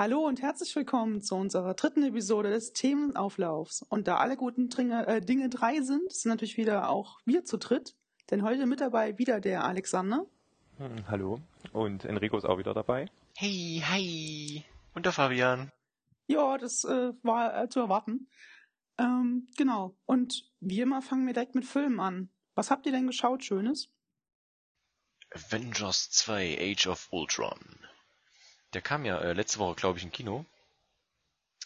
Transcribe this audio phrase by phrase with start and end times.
[0.00, 3.82] Hallo und herzlich willkommen zu unserer dritten Episode des Themenauflaufs.
[3.82, 7.58] Und da alle guten Dinge, äh, Dinge drei sind, sind natürlich wieder auch wir zu
[7.58, 7.94] dritt.
[8.30, 10.24] Denn heute mit dabei wieder der Alexander.
[10.78, 11.42] Hm, hallo.
[11.74, 13.10] Und Enrico ist auch wieder dabei.
[13.36, 14.64] Hey, hi.
[14.94, 15.70] Und der Fabian.
[16.28, 18.26] Ja, das äh, war äh, zu erwarten.
[18.96, 19.94] Ähm, genau.
[20.06, 22.30] Und wie immer fangen wir direkt mit Filmen an.
[22.54, 23.90] Was habt ihr denn geschaut, Schönes?
[25.30, 27.60] Avengers 2 Age of Ultron.
[28.72, 30.46] Der kam ja äh, letzte Woche, glaube ich, im Kino.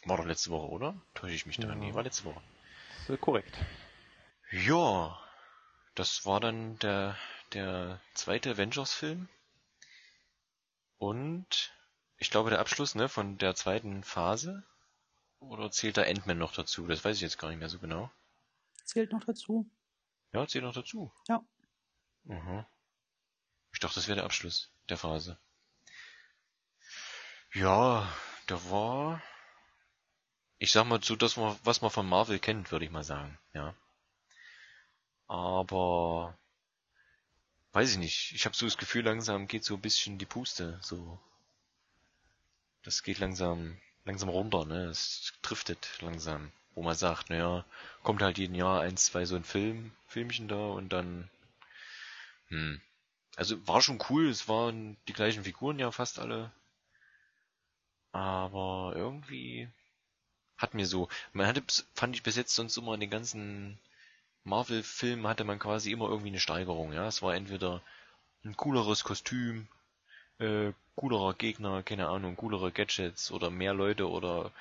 [0.05, 0.95] War doch letzte Woche, oder?
[1.15, 1.69] Täusche ich mich da?
[1.69, 1.75] Ja.
[1.75, 2.43] Nee, war letzte Woche.
[3.01, 3.55] Das ist korrekt.
[4.51, 5.19] Ja,
[5.95, 7.17] das war dann der,
[7.53, 9.29] der zweite Avengers-Film.
[10.99, 11.73] Und
[12.19, 14.63] ich glaube der Abschluss ne, von der zweiten Phase.
[15.41, 16.87] Oder zählt da Ant-Man noch dazu?
[16.87, 18.11] Das weiß ich jetzt gar nicht mehr so genau.
[18.85, 19.69] Zählt noch dazu.
[20.33, 21.13] Ja, zählt noch dazu.
[21.29, 21.45] Ja.
[22.25, 22.65] Mhm.
[23.73, 25.39] Ich dachte, das wäre der Abschluss der Phase.
[27.55, 28.13] Ja,
[28.49, 29.23] der war.
[30.59, 33.75] Ich sag mal so das, was man von Marvel kennt, würde ich mal sagen, ja.
[35.29, 36.37] Aber
[37.73, 38.33] weiß ich nicht.
[38.35, 40.79] Ich habe so das Gefühl, langsam geht so ein bisschen die Puste.
[40.83, 41.21] So,
[42.83, 44.65] das geht langsam, langsam runter.
[44.65, 47.65] Ne, es driftet langsam, wo man sagt, naja,
[48.03, 51.31] kommt halt jeden Jahr eins, zwei so ein Film, Filmchen da und dann,
[52.49, 52.81] hm.
[53.37, 54.29] Also war schon cool.
[54.29, 56.53] Es waren die gleichen Figuren ja fast alle.
[58.15, 59.69] Aber irgendwie
[60.57, 63.79] hat mir so, man hatte, fand ich bis jetzt sonst immer in den ganzen
[64.45, 67.09] Marvel-Film hatte man quasi immer irgendwie eine Steigerung, ja.
[67.09, 67.83] Es war entweder
[68.45, 69.69] ein cooleres Kostüm,
[70.39, 74.53] äh, coolerer Gegner, keine Ahnung, coolere Gadgets oder mehr Leute oder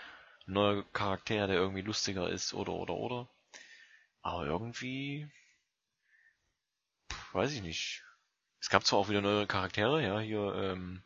[0.48, 3.28] neuer Charakter, der irgendwie lustiger ist oder oder oder.
[4.24, 5.30] Aber irgendwie
[7.34, 8.04] weiß ich nicht.
[8.62, 11.04] Es gab zwar auch wieder neue Charaktere, ja, hier ähm,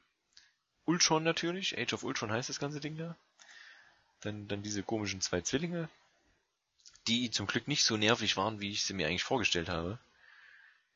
[0.87, 3.15] Ultron natürlich, Age of Ultron heißt das ganze Ding da.
[4.21, 5.89] Dann, dann diese komischen zwei Zwillinge,
[7.07, 9.99] die zum Glück nicht so nervig waren, wie ich sie mir eigentlich vorgestellt habe.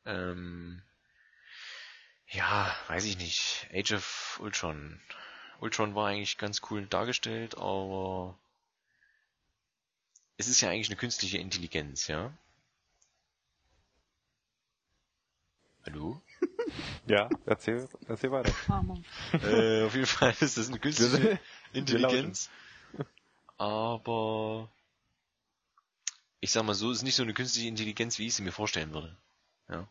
[0.05, 0.81] Ähm,
[2.29, 3.67] ja, weiß ich nicht.
[3.73, 4.99] Age of Ultron.
[5.59, 8.37] Ultron war eigentlich ganz cool dargestellt, aber
[10.37, 12.33] es ist ja eigentlich eine künstliche Intelligenz, ja?
[15.85, 16.21] Hallo?
[17.07, 18.53] Ja, erzähl, erzähl weiter.
[19.43, 21.39] äh, auf jeden Fall ist das eine künstliche
[21.73, 22.49] Intelligenz.
[23.57, 24.69] Aber
[26.39, 28.93] ich sag mal so, ist nicht so eine künstliche Intelligenz, wie ich sie mir vorstellen
[28.93, 29.15] würde.
[29.69, 29.87] Ja.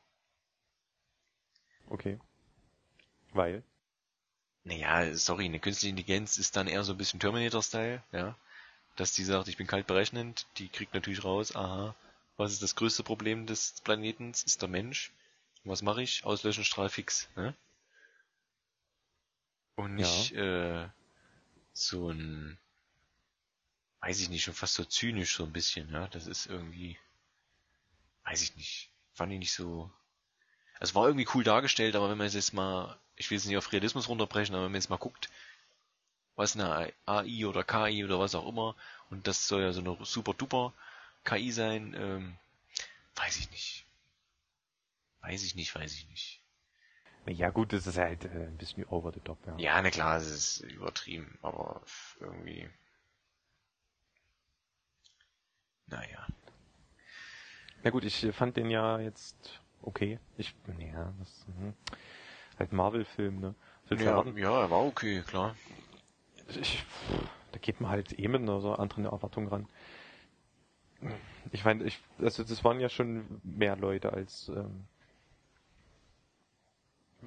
[1.89, 2.19] Okay.
[3.33, 3.63] Weil?
[4.65, 8.37] Naja, sorry, eine künstliche Intelligenz ist dann eher so ein bisschen Terminator-Style, ja.
[8.97, 11.95] Dass die sagt, ich bin kalt berechnend, die kriegt natürlich raus, aha,
[12.37, 14.43] was ist das größte Problem des Planetens?
[14.43, 15.13] Ist der Mensch.
[15.65, 16.25] Was mache ich?
[16.25, 17.55] Auslöschen, Strahl fix, ne?
[19.77, 20.85] Und nicht ja.
[20.85, 20.89] äh,
[21.73, 22.59] so ein
[24.01, 26.09] weiß ich nicht, schon fast so zynisch so ein bisschen, ja.
[26.09, 26.99] Das ist irgendwie,
[28.25, 29.91] weiß ich nicht, fand ich nicht so.
[30.81, 33.73] Es war irgendwie cool dargestellt, aber wenn man jetzt mal, ich will es nicht auf
[33.73, 35.29] Realismus runterbrechen, aber wenn man jetzt mal guckt,
[36.37, 38.75] was eine AI oder KI oder was auch immer,
[39.11, 40.73] und das soll ja so eine super duper
[41.25, 42.39] KI sein, ähm,
[43.17, 43.85] weiß ich nicht.
[45.23, 46.43] Weiß ich nicht, weiß ich nicht.
[47.27, 49.57] Ja gut, das ist halt äh, ein bisschen over the top, ja.
[49.59, 51.83] Ja, na klar, es ist übertrieben, aber
[52.19, 52.69] irgendwie
[55.91, 56.27] naja.
[57.83, 60.19] Ja gut, ich fand den ja jetzt okay.
[60.37, 61.75] Ich, ja, das, hm.
[62.59, 63.55] halt Marvel-Film, ne?
[63.91, 65.57] Ja, ja, er war okay, klar.
[66.49, 66.85] Ich,
[67.53, 69.69] da geht man halt eh mit einer so anderen Erwartung ran.
[71.51, 74.87] Ich meine, ich, also das waren ja schon mehr Leute als, ähm,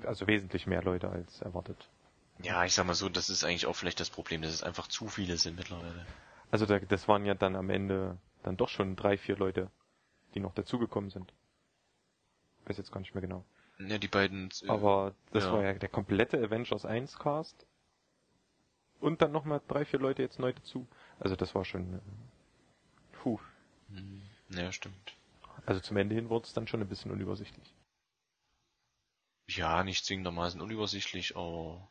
[0.06, 1.90] also wesentlich mehr Leute als erwartet.
[2.42, 4.88] Ja, ich sag mal so, das ist eigentlich auch vielleicht das Problem, dass es einfach
[4.88, 6.06] zu viele sind mittlerweile.
[6.52, 9.70] Also da, das waren ja dann am Ende dann doch schon drei, vier Leute,
[10.34, 11.34] die noch dazugekommen sind.
[12.62, 13.46] Ich weiß jetzt gar nicht mehr genau.
[13.80, 14.50] Ja, die beiden.
[14.62, 15.54] Äh, Aber das ja.
[15.54, 17.66] war ja der komplette Avengers 1 Cast.
[19.00, 20.88] Und dann nochmal drei, vier Leute jetzt neu dazu.
[21.20, 21.96] Also das war schon.
[21.96, 22.00] Äh,
[23.14, 23.40] puh.
[23.90, 25.18] Hm, ja, stimmt.
[25.66, 27.74] Also zum Ende hin wurde es dann schon ein bisschen unübersichtlich.
[29.48, 31.88] Ja, nicht zwingendermaßen unübersichtlich, aber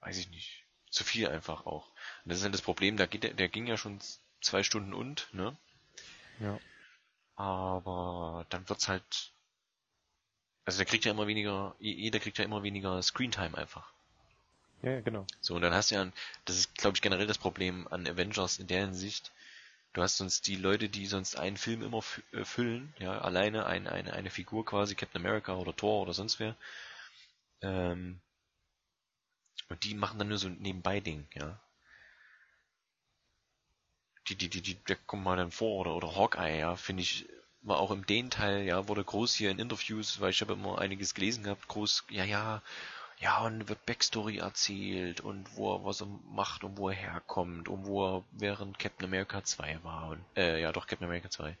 [0.00, 0.64] weiß ich nicht.
[0.90, 1.88] Zu viel einfach auch.
[2.24, 4.00] Und das ist halt das Problem, der, geht, der ging ja schon
[4.40, 5.56] zwei Stunden und, ne?
[6.38, 6.58] Ja.
[7.34, 9.32] Aber dann wird's halt,
[10.64, 13.92] also der kriegt ja immer weniger, jeder kriegt ja immer weniger Screentime einfach.
[14.82, 15.26] Ja, ja, genau.
[15.40, 16.10] So, und dann hast du ja,
[16.44, 19.32] das ist, glaube ich, generell das Problem an Avengers in der Hinsicht,
[19.96, 22.02] du hast sonst die Leute, die sonst einen Film immer
[22.32, 26.38] äh, füllen, ja, alleine eine, eine, eine Figur quasi, Captain America oder Thor oder sonst
[26.40, 26.56] wer,
[27.62, 28.20] ähm,
[29.68, 31.60] Und die machen dann nur so ein Nebenbei-Ding, ja.
[34.28, 37.26] Die, die, die, die, der kommt mal dann vor, oder, oder Hawkeye, ja, finde ich,
[37.62, 41.14] war auch im Den-Teil, ja, wurde groß hier in Interviews, weil ich habe immer einiges
[41.14, 42.62] gelesen gehabt, groß, ja, ja,
[43.18, 47.68] ja, und wird Backstory erzählt und wo er was er macht und wo er herkommt
[47.68, 51.56] und wo er während Captain America 2 war und, äh, ja, doch, Captain America 2.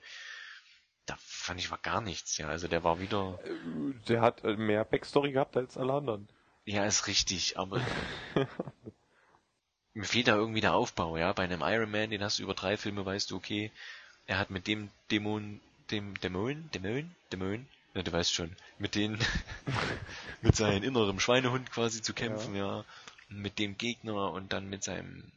[1.06, 3.38] Da fand ich war gar nichts, ja, also der war wieder.
[4.08, 6.28] Der hat äh, mehr Backstory gehabt als alle anderen.
[6.64, 7.80] Ja, ist richtig, aber
[9.94, 11.32] mir fehlt da irgendwie der Aufbau, ja.
[11.32, 13.70] Bei einem Iron Man, den hast du über drei Filme, weißt du, okay,
[14.26, 15.60] er hat mit dem Dämon,
[15.90, 19.18] dem Dämon, Dämon, Dämon, ja, du weißt schon, mit den,
[20.42, 22.80] mit seinem inneren Schweinehund quasi zu kämpfen, ja.
[22.80, 22.84] ja.
[23.28, 25.32] Mit dem Gegner und dann mit seinem,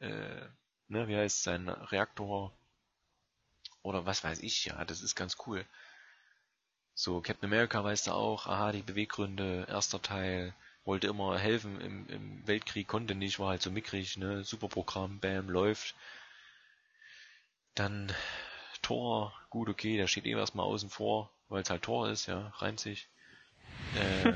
[0.00, 0.42] äh,
[0.88, 2.52] ne, wie heißt sein Reaktor
[3.82, 5.64] oder was weiß ich, ja, das ist ganz cool.
[6.94, 10.52] So, Captain America weißt du auch, aha, die Beweggründe, erster Teil,
[10.84, 15.20] wollte immer helfen im, im Weltkrieg, konnte nicht, war halt so mickrig, ne, super Programm,
[15.20, 15.94] bam, läuft.
[17.76, 18.12] Dann
[18.82, 22.48] Tor, gut, okay, der steht eh erstmal außen vor, weil es halt Tor ist, ja,
[22.58, 23.08] reimt sich.
[23.96, 24.34] Äh,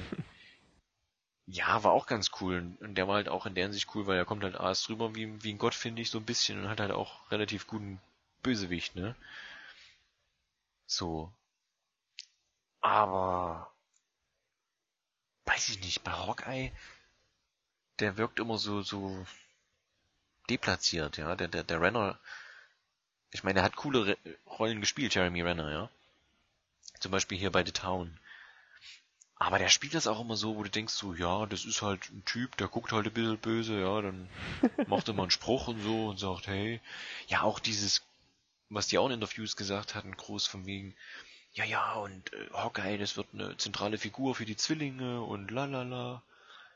[1.46, 2.74] ja, war auch ganz cool.
[2.80, 5.14] Und der war halt auch in der Hinsicht cool, weil er kommt halt erst drüber
[5.14, 8.00] wie, wie ein Gott, finde ich, so ein bisschen und hat halt auch relativ guten
[8.42, 9.14] Bösewicht, ne?
[10.86, 11.32] So.
[12.80, 13.72] Aber
[15.46, 16.72] weiß ich nicht, bei Hawkeye,
[18.00, 19.26] der wirkt immer so, so
[20.48, 21.34] deplatziert, ja.
[21.36, 22.18] Der, der, der Renner,
[23.30, 24.16] ich meine, er hat coole Re
[24.46, 25.90] Rollen gespielt, Jeremy Renner, ja.
[27.02, 28.16] Zum Beispiel hier bei The Town.
[29.34, 32.08] Aber der spielt das auch immer so, wo du denkst so, ja, das ist halt
[32.10, 34.28] ein Typ, der guckt halt ein bisschen böse, ja, dann
[34.86, 36.80] macht er mal einen Spruch und so und sagt, hey,
[37.26, 38.06] ja, auch dieses,
[38.70, 40.94] was die auch in Interviews gesagt hatten, groß von wegen,
[41.54, 46.22] ja, ja, und äh, Hawkeye, das wird eine zentrale Figur für die Zwillinge und lalala.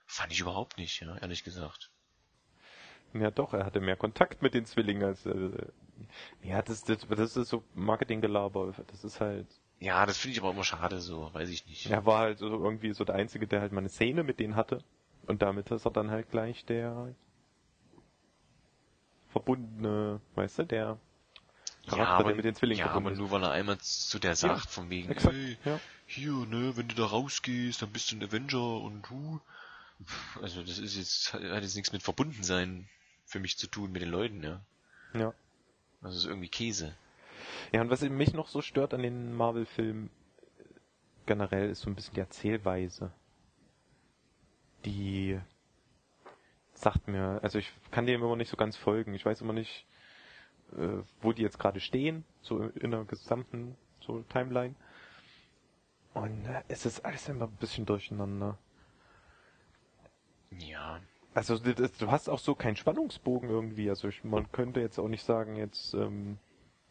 [0.09, 1.91] Fand ich überhaupt nicht, ja, ehrlich gesagt.
[3.13, 5.51] Ja doch, er hatte mehr Kontakt mit den Zwillingen als äh,
[6.43, 9.47] ja, das, das, das ist so Marketinggelaber, das ist halt
[9.79, 11.91] Ja, das finde ich aber immer schade so, weiß ich nicht.
[11.91, 14.57] Er war halt so irgendwie so der Einzige, der halt mal eine Szene mit denen
[14.57, 14.83] hatte
[15.27, 17.15] und damit ist er dann halt gleich der
[19.29, 20.99] verbundene, weißt du, der
[21.87, 24.35] Charakter, ja, aber, der mit den Zwillingen ja, aber nur weil er einmal zu der
[24.35, 25.81] sagt, ja, von wegen, exakt, hey, ja.
[26.07, 29.41] hier, ne, wenn du da rausgehst, dann bist du ein Avenger und du.
[30.43, 32.89] Also das ist jetzt, hat jetzt nichts mit verbunden sein
[33.25, 34.61] für mich zu tun mit den Leuten, ja.
[35.15, 35.33] Ja.
[36.03, 36.95] Also ist irgendwie Käse.
[37.73, 40.11] Ja, und was mich noch so stört an den Marvel-Filmen
[41.27, 43.13] generell ist so ein bisschen die Erzählweise.
[44.85, 45.39] Die
[46.73, 49.15] sagt mir, also ich kann dem immer nicht so ganz folgen.
[49.15, 49.87] Ich weiß immer nicht,
[50.77, 54.75] äh, wo die jetzt gerade stehen, so in der gesamten so Timeline.
[56.15, 58.59] Und äh, es ist alles immer ein bisschen durcheinander.
[60.51, 61.01] Ja.
[61.35, 63.91] Also du hast auch so keinen Spannungsbogen irgendwie.
[63.91, 66.39] Also ich, man könnte jetzt auch nicht sagen, jetzt ähm,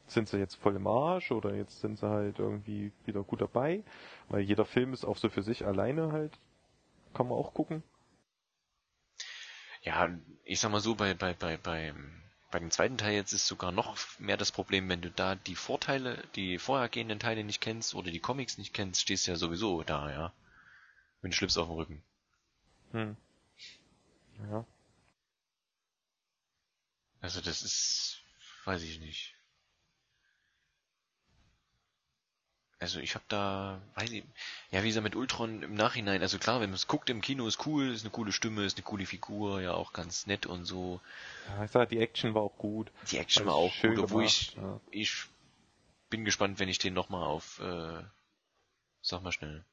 [0.08, 3.84] sind sie jetzt voll im Arsch oder jetzt sind sie halt irgendwie wieder gut dabei,
[4.30, 6.38] weil jeder Film ist auch so für sich alleine halt.
[7.14, 7.84] Kann man auch gucken.
[9.84, 10.10] Ja,
[10.44, 13.74] ich sag mal so, bei, bei, bei, beim bei dem zweiten Teil jetzt ist sogar
[13.74, 18.12] noch mehr das Problem, wenn du da die Vorteile, die vorhergehenden Teile nicht kennst oder
[18.12, 20.34] die Comics nicht kennst, stehst du ja sowieso da, ja.
[21.22, 22.04] Mit dem Schlips auf dem Rücken.
[22.94, 23.18] Hm.
[24.50, 24.66] Ja.
[27.20, 28.24] Also das ist,
[28.64, 29.35] weiß ich nicht.
[32.86, 34.24] Also ich habe da, weiß ich,
[34.70, 37.48] ja wie gesagt mit Ultron im Nachhinein, also klar, wenn man es guckt im Kino
[37.48, 40.66] ist cool, ist eine coole Stimme, ist eine coole Figur, ja auch ganz nett und
[40.66, 41.02] so.
[41.50, 42.92] Ja, ich sag, die Action war auch gut.
[43.10, 44.80] Die Action war auch gut, obwohl ich, ja.
[44.92, 45.24] ich
[46.12, 48.04] bin gespannt, wenn ich den nochmal auf, äh,
[49.02, 49.66] sag mal schnell,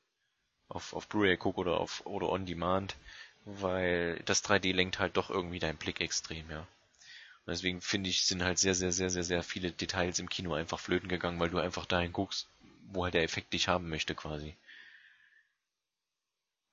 [0.70, 2.96] auf, auf Blu-ray gucke oder auf, oder on demand,
[3.44, 6.60] weil das 3D lenkt halt doch irgendwie deinen Blick extrem, ja.
[6.60, 10.54] Und deswegen finde ich, sind halt sehr, sehr, sehr, sehr, sehr viele Details im Kino
[10.54, 12.48] einfach flöten gegangen, weil du einfach dahin guckst,
[12.88, 14.56] wo halt der Effekt dich haben möchte quasi.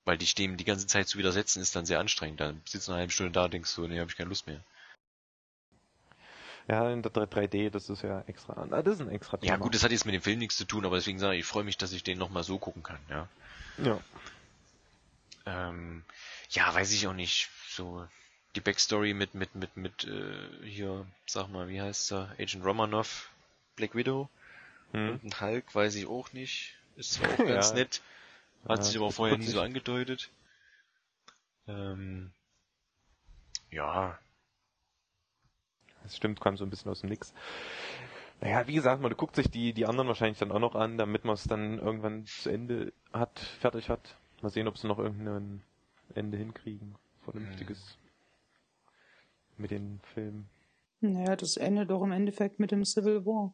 [0.06, 2.40] Weil dich dem die ganze Zeit zu widersetzen ist dann sehr anstrengend.
[2.40, 4.48] Dann sitzt du eine halbe Stunde da und denkst so, nee, hab ich keine Lust
[4.48, 4.64] mehr.
[6.68, 8.54] Ja, in der 3D, das ist ja extra.
[8.54, 9.54] Ah, das ist ein extra Thema.
[9.54, 11.42] Ja gut, das hat jetzt mit dem Film nichts zu tun, aber deswegen sage ich,
[11.42, 13.28] ich freue mich, dass ich den nochmal so gucken kann, ja.
[13.78, 14.00] Ja.
[15.48, 16.04] Ähm,
[16.52, 17.50] ja, weiß ich auch nicht.
[17.68, 18.08] So
[18.56, 22.36] die Backstory mit mit mit mit äh, hier, sag mal, wie heißt er?
[22.40, 23.30] Agent Romanov,
[23.76, 24.30] Black Widow.
[24.92, 25.12] Hm.
[25.12, 26.76] Und ein Hulk weiß ich auch nicht.
[26.96, 27.76] Ist zwar auch ganz ja.
[27.76, 28.02] nett,
[28.68, 30.30] hat ja, sich aber vorher nie so angedeutet.
[31.68, 32.32] Ähm,
[33.72, 34.18] ja.
[36.04, 37.34] Das stimmt, kam so ein bisschen aus dem Nix.
[38.42, 41.26] Naja, wie gesagt, man guckt sich die, die anderen wahrscheinlich dann auch noch an, damit
[41.26, 44.16] man es dann irgendwann zu Ende hat, fertig hat.
[44.42, 45.62] Mal sehen, ob sie noch irgendein
[46.16, 46.96] Ende hinkriegen.
[47.26, 47.98] Vernünftiges
[49.58, 50.50] mit den Filmen.
[51.02, 53.54] Naja, das endet doch im Endeffekt mit dem Civil War.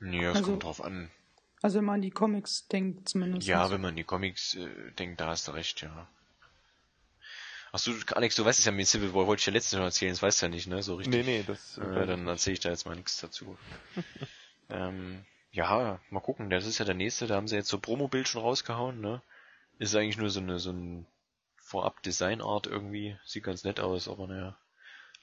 [0.00, 1.10] Ja, es Also- kommt drauf an.
[1.62, 3.48] Also wenn man an die Comics denkt zumindest.
[3.48, 6.08] Ja, wenn man an die Comics äh, denkt, da hast du recht, ja.
[7.72, 10.12] Achso, Alex, du weißt es ja mit Civil War, wollte ich ja letztens schon erzählen,
[10.12, 10.82] das weißt du ja nicht, ne?
[10.82, 11.24] So richtig.
[11.24, 11.78] Nee, nee, das.
[11.78, 13.56] Äh, dann erzähle ich da jetzt mal nichts dazu.
[14.68, 18.28] ähm, ja, mal gucken, das ist ja der nächste, da haben sie jetzt so Promo-Bild
[18.28, 19.22] schon rausgehauen, ne?
[19.78, 21.06] Ist eigentlich nur so eine, so ein
[21.56, 24.56] Vorab-Design-Art irgendwie, sieht ganz nett aus, aber naja,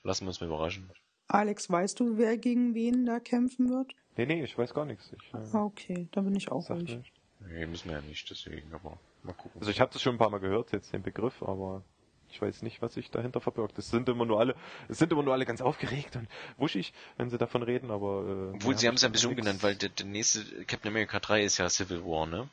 [0.03, 0.91] lassen wir uns mal überraschen.
[1.33, 3.93] Alex, weißt du, wer gegen wen da kämpfen wird?
[4.17, 5.11] nee, nee, ich weiß gar nichts.
[5.13, 6.97] Ich, äh, Ah, Okay, da bin ich auch ruhig.
[6.97, 7.11] nicht.
[7.47, 9.59] Nee, müssen wir ja nicht, deswegen, aber mal gucken.
[9.59, 11.83] Also ich habe das schon ein paar Mal gehört, jetzt den Begriff, aber
[12.29, 13.77] ich weiß nicht, was sich dahinter verbirgt.
[13.79, 14.55] Es sind immer nur alle,
[14.89, 18.55] es sind immer nur alle ganz aufgeregt und wuschig, wenn sie davon reden, aber äh,
[18.55, 19.39] Obwohl, ja, sie haben es ja ein bisschen nix.
[19.39, 22.49] umgenannt, weil der, der nächste Captain America 3 ist ja Civil War, ne?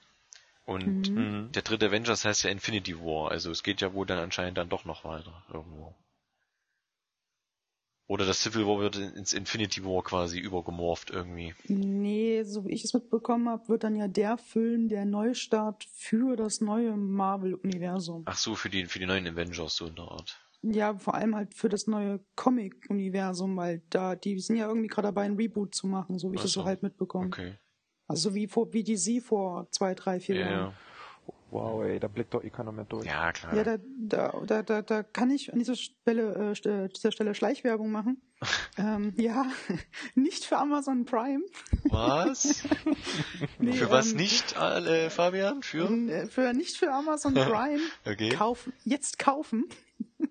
[0.66, 1.50] Und Mhm.
[1.52, 4.68] der dritte Avengers heißt ja Infinity War, also es geht ja wohl dann anscheinend dann
[4.68, 5.94] doch noch weiter irgendwo.
[8.08, 11.54] Oder das Civil War wird in- ins Infinity War quasi übergemorpht irgendwie.
[11.68, 16.34] Nee, so wie ich es mitbekommen habe, wird dann ja der Film der Neustart für
[16.34, 18.22] das neue Marvel-Universum.
[18.24, 20.40] Ach so, für die, für die neuen Avengers so in der Art.
[20.62, 25.08] Ja, vor allem halt für das neue Comic-Universum, weil da, die sind ja irgendwie gerade
[25.08, 26.66] dabei, ein Reboot zu machen, so wie ich Ach das so so.
[26.66, 27.26] halt mitbekomme.
[27.26, 27.54] Okay.
[28.06, 30.52] Also wie vor, wie DC vor zwei, drei, vier Ja, Jahren.
[30.54, 30.72] ja.
[31.50, 33.06] Wow, ey, da blickt doch eh keiner mehr durch.
[33.06, 33.54] Ja, klar.
[33.54, 37.34] Ja, da, da, da, da, da kann ich an dieser Stelle, äh, st- dieser Stelle
[37.34, 38.20] Schleichwerbung machen.
[38.78, 39.46] ähm, ja,
[40.14, 41.42] nicht für Amazon Prime.
[41.84, 42.64] Was?
[43.58, 45.62] Nee, für was ähm, nicht, äh, Fabian?
[45.62, 45.90] Für?
[45.90, 47.80] Äh, Für, nicht für Amazon Prime.
[48.04, 48.28] Okay.
[48.30, 49.64] Kaufen, jetzt kaufen.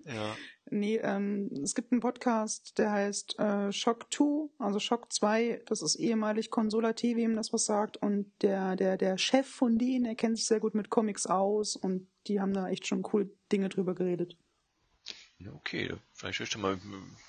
[0.04, 0.34] Ja.
[0.70, 5.82] Nee, ähm, es gibt einen Podcast, der heißt äh, Shock 2, also Shock 2, das
[5.82, 7.96] ist ehemalig Consola TV, wem das was sagt.
[7.96, 11.76] Und der, der, der Chef von denen, der kennt sich sehr gut mit Comics aus
[11.76, 14.36] und die haben da echt schon coole Dinge drüber geredet.
[15.38, 16.78] Ja, Okay, vielleicht hörst du mal,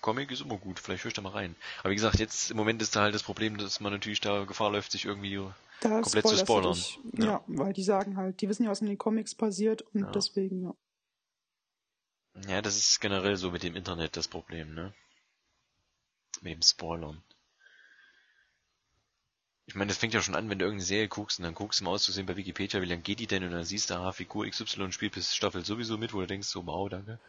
[0.01, 1.55] Comic ist immer gut, vielleicht hörst du mal rein.
[1.81, 4.45] Aber wie gesagt, jetzt im Moment ist da halt das Problem, dass man natürlich da
[4.45, 5.39] Gefahr läuft, sich irgendwie
[5.81, 6.77] Da Komplett zu spoilern.
[7.17, 7.25] Ja.
[7.25, 7.43] Ja.
[7.47, 10.11] weil die sagen halt, die wissen ja, was in den Comics passiert und Ja.
[10.11, 10.75] deswegen, ja.
[12.47, 14.93] Ja, das ist generell so mit dem Internet das Problem, ne?
[16.41, 17.21] Mit dem Spoilern.
[19.65, 21.79] Ich meine, das fängt ja schon an, wenn du irgendeine Serie guckst und dann guckst
[21.79, 24.11] du mal auszusehen bei Wikipedia, wie lange geht die denn und dann siehst du, ah,
[24.11, 27.19] Figur XY spielt bis Staffel sowieso mit, wo du denkst, so, wow, danke.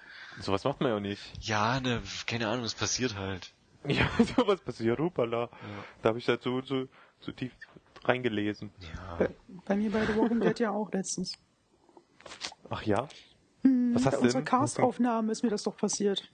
[0.41, 1.21] Sowas macht man ja nicht.
[1.41, 3.53] Ja, ne, keine Ahnung, was passiert halt.
[3.87, 5.43] Ja, sowas passiert, hupala.
[5.43, 5.85] Ja.
[6.01, 6.89] Da habe ich halt so, so,
[7.21, 7.53] so tief
[8.05, 8.71] reingelesen.
[8.81, 9.17] Ja.
[9.17, 9.35] Bei,
[9.67, 11.39] bei mir bei The Walking Dead ja auch letztens.
[12.71, 13.07] Ach ja?
[13.63, 14.45] Hm, Was hast bei du unserer denn?
[14.47, 16.31] Castaufnahme ist mir das doch passiert.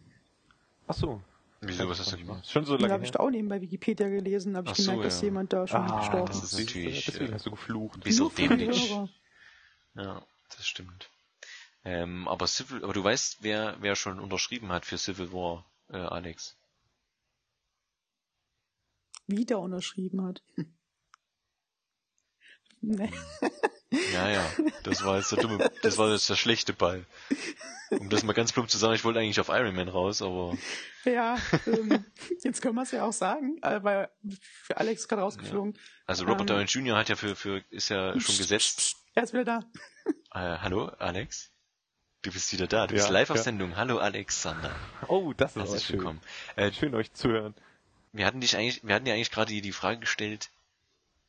[0.86, 1.20] Ach so.
[1.62, 2.44] Wieso, was hast du gemacht?
[2.44, 4.70] Ist Schon so Da lange habe ich da auch eben bei Wikipedia gelesen, da habe
[4.70, 5.24] ich so, gemerkt, dass ja.
[5.26, 6.42] jemand da schon Ah, gestorben das ist.
[6.44, 7.96] ist siehst du, natürlich, Deswegen äh, hast du geflucht.
[8.20, 8.90] Auf für die dämlich.
[9.94, 10.22] Ja,
[10.54, 11.10] das stimmt.
[11.84, 15.96] Ähm, aber Civil, aber du weißt, wer, wer schon unterschrieben hat für Civil War, äh,
[15.96, 16.56] Alex.
[19.26, 20.42] Wieder unterschrieben hat.
[22.80, 23.10] nee.
[24.12, 24.44] Ja, ja,
[24.82, 27.04] das war jetzt der dumme, das war jetzt der schlechte Ball.
[27.90, 30.56] Um das mal ganz plump zu sagen, ich wollte eigentlich auf Iron Man raus, aber
[31.04, 31.36] Ja,
[31.66, 32.04] ähm,
[32.42, 34.08] jetzt können wir es ja auch sagen, äh, weil
[34.64, 35.78] für Alex gerade rausgeflogen.
[36.06, 36.46] also Robert Ähm.
[36.48, 36.96] Downey Jr.
[36.96, 38.96] hat ja für, für, ist ja schon gesetzt.
[39.14, 39.60] Er ist wieder da.
[40.34, 41.50] Äh, hallo, Alex?
[42.22, 43.42] Du bist wieder da, du bist Ja, live auf ja.
[43.42, 43.76] Sendung.
[43.76, 44.74] Hallo, Alexander.
[45.08, 45.98] Oh, das ist Herzlich schön.
[45.98, 46.20] willkommen.
[46.56, 47.54] Äh, Schön euch zuhören.
[48.12, 50.50] wir hatten dich eigentlich, wir hatten dir eigentlich gerade die, die Frage gestellt,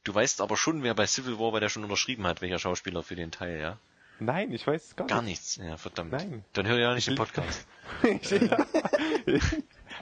[0.08, 3.04] du weißt aber schon, wer bei Civil War, weil der schon unterschrieben hat, welcher Schauspieler
[3.04, 3.78] für den Teil, ja?
[4.20, 5.30] Nein, ich weiß es gar, Gar nicht.
[5.30, 6.12] nichts, ja, verdammt.
[6.12, 6.44] Nein.
[6.54, 7.68] Dann hör ja nicht den Podcast.
[8.04, 8.40] ich, ja.
[8.40, 9.42] Wir haben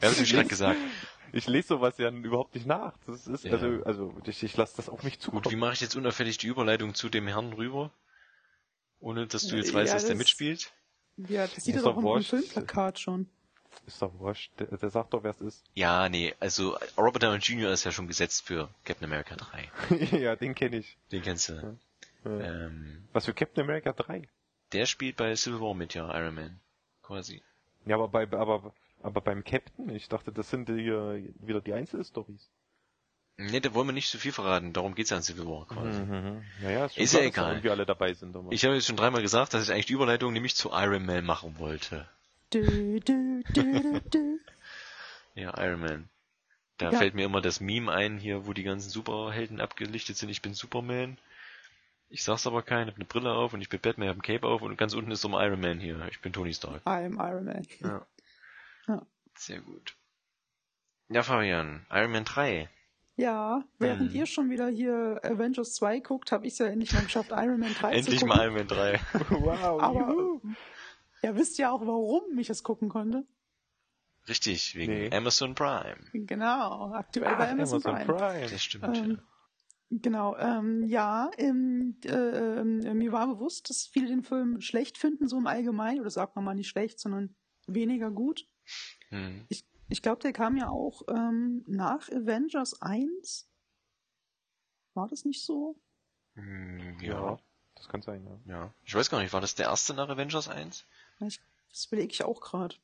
[0.02, 0.80] es nämlich gerade gesagt.
[1.34, 2.94] ich lese sowas ja überhaupt nicht nach.
[3.06, 3.52] Das ist, Ja.
[3.54, 5.44] also, also, ich, ich lasse das auf mich zukommen.
[5.44, 7.92] Gut, wie mache ich jetzt unauffällig die Überleitung zu dem Herrn rüber?
[9.00, 10.72] Ohne dass du jetzt weißt, Ja, dass der das- mitspielt?
[11.18, 12.30] Ja, das sieht er doch im wurscht.
[12.30, 13.30] Filmplakat schon.
[13.86, 14.52] Ist doch wurscht.
[14.60, 15.64] Der, der sagt doch, wer es ist.
[15.74, 17.72] Ja, nee, also Robert Downey Jr.
[17.72, 20.18] ist ja schon gesetzt für Captain America 3.
[20.18, 20.98] ja, den kenne ich.
[21.12, 21.78] Den kennst du.
[22.26, 22.40] Ja.
[22.40, 24.28] Ähm, Was für Captain America 3?
[24.72, 26.60] der spielt bei Civil War mit, ja, Iron Man.
[27.02, 27.42] Quasi.
[27.86, 31.74] Ja, aber bei, aber, aber beim Captain, ich dachte, das sind die, äh, wieder die
[31.74, 32.50] Einzelstories.
[33.38, 36.00] Ne, da wollen wir nicht zu viel verraten, darum geht's ja in Civil War quasi.
[36.00, 36.44] Mhm.
[36.62, 37.52] Naja, ist, schon Ist klar, ja egal.
[37.52, 38.36] irgendwie alle dabei sind.
[38.36, 38.52] Aber.
[38.52, 41.26] Ich habe jetzt schon dreimal gesagt, dass ich eigentlich die Überleitung nämlich zu Iron Man
[41.26, 42.08] machen wollte.
[42.56, 42.62] Du,
[43.02, 44.40] du, du, du, du.
[45.36, 46.10] Ja, Iron Man.
[46.78, 46.98] Da Ja.
[47.00, 50.30] fällt mir immer das Meme ein, hier, wo die ganzen Superhelden abgelichtet sind.
[50.30, 51.18] Ich bin Superman.
[52.10, 54.48] Ich sag's aber keinen, hab eine Brille auf und ich bin Batman, hab ein Cape
[54.48, 56.08] auf und ganz unten ist so ein Iron Man hier.
[56.10, 56.82] Ich bin Tony Stark.
[56.88, 57.68] I'm Iron Man.
[57.82, 58.06] Ja.
[58.88, 59.02] Ja.
[59.36, 59.94] Sehr gut.
[61.10, 62.70] Ja, Fabian, Iron Man 3.
[63.18, 64.16] Ja, während Hm.
[64.16, 67.60] ihr schon wieder hier Avengers 2 guckt, habe ich es ja endlich mal geschafft, Iron
[67.60, 68.68] Man 3 Endlich zu mal gucken.
[68.68, 69.02] Iron Man 3.
[69.30, 70.42] wow, Aber juhu.
[71.26, 73.26] Ihr wisst ja auch, warum ich es gucken konnte.
[74.28, 75.12] Richtig, wegen Nee.
[75.16, 75.98] Amazon Prime.
[76.14, 78.48] Genau, aktuell bei Amazon, Prime.
[78.50, 79.18] Das stimmt, Ähm, ja.
[79.92, 82.10] Genau, ähm, ja, ähm, äh,
[82.60, 86.36] ähm, mir war bewusst, dass viele den Film schlecht finden, so im Allgemeinen, oder sagt
[86.36, 87.36] man mal nicht schlecht, sondern
[87.68, 88.48] weniger gut.
[89.10, 89.46] Hm.
[89.48, 93.48] Ich, ich glaube, der kam ja auch ähm, nach Avengers 1.
[94.96, 95.80] War das nicht so?
[96.34, 97.40] Hm, Ja, ja,
[97.76, 98.40] das kann sein, ja.
[98.54, 98.74] ja.
[98.86, 100.84] Ich weiß gar nicht, war das der erste nach Avengers 1?
[101.20, 102.76] Ich, das überlege ich auch gerade.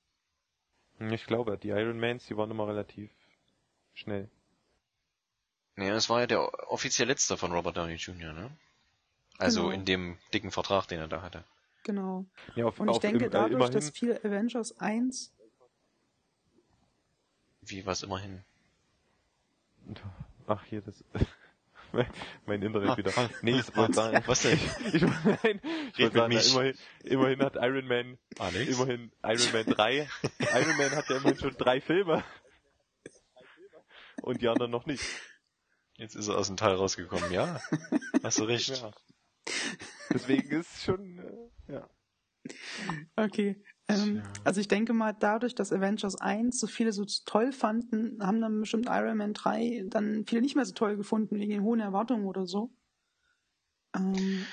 [1.00, 3.10] Ich glaube, die Iron Mans, die waren immer relativ
[3.94, 4.30] schnell.
[5.76, 8.52] Nee, das war ja der offiziell letzte von Robert Downey Jr., ne?
[9.38, 9.74] Also Genau.
[9.74, 11.44] in dem dicken Vertrag, den er da hatte.
[11.84, 12.26] Genau.
[12.56, 15.34] Ja, auf, Und ich auf denke, im, äh, dadurch, immerhin, dass viele Avengers 1
[17.62, 18.44] Wie was immerhin.
[20.48, 21.04] Ach, hier, das.
[21.94, 22.12] mein-
[22.46, 23.12] mein Internet Ah, wieder.
[23.18, 24.24] ah, Nee, ich wollte sagen.
[24.26, 24.60] Was denn?
[24.94, 25.62] Ich, nein,
[25.94, 26.52] ich Red wollte sagen, mich.
[26.54, 28.72] immerhin, immerhin hat Iron Man, Alex?
[28.78, 30.10] immerhin Iron Man 3.
[30.40, 32.24] Iron Man hat ja immerhin schon drei Filme.
[34.22, 35.04] Und die anderen noch nicht.
[35.98, 37.60] Jetzt ist er aus dem Teil rausgekommen, ja?
[38.24, 38.70] Hast du recht.
[38.70, 38.92] Ja.
[40.14, 41.90] Deswegen ist schon, äh, ja.
[43.16, 43.62] Okay.
[43.94, 44.24] Ähm, Ja.
[44.44, 48.60] Also ich denke mal, dadurch, dass Avengers 1 so viele so toll fanden, haben dann
[48.60, 52.26] bestimmt Iron Man 3 dann viele nicht mehr so toll gefunden, wegen den hohen Erwartungen
[52.26, 52.72] oder so.
[53.96, 54.46] Ähm,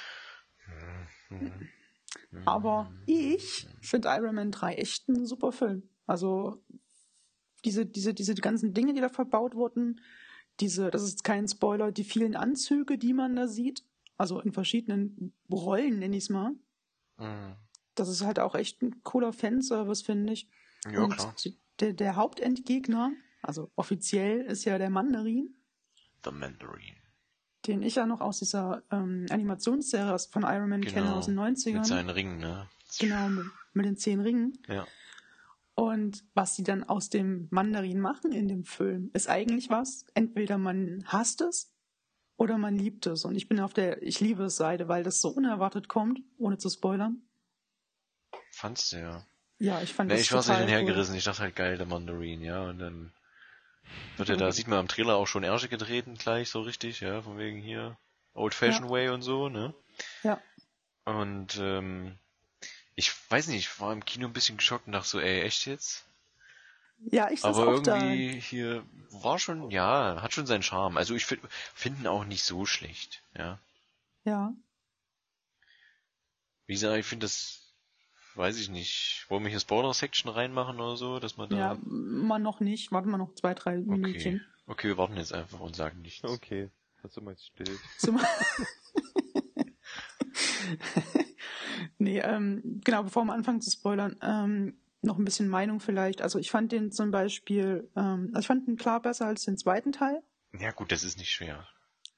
[2.45, 5.88] aber ich finde Iron Man 3 echt ein super Film.
[6.07, 6.62] Also
[7.64, 10.00] diese, diese, diese ganzen Dinge, die da verbaut wurden,
[10.61, 13.85] diese, das ist kein Spoiler, die vielen Anzüge, die man da sieht,
[14.16, 16.52] also in verschiedenen Rollen, nenne ich es mal.
[17.18, 17.57] Mhm.
[17.98, 20.48] Das ist halt auch echt ein cooler Fanservice, finde ich.
[20.90, 21.34] Ja, Und klar.
[21.80, 25.54] Der, der Hauptendgegner, also offiziell, ist ja der Mandarin,
[26.24, 26.96] The Mandarin.
[27.66, 31.18] den ich ja noch aus dieser ähm, Animationsserie von Iron Man kenne Genau.
[31.18, 31.74] aus den 90ern.
[31.74, 32.68] Mit seinen Ringen, ne?
[32.98, 34.58] genau, mit, mit den zehn Ringen.
[34.68, 34.87] Ja.
[35.74, 40.04] Und was sie dann aus dem Mandarin machen in dem Film, ist eigentlich was.
[40.14, 41.72] Entweder man hasst es
[42.37, 43.24] oder man liebt es.
[43.24, 46.58] Und ich bin auf der Ich liebe es Seite, weil das so unerwartet kommt, ohne
[46.58, 47.22] zu spoilern.
[48.59, 49.25] Fandst du ja.
[49.61, 50.87] Ja, ich fand Nee, das ich war so total hin und her cool.
[50.92, 51.14] gerissen.
[51.14, 52.62] Ich dachte halt geil, der Mandarin, ja.
[52.62, 53.12] Und dann
[54.16, 57.23] wird er da, sieht man am Trailer auch schon Ärsche getreten gleich so richtig, ja,
[57.23, 57.97] von wegen hier
[58.35, 59.75] Old Fashioned Way und so, ne?
[60.25, 60.42] Ja.
[61.05, 62.18] Und ähm,
[62.97, 65.64] ich weiß nicht, ich war im Kino ein bisschen geschockt und dachte so, ey, echt
[65.66, 66.05] jetzt?
[66.99, 67.94] Ja, ich Aber auch da.
[67.94, 70.97] irgendwie hier war schon, ja, hat schon seinen Charme.
[70.97, 73.61] Also ich finde find ihn auch nicht so schlecht, ja.
[74.25, 74.53] Ja.
[76.66, 77.67] Wie gesagt, ich finde das,
[78.38, 81.57] weiß ich nicht, wollen wir hier Spoiler-Section reinmachen oder so, dass man da...
[81.57, 82.92] Ja, mal noch nicht.
[82.92, 83.87] Warten wir noch zwei, drei okay.
[83.87, 84.46] Minütchen.
[84.66, 86.24] okay, wir warten jetzt einfach und sagen nichts.
[86.24, 86.70] Okay.
[87.03, 87.79] Hast du mal jetzt still.
[91.98, 96.22] Nee, ähm, genau, bevor wir anfangen zu spoilern, ähm, noch ein bisschen Meinung vielleicht.
[96.22, 99.57] Also ich fand den zum Beispiel, ähm, also ich fand ihn klar besser als den
[99.57, 100.22] zweiten Teil.
[100.59, 101.66] Ja gut, das ist nicht schwer.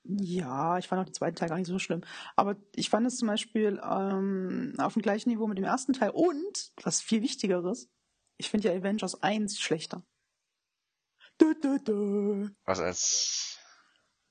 [0.04, 2.02] Ja, ich fand auch den zweiten Teil gar nicht so schlimm.
[2.36, 6.10] Aber ich fand es zum Beispiel ähm, auf dem gleichen Niveau mit dem ersten Teil.
[6.10, 7.88] Und, was viel Wichtigeres,
[8.36, 10.02] ich finde ja Avengers 1 schlechter.
[11.40, 12.48] Dö, dö, dö.
[12.64, 13.58] Was als...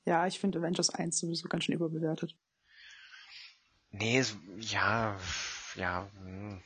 [0.06, 2.36] Ja, ich finde Avengers 1 sowieso ganz schön überbewertet.
[3.92, 4.24] Nee,
[4.58, 5.18] ja,
[5.76, 6.62] ja, hm.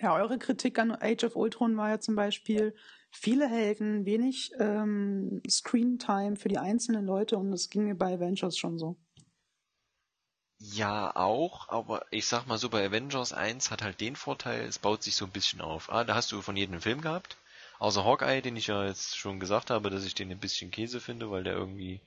[0.00, 2.74] Ja, eure Kritik an Age of Ultron war ja zum Beispiel
[3.10, 8.58] viele Helden, wenig ähm, Screentime für die einzelnen Leute und das ging mir bei Avengers
[8.58, 8.96] schon so.
[10.58, 14.78] Ja, auch, aber ich sag mal so, bei Avengers 1 hat halt den Vorteil, es
[14.78, 15.90] baut sich so ein bisschen auf.
[15.90, 17.36] Ah, da hast du von jedem einen Film gehabt,
[17.78, 21.00] außer Hawkeye, den ich ja jetzt schon gesagt habe, dass ich den ein bisschen Käse
[21.00, 22.00] finde, weil der irgendwie,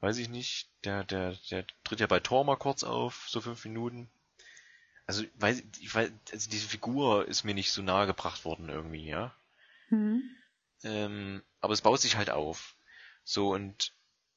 [0.00, 3.64] weiß ich nicht, der, der, der tritt ja bei Thor mal kurz auf, so fünf
[3.64, 4.10] Minuten.
[5.10, 9.08] Also, weiß, ich weiß, also diese Figur ist mir nicht so nahe gebracht worden irgendwie,
[9.08, 9.34] ja.
[9.88, 10.22] Hm.
[10.84, 12.76] Ähm, aber es baut sich halt auf.
[13.24, 13.92] So, und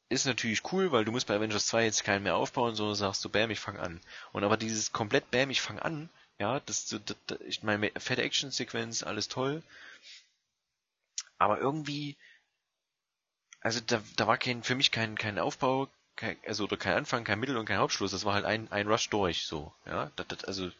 [0.09, 3.23] ist natürlich cool, weil du musst bei Avengers 2 jetzt keinen mehr aufbauen, sondern sagst
[3.23, 4.01] du, bam, ich fang an.
[4.31, 6.09] Und aber dieses komplett bam, ich fang an,
[6.39, 9.61] ja, das, das, das ich meine, fette Action-Sequenz, alles toll.
[11.37, 12.17] Aber irgendwie,
[13.61, 17.23] also da, da war kein, für mich kein, kein Aufbau, kein, also oder kein Anfang,
[17.23, 18.11] kein Mittel und kein Hauptschluss.
[18.11, 20.11] Das war halt ein, ein Rush durch, so, ja.
[20.15, 20.71] Das, das, also,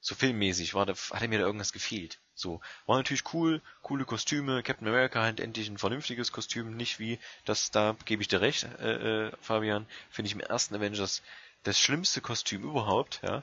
[0.00, 2.18] so filmmäßig war da, hatte mir da irgendwas gefehlt.
[2.34, 7.18] So, war natürlich cool, coole Kostüme, Captain America hat endlich ein vernünftiges Kostüm, nicht wie,
[7.46, 11.22] das, da gebe ich dir recht, äh, äh, Fabian, finde ich im ersten Avengers
[11.62, 13.42] das schlimmste Kostüm überhaupt, ja.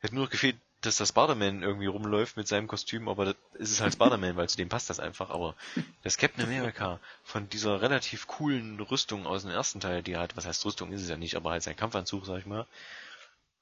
[0.00, 3.70] Hätte nur noch gefehlt, dass der Spider-Man irgendwie rumläuft mit seinem Kostüm, aber das ist
[3.72, 5.30] es halt Spider-Man, weil zu dem passt das einfach.
[5.30, 5.54] Aber
[6.02, 10.46] das Captain America von dieser relativ coolen Rüstung aus dem ersten Teil, die hat, was
[10.46, 12.66] heißt Rüstung ist es ja nicht, aber halt sein Kampfanzug, sag ich mal,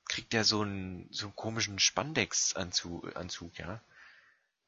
[0.09, 3.81] kriegt der so einen, so einen komischen Spandex-Anzug, Anzug, ja.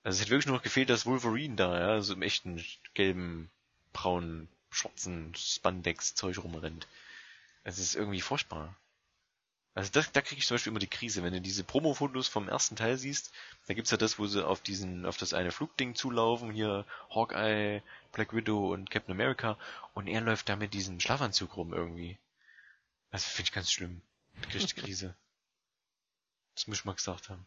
[0.02, 3.50] Also es hätte wirklich nur noch gefehlt, dass Wolverine da, ja, so im echten gelben,
[3.92, 6.86] braunen, schwarzen Spandex-Zeug rumrennt.
[7.64, 8.74] Es ist irgendwie furchtbar.
[9.80, 12.50] Also das, da kriege ich zum Beispiel immer die Krise, wenn du diese Promo-Fotos vom
[12.50, 13.32] ersten Teil siehst,
[13.66, 17.82] da gibt's ja das, wo sie auf diesen, auf das eine Flugding zulaufen, hier Hawkeye,
[18.12, 19.56] Black Widow und Captain America,
[19.94, 22.18] und er läuft da mit diesem Schlafanzug rum irgendwie.
[23.10, 24.02] Das finde ich ganz schlimm.
[24.42, 25.16] Da krieg ich die Krise.
[26.56, 27.46] Das muss ich mal gesagt haben.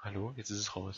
[0.00, 0.34] Hallo?
[0.36, 0.96] Jetzt ist es raus.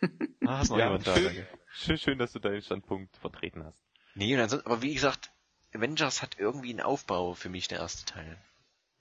[0.46, 1.24] Ah, hast noch Ja, jemand da, schön.
[1.24, 1.46] danke.
[1.74, 3.76] Schön, schön, dass du deinen Standpunkt vertreten hast.
[4.14, 5.30] Nee, und ansonsten, aber wie gesagt,
[5.74, 8.42] Avengers hat irgendwie einen Aufbau für mich, der erste Teil.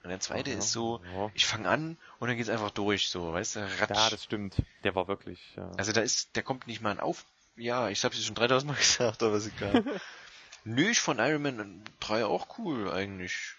[0.03, 1.29] Und der zweite Aha, ist so, ja.
[1.33, 3.89] ich fange an und dann geht's einfach durch, so, weißt du, ratsch.
[3.89, 4.55] Ja, das stimmt.
[4.83, 5.69] Der war wirklich, ja.
[5.77, 7.25] Also da ist, der kommt nicht mal ein Auf,
[7.57, 9.83] ja, ich hab's dir schon 3000 Mal gesagt, aber ist egal.
[10.63, 13.55] Nö, ich fand Iron Man 3 auch cool, eigentlich.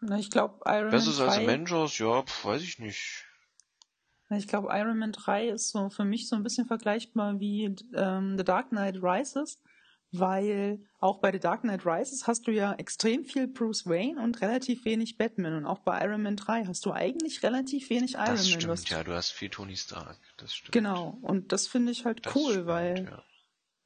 [0.00, 3.24] Na, ich glaube, Iron Besser Man als 3, Avengers, ja, pf, weiß ich nicht.
[4.28, 7.76] Na, ich glaube, Iron Man 3 ist so für mich so ein bisschen vergleichbar wie
[7.94, 9.60] ähm, The Dark Knight Rises,
[10.12, 14.40] weil auch bei The Dark Knight Rises hast du ja extrem viel Bruce Wayne und
[14.42, 18.26] relativ wenig Batman und auch bei Iron Man 3 hast du eigentlich relativ wenig Iron
[18.26, 18.60] Das Man.
[18.60, 20.72] stimmt, was- ja, du hast viel Tony Stark, das stimmt.
[20.72, 23.24] Genau, und das finde ich halt Das cool, stimmt, weil ja.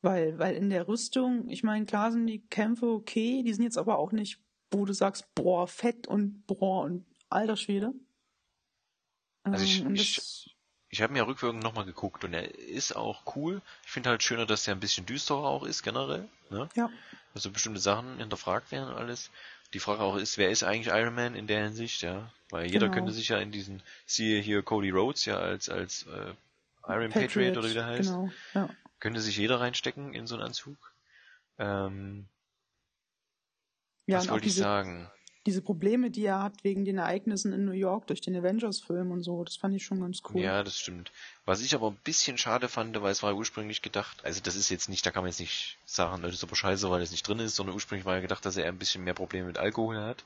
[0.03, 3.79] Weil, weil in der Rüstung, ich meine, klar sind die Kämpfe okay, die sind jetzt
[3.79, 4.39] aber auch nicht,
[4.71, 7.93] wo du sagst, boah, fett und boah und alter Schwede.
[9.43, 10.56] Also ich- Ähm, ich-
[10.89, 13.61] Ich habe mir ja rückwirkend nochmal geguckt und er ist auch cool.
[13.85, 16.29] Ich finde halt schöner, dass er ein bisschen düsterer auch ist, generell.
[16.51, 16.69] Ne?
[16.75, 16.91] ja,
[17.35, 19.31] Also bestimmte Sachen hinterfragt werden und alles.
[19.75, 22.31] Die Frage auch ist, wer ist eigentlich Iron Man in der Hinsicht, ja?
[22.51, 22.95] Weil jeder Genau.
[22.95, 26.35] könnte sich ja in diesen, siehe hier Cody Rhodes ja als, als äh,
[26.89, 28.71] Iron Patriot, oder wie der heißt, Genau, ja.
[29.01, 30.77] könnte sich jeder reinstecken in so einen Anzug.
[31.59, 32.27] Ähm,
[34.07, 35.11] Ja, was wollte ich sagen?
[35.47, 39.23] Diese Probleme, die er hat wegen den Ereignissen in New York durch den Avengers-Film und
[39.23, 40.43] so, das fand ich schon ganz cool.
[40.43, 41.13] Ja, das stimmt.
[41.45, 44.57] Was ich aber ein bisschen schade fand, weil es war ja ursprünglich gedacht, also das
[44.57, 47.13] ist jetzt nicht, da kann man jetzt nicht sagen, das ist aber scheiße, weil es
[47.13, 49.59] nicht drin ist, sondern ursprünglich war ja gedacht, dass er ein bisschen mehr Probleme mit
[49.59, 50.25] Alkohol hat.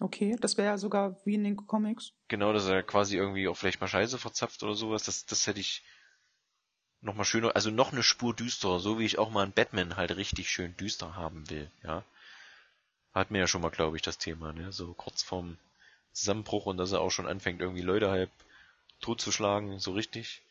[0.00, 2.12] Okay, das wäre ja sogar wie in den Comics.
[2.28, 5.60] Genau, dass er quasi irgendwie auch vielleicht mal Scheiße verzapft oder sowas, das, das hätte
[5.60, 5.84] ich
[7.00, 9.96] noch mal schöner, also noch eine Spur düsterer, so wie ich auch mal einen Batman
[9.96, 12.02] halt richtig schön düster haben will, ja.
[13.16, 15.56] Hat mir ja schon mal, glaube ich, das Thema, ne, so kurz vorm
[16.12, 18.30] Zusammenbruch und dass er auch schon anfängt, irgendwie Leute halb
[19.00, 20.42] totzuschlagen, so richtig.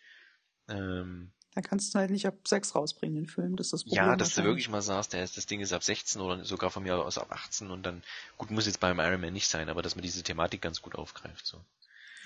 [0.67, 4.07] Ähm, Da kannst du halt nicht ab 6 rausbringen, den Film, das ist das Problem.
[4.07, 6.71] ja, dass du wirklich mal sagst, der ist, das Ding ist ab 16 oder sogar
[6.71, 8.03] von mir aus ab 18 und dann,
[8.37, 10.95] gut, muss jetzt beim Iron Man nicht sein, aber dass man diese Thematik ganz gut
[10.95, 11.61] aufgreift, so.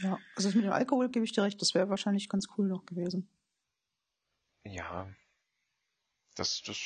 [0.01, 2.85] Ja, also mit dem Alkohol gebe ich dir recht, das wäre wahrscheinlich ganz cool noch
[2.85, 3.27] gewesen.
[4.63, 5.07] Ja,
[6.35, 6.77] das, das,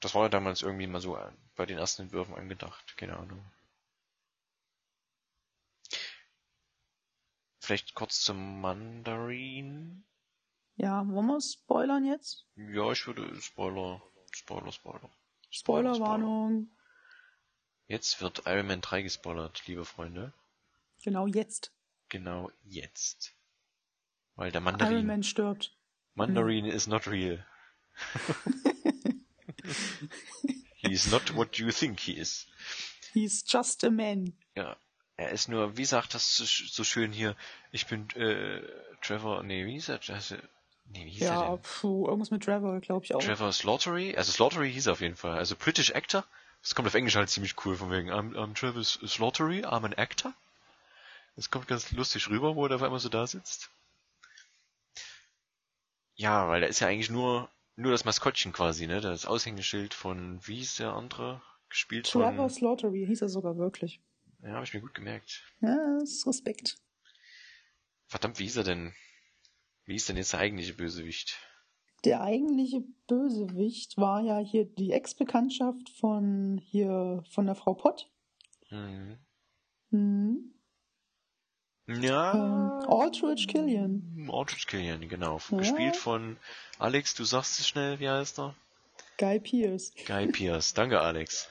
[0.00, 3.44] das war ja damals irgendwie mal so äh, bei den ersten Entwürfen angedacht, keine Ahnung.
[7.60, 10.04] Vielleicht kurz zum Mandarin.
[10.76, 12.46] Ja, wollen wir spoilern jetzt?
[12.56, 15.10] Ja, ich würde Spoiler, Spoiler, Spoiler.
[15.50, 16.70] Spoilerwarnung.
[17.86, 20.32] Jetzt wird Iron Man 3 gespoilert, liebe Freunde.
[21.02, 21.72] Genau jetzt.
[22.08, 23.34] Genau jetzt.
[24.36, 25.76] Weil der Iron Mandarin, Man stirbt.
[26.14, 27.44] Mandarin is not real.
[30.76, 32.46] he is not what you think he is.
[33.12, 34.32] He's just a man.
[34.54, 34.76] Ja,
[35.16, 37.36] er ist nur, wie sagt das so, schön hier,
[37.72, 38.62] ich bin äh,
[39.02, 40.00] Trevor, nee, wie hieß er?
[40.08, 40.36] Also,
[40.92, 41.60] nee, wie hieß er Ja, denn?
[41.62, 43.22] puh, irgendwas mit Trevor, glaube ich auch.
[43.22, 44.16] Trevor Slaughtery?
[44.16, 45.36] Also Slaughtery hieß er auf jeden Fall.
[45.36, 46.24] Also British Actor.
[46.62, 49.94] Das kommt auf Englisch halt ziemlich cool, von wegen, I'm, I'm Trevor Slaughtery, I'm an
[49.94, 50.34] Actor.
[51.36, 53.70] Das kommt ganz lustig rüber, wo er auf einmal so da sitzt.
[56.16, 59.00] Ja, weil er ist ja eigentlich nur, nur das Maskottchen quasi, ne?
[59.00, 61.42] Das Aushängeschild von, wie hieß der andere?
[61.68, 64.00] Gespielt Trevor von, Slaughtery hieß er sogar wirklich.
[64.42, 65.44] ja, habe ich mir gut gemerkt.
[65.60, 66.76] Ja, das ist Respekt.
[68.06, 68.92] Verdammt, wie hieß er denn?
[69.84, 71.38] Wie ist denn jetzt der eigentliche Bösewicht?
[72.04, 78.10] Der eigentliche Bösewicht war ja hier die Ex-Bekanntschaft von hier von der Frau Pott.
[78.68, 79.18] Hm.
[79.90, 80.54] Mhm.
[82.00, 82.32] Ja.
[82.34, 84.28] Ähm, Aldrich Killian.
[84.32, 85.40] Aldrich Killian, genau.
[85.50, 85.58] Ja.
[85.58, 86.36] Gespielt von
[86.78, 88.54] Alex, du sagst es schnell, wie heißt er?
[89.18, 89.92] Guy Pierce.
[90.06, 90.72] Guy Pierce.
[90.74, 91.48] Danke, Alex.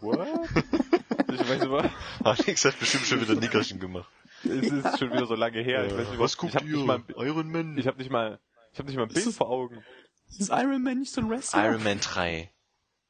[0.00, 0.18] What?
[1.32, 1.90] ich weiß aber,
[2.22, 4.08] Alex hat bestimmt schon wieder Nickerchen gemacht.
[4.44, 5.86] es ist schon wieder so lange her.
[5.86, 7.78] ich weiß nicht, was, ich hab nicht mal, Iron Man?
[7.78, 8.38] ich hab nicht mal,
[8.72, 9.82] ich hab nicht mal ein Bild ist- vor Augen.
[10.28, 11.66] Ist Iron Man nicht so ein Wrestler?
[11.66, 12.50] Iron Man 3.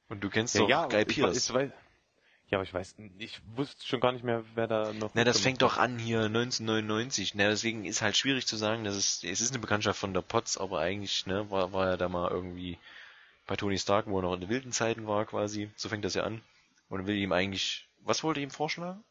[0.09, 1.49] Und du kennst doch Guy ich, Pierce.
[1.49, 1.71] Ich weiß,
[2.53, 5.13] Ja, aber ich weiß, ich wusste schon gar nicht mehr, wer da noch.
[5.15, 7.35] Na, das fängt doch an hier 1999.
[7.35, 10.21] Na, deswegen ist halt schwierig zu sagen, dass es, es ist eine Bekanntschaft von der
[10.21, 12.77] Potts, aber eigentlich, ne, war, war er da mal irgendwie
[13.47, 15.71] bei Tony Stark, wo er noch in den wilden Zeiten war quasi.
[15.77, 16.43] So fängt das ja an.
[16.91, 19.03] Und will ihm eigentlich, was wollte ihm vorschlagen?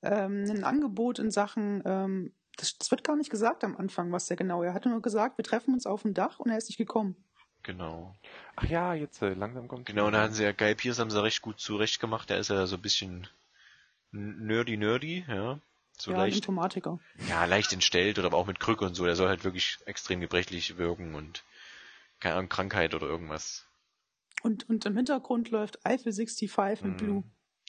[0.00, 4.28] Ähm, ein Angebot in Sachen, ähm, das, das wird gar nicht gesagt am Anfang, was
[4.28, 4.62] der genau.
[4.62, 7.22] Er hatte nur gesagt, wir treffen uns auf dem Dach und er ist nicht gekommen.
[7.62, 8.14] Genau.
[8.56, 9.86] Ach ja, jetzt äh, langsam kommt.
[9.86, 12.30] Genau, und da hatten sie ja Guy Pierce haben sie recht gut zurecht gemacht.
[12.30, 13.26] Der ist ja so ein bisschen
[14.12, 15.58] nerdy nerdy, ja.
[15.98, 16.98] So ja, leicht, Informatiker.
[17.28, 19.04] ja, leicht entstellt oder aber auch mit Krücke und so.
[19.04, 21.44] Der soll halt wirklich extrem gebrechlich wirken und
[22.20, 23.66] keine Ahnung, Krankheit oder irgendwas.
[24.42, 26.96] Und, und im Hintergrund läuft Eiffel 65 mit Mhm.
[26.96, 27.24] Blue.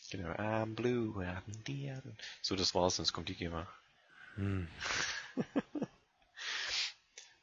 [0.10, 1.94] Genau, I'm blue, I'm the.
[2.42, 3.68] So, das war's, sonst kommt die GEMA.
[4.36, 4.68] Hm.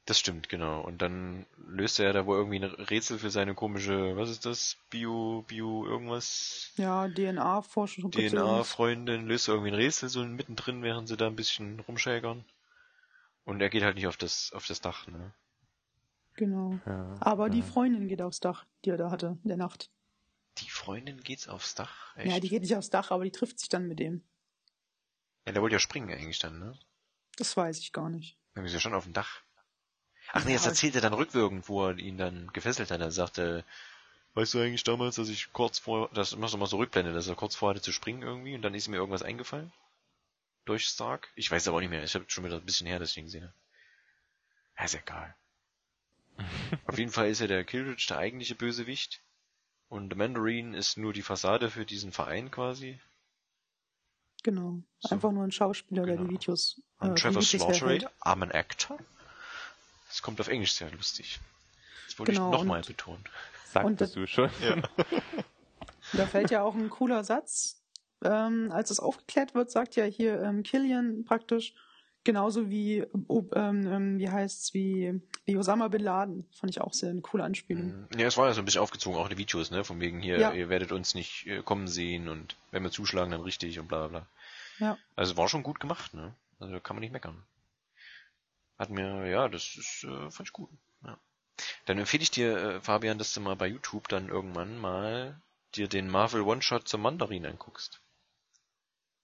[0.09, 0.81] Das stimmt, genau.
[0.81, 4.47] Und dann löst er ja da wohl irgendwie ein Rätsel für seine komische, was ist
[4.47, 4.79] das?
[4.89, 6.73] Bio, Bio, irgendwas?
[6.77, 8.11] Ja, DNA-Forschung.
[8.11, 12.43] DNA-Freundin löst irgendwie ein Rätsel so mittendrin, während sie da ein bisschen rumschägern.
[13.45, 15.35] Und er geht halt nicht auf das, auf das Dach, ne?
[16.37, 16.79] Genau.
[16.87, 17.65] Ja, Aber die ja.
[17.67, 19.91] Freundin geht aufs Dach, die er da hatte, in der Nacht.
[20.57, 22.17] Die Freundin geht's aufs Dach?
[22.17, 22.33] Echt?
[22.33, 24.23] Ja, die geht nicht aufs Dach, aber die trifft sich dann mit dem.
[25.45, 26.73] ja, der wollte ja springen eigentlich dann, ne?
[27.37, 28.39] Das weiß ich gar nicht.
[28.55, 29.43] Dann ist ja schon auf dem Dach.
[30.33, 33.01] Ach nee, das erzählt er dann rückwirkend, wo er ihn dann gefesselt hat.
[33.01, 33.65] Er sagte,
[34.35, 37.29] weißt du eigentlich damals, dass ich kurz vor, das machst du mal so Rückblende, dass
[37.29, 39.73] er kurz vor hatte zu springen irgendwie und dann ist mir irgendwas eingefallen?
[40.65, 41.29] Durch Stark?
[41.35, 42.05] Ich weiß aber auch nicht mehr.
[42.05, 43.55] Ich habe schon wieder ein bisschen her, dass ich ihn gesehen habe.
[44.79, 45.35] Ja, ist egal.
[46.87, 49.23] Auf jeden Fall ist ja der Killridge der eigentliche Bösewicht.
[49.89, 53.01] Und der Mandarin ist nur die Fassade für diesen Verein quasi.
[54.43, 54.83] Genau.
[55.01, 55.15] So.
[55.15, 56.29] Einfach nur ein Schauspieler, der Genau.
[56.29, 56.81] die Videos.
[56.99, 58.13] Und äh, die Trevor Videos.
[58.21, 58.99] I'm an actor.
[60.09, 61.39] Das kommt auf Englisch sehr lustig.
[62.07, 63.23] Das wollte Genau, ich nochmal betonen.
[63.73, 64.51] Sagtest du schon.
[66.15, 67.83] Da fällt ja auch ein cooler Satz.
[68.25, 71.75] Ähm, als es aufgeklärt wird, sagt ja hier ähm, Killian praktisch,
[72.25, 76.49] genauso wie, ob, ähm, ähm, wie heißt's, wie, wie Osama Bin Laden.
[76.51, 78.09] Fand ich auch sehr eine coole Anspielung.
[78.17, 79.85] Ja, es war ja so ein bisschen aufgezogen, auch die Videos, ne?
[79.85, 80.53] Von wegen hier, Ja.
[80.53, 84.09] ihr werdet uns nicht äh, kommen sehen und wenn wir zuschlagen, dann richtig und bla
[84.09, 84.27] bla bla.
[84.79, 84.99] Ja.
[85.15, 86.35] Also war schon gut gemacht, ne?
[86.59, 87.43] Also da kann man nicht meckern.
[88.79, 90.71] Hat mir, ja, das ist, äh, fand ich gut.
[91.05, 91.19] Ja.
[91.87, 95.41] Dann empfehle ich dir, äh, Fabian, dass du mal bei YouTube dann irgendwann mal
[95.75, 98.01] dir den Marvel One-Shot zum Mandarin anguckst.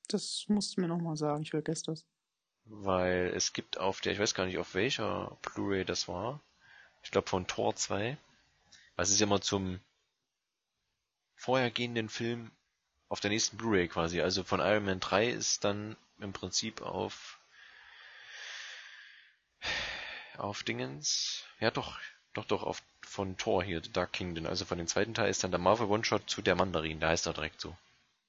[0.08, 2.04] Das musst du mir nochmal sagen, ich vergesse das.
[2.66, 6.40] Weil es gibt auf der, ich weiß gar nicht auf welcher Blu-ray das war,
[7.02, 8.16] ich glaube von Tor 2,
[8.96, 9.80] was ist ja immer zum
[11.36, 12.50] vorhergehenden Film
[13.08, 14.20] auf der nächsten Blu-ray quasi.
[14.20, 17.38] Also von Iron Man 3 ist dann im Prinzip auf
[20.38, 21.98] auf Dingens, ja doch,
[22.32, 25.44] doch, doch, auf von Thor hier, The Dark Kingdom, also von dem zweiten Teil ist
[25.44, 27.76] dann der Marvel One-Shot zu der Mandarin, da heißt er direkt so.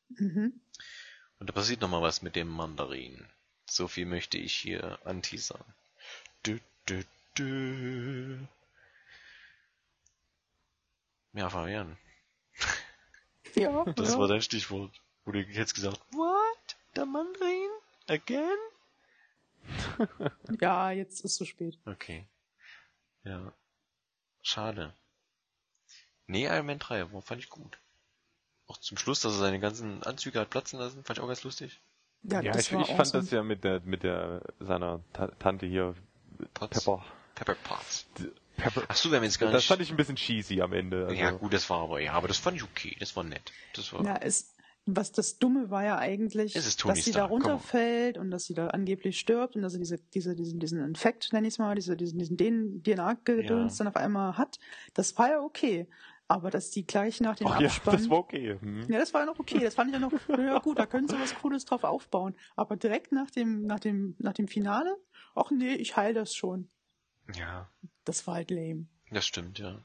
[0.09, 0.59] Mhm.
[1.39, 3.27] Und da passiert noch mal was mit dem Mandarin.
[3.67, 5.63] So viel möchte ich hier anteasern.
[6.45, 7.03] Dü, dü,
[7.37, 8.37] dü.
[11.33, 11.97] Ja, Fabian,
[13.55, 14.19] Ja, das ja.
[14.19, 14.91] war dein Stichwort.
[15.23, 16.75] Wo du jetzt gesagt, what?
[16.95, 17.69] Der Mandarin?
[18.07, 18.57] Again?
[20.61, 21.77] ja, jetzt ist zu spät.
[21.85, 22.27] Okay.
[23.23, 23.53] Ja.
[24.41, 24.93] Schade.
[26.27, 27.77] Nee, Iron Man 3, war, fand ich gut.
[28.67, 31.43] Auch zum Schluss, dass er seine ganzen Anzüge hat platzen lassen, fand ich auch ganz
[31.43, 31.81] lustig.
[32.23, 33.23] Ja, Ja, das ich, war ich fand awesome.
[33.23, 35.93] das ja mit der mit der seiner Ta Tante hier
[36.55, 36.83] Potts.
[36.83, 37.05] Pepper.
[37.35, 38.07] Pepper Potts.
[38.57, 38.83] Pepper.
[38.87, 39.67] Ach so, wir haben jetzt gar Das nicht...
[39.67, 41.03] fand ich ein bisschen cheesy am Ende.
[41.05, 43.51] Also, ja, gut, das war aber, ja, aber das fand ich okay, das war nett.
[43.73, 44.54] Das war, Ja, es,
[44.85, 48.67] was das Dumme war ja eigentlich, Es dass sie da runterfällt und dass sie da
[48.67, 52.19] angeblich stirbt und dass sie diese, diese, diesen, diesen Infekt, nenn ich mal, diese, diesen,
[52.19, 52.37] diesen
[52.83, 53.83] DNA-Gedöns Ja.
[53.85, 54.59] dann auf einmal hat.
[54.93, 55.87] Das war ja okay.
[56.27, 57.97] Aber dass die gleich nach dem Ach ja, Abspann.
[57.97, 58.57] das war okay.
[58.59, 58.89] Hm.
[58.89, 59.59] Ja, das war ja noch okay.
[59.59, 62.35] Das fand ich ja noch, ja gut, da können sie was Cooles drauf aufbauen.
[62.55, 64.97] Aber direkt nach dem, nach dem, nach dem Finale,
[65.35, 66.67] ach nee, ich heil das schon.
[67.35, 67.69] ja,
[68.05, 68.87] Das war halt lame.
[69.11, 69.83] das stimmt, ja.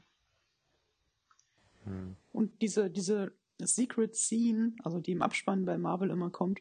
[1.85, 2.15] Hm.
[2.31, 3.33] Und diese, diese
[3.67, 6.59] Secret Scene, also die im Abspann bei Marvel immer kommt,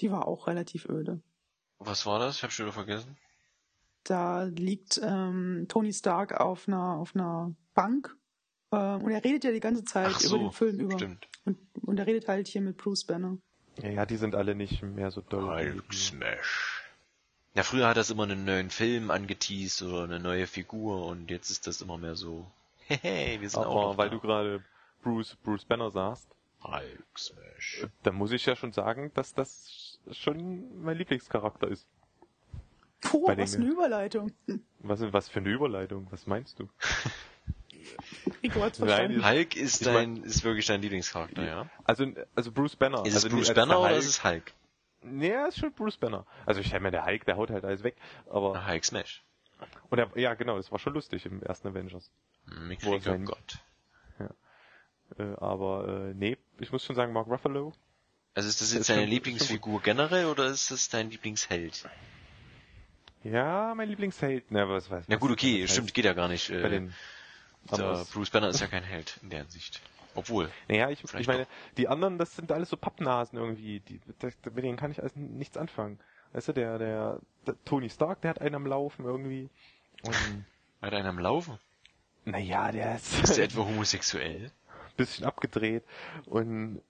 [0.00, 1.20] die war auch relativ öde.
[1.78, 2.36] Was war das?
[2.36, 3.16] Ich hab schon wieder vergessen.
[4.04, 8.16] Da liegt ähm, Tony Stark auf einer, auf einer Bank
[8.70, 10.98] äh, und er redet ja die ganze Zeit Ach über so, den Film über.
[10.98, 11.28] stimmt.
[11.44, 13.38] Und, und er redet halt hier mit Bruce Banner.
[13.82, 15.72] Ja, ja, die sind alle nicht mehr so doll.
[15.72, 16.84] Hulk Smash.
[17.54, 21.50] Ja, früher hat das immer einen neuen Film angeteased oder eine neue Figur und jetzt
[21.50, 22.50] ist das immer mehr so,
[22.86, 24.14] hey, wir sind auch noch weil da.
[24.14, 24.64] du gerade
[25.02, 26.28] Bruce, Bruce Banner sagst,
[26.62, 27.86] Hulk Smash.
[28.02, 31.86] da muss ich ja schon sagen, dass das schon mein Lieblingscharakter ist.
[33.00, 34.32] Puh, Bei was den- eine Überleitung.
[34.80, 36.68] Was, was für eine Überleitung, was meinst du?
[38.42, 39.24] Rico hat's Nein, verstanden.
[39.26, 41.70] Hulk ist Ich dein, ist wirklich dein Lieblingscharakter, ja?
[41.84, 43.04] Also, also Bruce Banner.
[43.06, 44.52] Ist also es Bruce als Banner der oder Hulk- ist es Hulk?
[45.02, 46.26] Nee, ist schon Bruce Banner.
[46.44, 47.96] Also ich meine, der Hulk, der haut halt alles weg.
[48.28, 49.24] Aber Na, Hulk Smash.
[49.88, 52.10] und er, ja, genau, das war schon lustig im ersten Avengers.
[52.46, 53.58] Mick Wo Jagger, sein- Gott.
[55.18, 57.72] Äh, aber äh, nee, ich muss schon sagen, Mark Ruffalo.
[58.34, 61.88] Also ist das jetzt deine Lieblingsfigur generell oder ist das dein Lieblingsheld?
[63.22, 64.44] Ja, mein Lieblingsheld.
[64.50, 66.48] Na, was weiß Na gut, okay, stimmt, heißt geht ja gar nicht.
[66.48, 66.94] Bei Äh, den
[67.76, 68.06] der.
[68.12, 69.80] Bruce Banner ist ja kein Held in der Hinsicht.
[70.14, 70.50] Obwohl.
[70.68, 71.46] Naja, ich, ich meine,
[71.76, 73.80] die anderen, das sind alles so Pappnasen irgendwie.
[73.80, 75.98] Die, das, mit denen kann ich alles nichts anfangen.
[76.32, 79.50] Weißt du, der, der, der Tony Stark, der hat einen am Laufen irgendwie.
[80.02, 80.14] Und,
[80.82, 81.58] Hat einer am Laufen?
[82.24, 84.50] naja, der ist, Ist der etwa homosexuell?
[85.06, 85.84] Bisschen abgedreht
[86.26, 86.80] und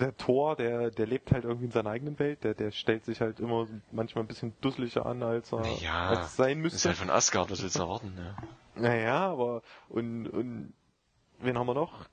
[0.00, 3.20] der Thor, der, der lebt halt irgendwie in seiner eigenen Welt, der, der stellt sich
[3.20, 6.88] halt immer manchmal ein bisschen dusseliger an, als er Ja, als es sein Ist müsste.
[6.88, 8.34] halt von Asgard, was willst du erwarten, ne?
[8.74, 10.72] Naja, aber und, und
[11.40, 12.06] wen haben wir noch?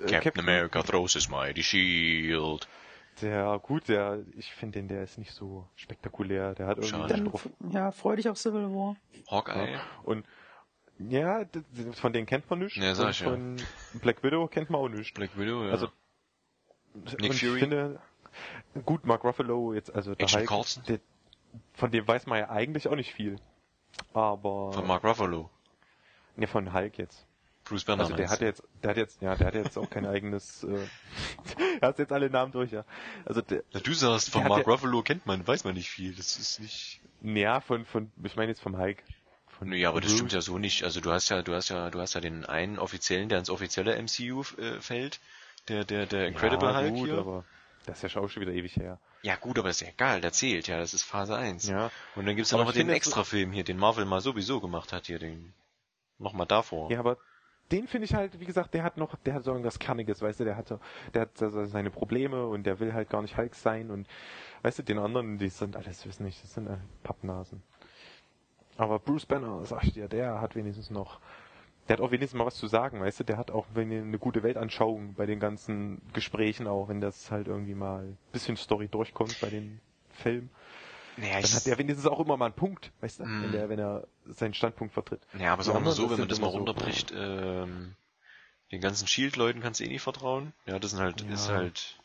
[0.00, 2.66] Äh, Captain America throws his mighty shield.
[3.20, 6.54] Der, gut, der, ich finde den, der ist nicht so spektakulär.
[6.54, 7.30] Der hat irgendwie Schade.
[7.60, 8.96] Dann, ja, freu dich auf Civil War.
[9.30, 9.72] Hawkeye?
[9.72, 9.80] Ja.
[10.02, 10.24] Und
[10.98, 11.44] ja,
[11.94, 12.76] von denen kennt man nichts.
[12.76, 13.30] Ja, sag ich ja.
[13.30, 13.56] von
[13.94, 15.12] Black Widow kennt man auch nichts.
[15.14, 15.70] Black Widow, ja.
[15.70, 15.88] Also,
[17.18, 17.54] Nick Fury?
[17.54, 18.00] Ich finde,
[18.84, 21.00] gut, Mark Ruffalo jetzt, also der Agent Hulk, der,
[21.74, 23.36] von dem weiß man ja eigentlich auch nicht viel.
[24.12, 25.50] Aber von Mark Ruffalo.
[26.36, 27.26] ne, von Hulk jetzt.
[27.64, 30.04] Bruce Banner Also der hat jetzt, der hat jetzt, ja, der hat jetzt auch kein
[30.06, 30.64] eigenes.
[30.64, 30.86] Äh,
[31.80, 32.84] er hat jetzt alle Namen durch, ja.
[33.24, 36.14] Also der, Na, du sagst, von Mark ja- Ruffalo kennt man, weiß man nicht viel.
[36.14, 37.00] Das ist nicht...
[37.22, 39.02] ja, von, von, ich meine jetzt vom Hulk.
[39.60, 40.18] Ja, aber das Bruce.
[40.18, 40.84] stimmt ja so nicht.
[40.84, 43.50] Also du hast ja, du hast ja, du hast ja den einen offiziellen, der ins
[43.50, 45.20] offizielle MCU äh, fällt,
[45.68, 47.18] der, der, der Incredible ja, Hulk gut, hier.
[47.18, 47.44] aber
[47.86, 48.98] das ist ja schon wieder ewig her.
[49.22, 51.68] Ja gut, aber das ist ja egal, der zählt ja, das ist Phase 1.
[51.68, 51.90] Ja.
[52.16, 55.18] Und dann gibt's ja noch den Extrafilm hier, den Marvel mal sowieso gemacht hat hier,
[55.18, 55.52] den
[56.18, 56.90] nochmal davor.
[56.90, 57.18] Ja, aber
[57.70, 60.40] den finde ich halt, wie gesagt, der hat noch, der hat so irgendwas Kerniges, weißt
[60.40, 60.80] du, der hatte,
[61.14, 64.06] der hat so seine Probleme und der will halt gar nicht Hulk sein und,
[64.62, 67.62] weißt du, den anderen, die sind alles, wissen nicht, das sind äh, Pappnasen.
[68.76, 71.20] Aber Bruce Banner, sag ich dir, der hat wenigstens noch,
[71.88, 74.18] der hat auch wenigstens mal was zu sagen, weißt du, der hat auch wenn eine
[74.18, 78.88] gute Weltanschauung bei den ganzen Gesprächen auch, wenn das halt irgendwie mal ein bisschen Story
[78.88, 79.80] durchkommt bei den
[80.10, 80.50] Filmen.
[81.18, 83.42] Naja, Dann hat der wenigstens auch immer mal einen Punkt, weißt du, Mm.
[83.42, 85.20] wenn der, wenn er seinen Standpunkt vertritt.
[85.38, 87.94] ja, aber sagen wir so, wenn man das mal immer so- runterbricht, ähm,
[88.70, 90.54] den ganzen Shield-Leuten kannst du eh nicht vertrauen.
[90.64, 91.34] Ja, das sind halt, Ja.
[91.34, 91.98] ist halt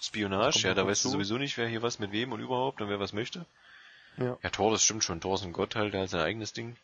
[0.00, 2.88] Spionage, ja, da weißt du sowieso nicht, wer hier was mit wem und überhaupt und
[2.88, 3.44] wer was möchte.
[4.18, 4.38] Ja.
[4.42, 5.20] Ja, Thor, das stimmt schon.
[5.20, 6.76] Thor ist ein Gott halt, der hat sein eigenes Ding.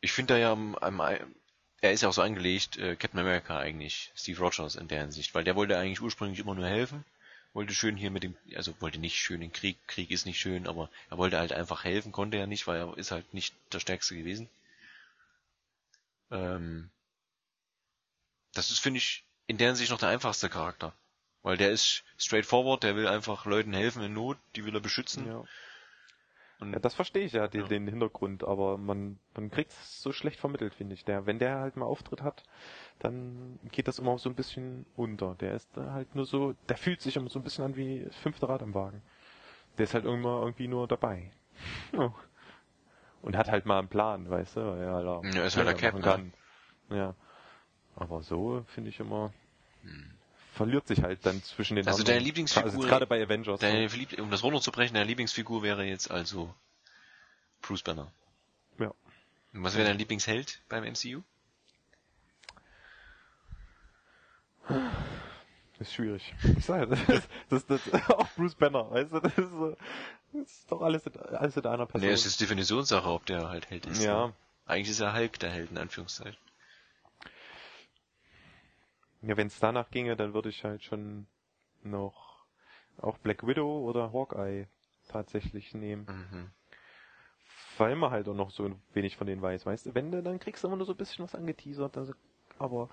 [0.00, 3.58] Ich finde da ja am, am, er ist ja auch so angelegt, äh, Captain America
[3.58, 7.04] eigentlich, Steve Rogers in der Hinsicht, weil der wollte eigentlich ursprünglich immer nur helfen,
[7.52, 10.66] wollte schön hier mit dem, also wollte nicht schön den Krieg, Krieg ist nicht schön,
[10.66, 13.80] aber er wollte halt einfach helfen, konnte er nicht, weil er ist halt nicht der
[13.80, 14.48] Stärkste gewesen.
[16.30, 16.90] Ähm,
[18.54, 20.92] das ist, finde ich, in der Hinsicht noch der einfachste Charakter.
[21.42, 25.26] Weil der ist straightforward, der will einfach Leuten helfen in Not, die will er beschützen.
[25.26, 25.44] Ja.
[26.60, 27.66] Und Ja, das verstehe ich ja, den, Ja.
[27.68, 31.04] den Hintergrund, aber man, man kriegt es so schlecht vermittelt, finde ich.
[31.04, 32.42] Der, wenn der halt mal Auftritt hat,
[32.98, 35.34] dann geht das immer so ein bisschen unter.
[35.36, 38.16] Der ist halt nur so, der fühlt sich immer so ein bisschen an wie das
[38.16, 39.02] fünfte Rad am Wagen.
[39.76, 41.30] Der ist halt immer irgendwie nur dabei.
[41.92, 42.12] Ja.
[43.22, 45.76] Und hat halt mal einen Plan, weißt du, weil er halt Ja, ist halt der
[45.76, 46.96] Fehler Cap, machen kann.
[46.96, 47.14] Ja.
[47.96, 49.32] Aber so finde ich immer,
[49.82, 50.17] Hm.
[50.58, 53.60] Verliert sich halt dann zwischen den Also deine Lieblingsfigur- Also gerade bei Avengers.
[53.60, 53.88] Deine, ne?
[53.88, 56.54] Verlieb- um das runterzubrechen, deine Lieblingsfigur wäre jetzt also
[57.62, 58.12] Bruce Banner.
[58.78, 58.92] Ja.
[59.54, 61.22] Und was wäre dein Lieblingsheld beim MCU?
[64.68, 66.34] Das ist schwierig.
[66.56, 69.76] Ich sag, ja, das, das, das, auch Bruce Banner, weißt du, das ist, so-
[70.32, 72.06] das ist doch alles, in- alles in einer Person.
[72.08, 74.02] Nee, es ist Definitionssache, ob der halt Held ist.
[74.02, 74.32] ja, Ne?
[74.66, 76.36] Eigentlich ist er Hulk der Held, in Anführungszeichen.
[79.22, 81.26] Ja, wenn es danach ginge, dann würde ich halt schon
[81.82, 82.44] noch
[82.98, 84.66] auch Black Widow oder Hawkeye
[85.08, 86.06] tatsächlich nehmen.
[86.08, 86.50] Mhm.
[87.78, 90.40] Weil man halt auch noch so wenig von denen weiß, weißt du, wenn du, dann
[90.40, 92.12] kriegst du immer nur so ein bisschen was angeteasert, also,
[92.58, 92.88] aber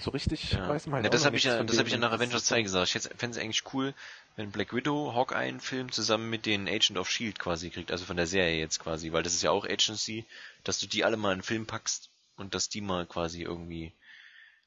[0.00, 0.68] so richtig Ja.
[0.68, 2.62] weiß man halt ja, das habe ich ja, das habe ich ja nach Avengers 2
[2.62, 2.94] gesagt.
[2.94, 3.94] Ich fände es eigentlich cool,
[4.34, 8.04] wenn Black Widow Hawkeye einen Film zusammen mit den Agent of Shield quasi kriegt, also
[8.04, 10.24] von der Serie jetzt quasi, weil das ist ja auch Agency,
[10.64, 13.92] dass du die alle mal in einen Film packst und dass die mal quasi irgendwie,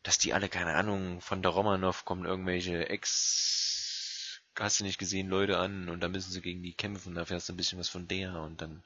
[0.04, 5.30] dass die alle, keine Ahnung, von der Romanov kommen irgendwelche Ex, hast du nicht gesehen,
[5.30, 7.89] Leute an und da müssen sie gegen die kämpfen, da fährst du ein bisschen was
[7.89, 8.84] von der und dann,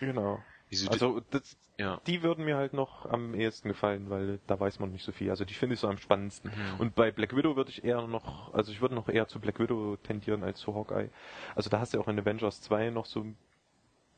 [0.00, 0.42] Genau.
[0.68, 2.00] wieso, Also, das, ja.
[2.06, 5.30] die würden mir halt noch am ehesten gefallen, weil da weiß man nicht so viel.
[5.30, 6.50] Also die finde ich so am spannendsten.
[6.50, 6.80] Mhm.
[6.80, 9.58] Und bei Black Widow würde ich eher noch, also ich würde noch eher zu Black
[9.60, 11.08] Widow tendieren als zu Hawkeye.
[11.54, 13.36] Also da hast du ja auch in Avengers 2 noch so ein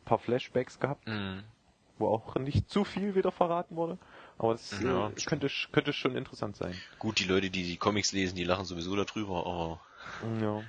[0.05, 1.07] paar Flashbacks gehabt.
[1.07, 1.45] Mhm.
[2.01, 3.99] Wo auch nicht zu viel wieder verraten wurde.
[4.39, 6.75] Aber es Ja, äh, könnte, könnte schon interessant sein.
[6.99, 9.81] Gut, die Leute, die die Comics lesen, die lachen sowieso darüber, aber
[10.41, 10.63] Ja.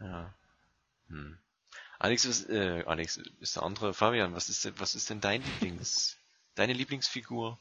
[0.00, 0.34] ja.
[1.08, 1.38] Hm.
[1.98, 3.94] Alex ist, äh, Alex ist der andere.
[3.94, 6.16] Fabian, was ist denn, was ist denn dein Lieblings,
[6.54, 7.58] deine Lieblingsfigur?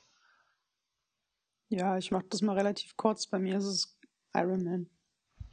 [1.69, 3.27] Ja, ich mach das mal relativ kurz.
[3.27, 3.97] Bei mir ist es
[4.33, 4.89] Iron Man.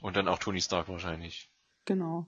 [0.01, 1.51] Und dann auch Tony Stark wahrscheinlich.
[1.85, 2.27] Genau.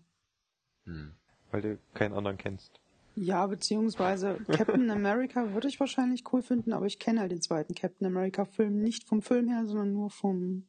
[0.84, 1.14] Hm.
[1.50, 2.80] Weil du keinen anderen kennst.
[3.14, 7.74] Ja, beziehungsweise Captain America würde ich wahrscheinlich cool finden, aber ich kenne halt den zweiten
[7.74, 10.66] Captain America Film nicht vom Film her, sondern nur vom,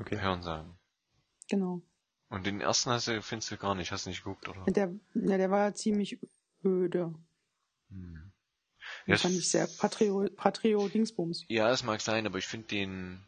[0.00, 0.18] Okay.
[0.20, 0.76] Hören sagen.
[1.48, 1.82] genau.
[2.30, 4.64] Und den ersten hast du, findest du gar nicht, hast du nicht geguckt, oder?
[4.72, 6.18] Der, ja, der war ja ziemlich
[6.64, 7.14] öde.
[7.90, 8.32] Hm.
[9.06, 11.44] Den Ja, fand ich sehr Patrio, Patrio Dingsbums.
[11.48, 13.20] Ja, es mag sein, aber ich finde den,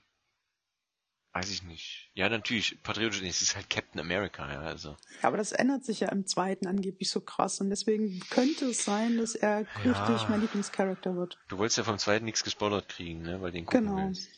[1.36, 2.08] weiß ich nicht.
[2.14, 4.90] Ja, natürlich, patriotisch, es ist halt Captain America, ja, also.
[5.22, 8.84] Ja, aber das ändert sich ja im zweiten angeblich so krass und deswegen könnte es
[8.84, 11.38] sein, dass er künftig mein Lieblingscharakter wird.
[11.48, 13.96] Du wolltest ja vom zweiten nichts gespoilert kriegen, ne, weil den gucken Genau.
[13.96, 14.30] willst.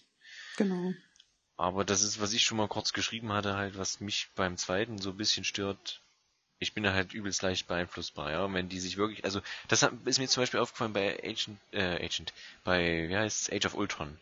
[0.56, 0.92] Genau.
[1.56, 4.98] Aber das ist, was ich schon mal kurz geschrieben hatte, halt, was mich beim zweiten
[4.98, 6.02] so ein bisschen stört.
[6.58, 8.44] Ich bin da halt übelst leicht beeinflussbar, ja.
[8.44, 12.04] Und wenn die sich wirklich, also, das ist mir zum Beispiel aufgefallen bei Agent, äh,
[12.04, 12.32] Agent,
[12.64, 14.18] bei, wie heißt Age of Ultron.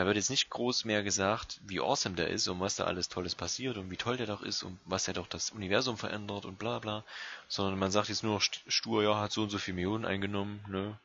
[0.00, 3.08] Da wird jetzt nicht groß mehr gesagt, wie awesome der ist und was da alles
[3.08, 6.44] Tolles passiert und wie toll der doch ist und was er doch das Universum verändert
[6.44, 7.04] und bla bla.
[7.48, 10.04] Sondern man sagt jetzt nur noch st- stur, ja, hat so und so viel Millionen
[10.06, 10.98] eingenommen, ne.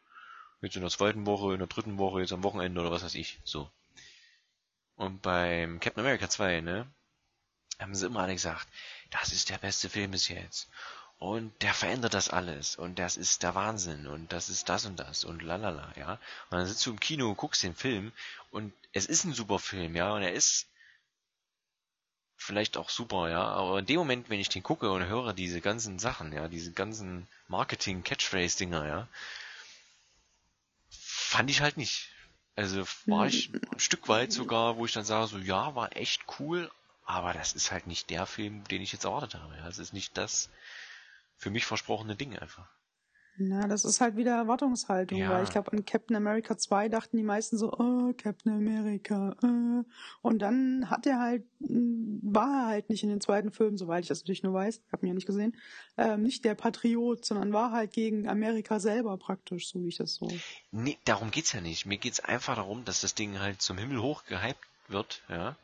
[0.62, 3.16] Jetzt in der zweiten Woche, in der dritten Woche, jetzt am Wochenende oder was weiß
[3.16, 3.70] ich, so.
[4.98, 6.91] Und beim Captain America 2, ne,
[7.80, 8.68] haben sie immer alle gesagt,
[9.12, 10.70] das ist der beste Film bis jetzt.
[11.18, 12.76] Und der verändert das alles.
[12.76, 14.05] Und das ist der Wahnsinn.
[14.07, 15.24] Und das ist das und das.
[15.24, 16.13] Und lalala, ja.
[16.49, 18.11] Und dann sitzt du im Kino, guckst den Film.
[18.51, 20.13] Und es ist ein super Film, ja.
[20.13, 20.68] Und er ist
[22.36, 23.43] vielleicht auch super, ja.
[23.43, 26.74] Aber in dem Moment, wenn ich den gucke und höre diese ganzen Sachen, ja, diese
[26.74, 29.07] ganzen Marketing-Catchphrase-Dinger, ja,
[30.89, 32.09] fand ich halt nicht.
[32.55, 36.24] Also war ich ein Stück weit sogar, wo ich dann sage, so ja, war echt
[36.39, 36.72] cool,
[37.05, 39.55] aber das ist halt nicht der Film, den ich jetzt erwartet habe.
[39.57, 39.68] Ja.
[39.68, 40.49] Es ist nicht das
[41.38, 42.67] für mich versprochene Ding einfach.
[43.38, 45.29] Na, das ist halt wieder Erwartungshaltung, Ja.
[45.29, 49.83] weil ich glaube, an Captain America 2 dachten die meisten so, oh, Captain America, äh.
[50.21, 54.03] Und dann hat er halt, mh, war er halt nicht in den zweiten Film, soweit
[54.03, 55.57] ich das natürlich nur weiß, ich habe ihn ja nicht gesehen,
[55.97, 60.13] ähm, nicht der Patriot, sondern war halt gegen Amerika selber praktisch, so wie ich das
[60.15, 60.29] so.
[60.71, 61.86] Nee, darum geht's ja nicht.
[61.86, 65.57] Mir geht's einfach darum, dass das Ding halt zum Himmel hoch gehypt wird, ja.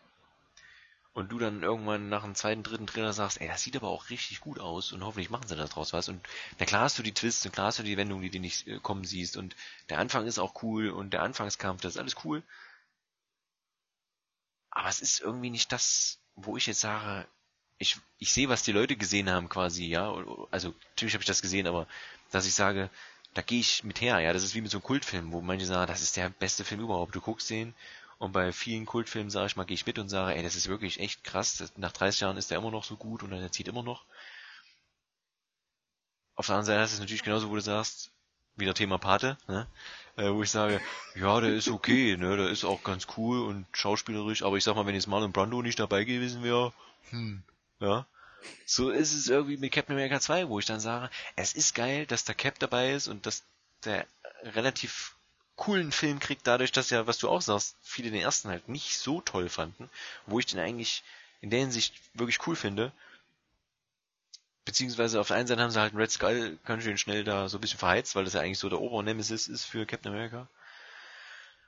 [1.14, 4.10] Und du dann irgendwann nach dem zweiten, dritten Trailer sagst, ey, das sieht aber auch
[4.10, 6.08] richtig gut aus und hoffentlich machen sie da draus was.
[6.08, 6.26] Und
[6.58, 8.68] na klar hast du die Twists und klar hast du die Wendungen, die du nicht
[8.68, 9.56] äh, kommen siehst und
[9.90, 12.44] der Anfang ist auch cool und der Anfangskampf, das ist alles cool.
[14.70, 17.28] Aber es ist irgendwie nicht das, wo ich jetzt sage,
[17.78, 20.14] ich, ich sehe, was die Leute gesehen haben quasi, ja.
[20.52, 21.88] Also natürlich habe ich das gesehen, aber
[22.32, 22.90] dass ich sage,
[23.34, 24.34] da gehe ich mit her, ja.
[24.34, 26.82] Das ist wie mit so einem Kultfilm, wo manche sagen, das ist der beste Film
[26.82, 27.16] überhaupt.
[27.16, 27.74] Du guckst den
[28.22, 30.68] und bei vielen Kultfilmen, sage ich mal, gehe ich mit und sage, ey, das ist
[30.68, 31.58] wirklich echt krass.
[31.58, 34.06] Das, nach 30 Jahren ist der immer noch so gut und er zieht immer noch.
[36.36, 38.12] Auf der anderen Seite ist es natürlich genauso, wo du sagst,
[38.56, 39.66] wieder Thema Pate, ne?
[40.18, 40.80] Äh, wo ich sage,
[41.16, 44.76] ja, der ist okay, ne, der ist auch ganz cool und schauspielerisch, aber ich sag
[44.76, 46.74] mal, wenn jetzt Marlon Brando nicht dabei gewesen wäre,
[47.10, 47.42] hm,
[47.80, 48.06] ja.
[48.68, 52.06] So ist es irgendwie mit Captain America 2, wo ich dann sage, es ist geil,
[52.06, 53.44] dass der Cap dabei ist und dass
[53.84, 54.06] der
[54.44, 55.16] relativ
[55.62, 58.98] coolen Film kriegt, dadurch, dass ja, was du auch sagst, viele den ersten halt nicht
[58.98, 59.92] so toll fanden,
[60.26, 61.04] wo ich den eigentlich
[61.40, 62.92] in der Hinsicht wirklich cool finde.
[64.66, 67.48] Beziehungsweise auf der einen Seite haben sie halt einen Red Skull ganz schön schnell da
[67.48, 70.48] so ein bisschen verheizt, weil das ja eigentlich so der Obernemesis ist für Captain America.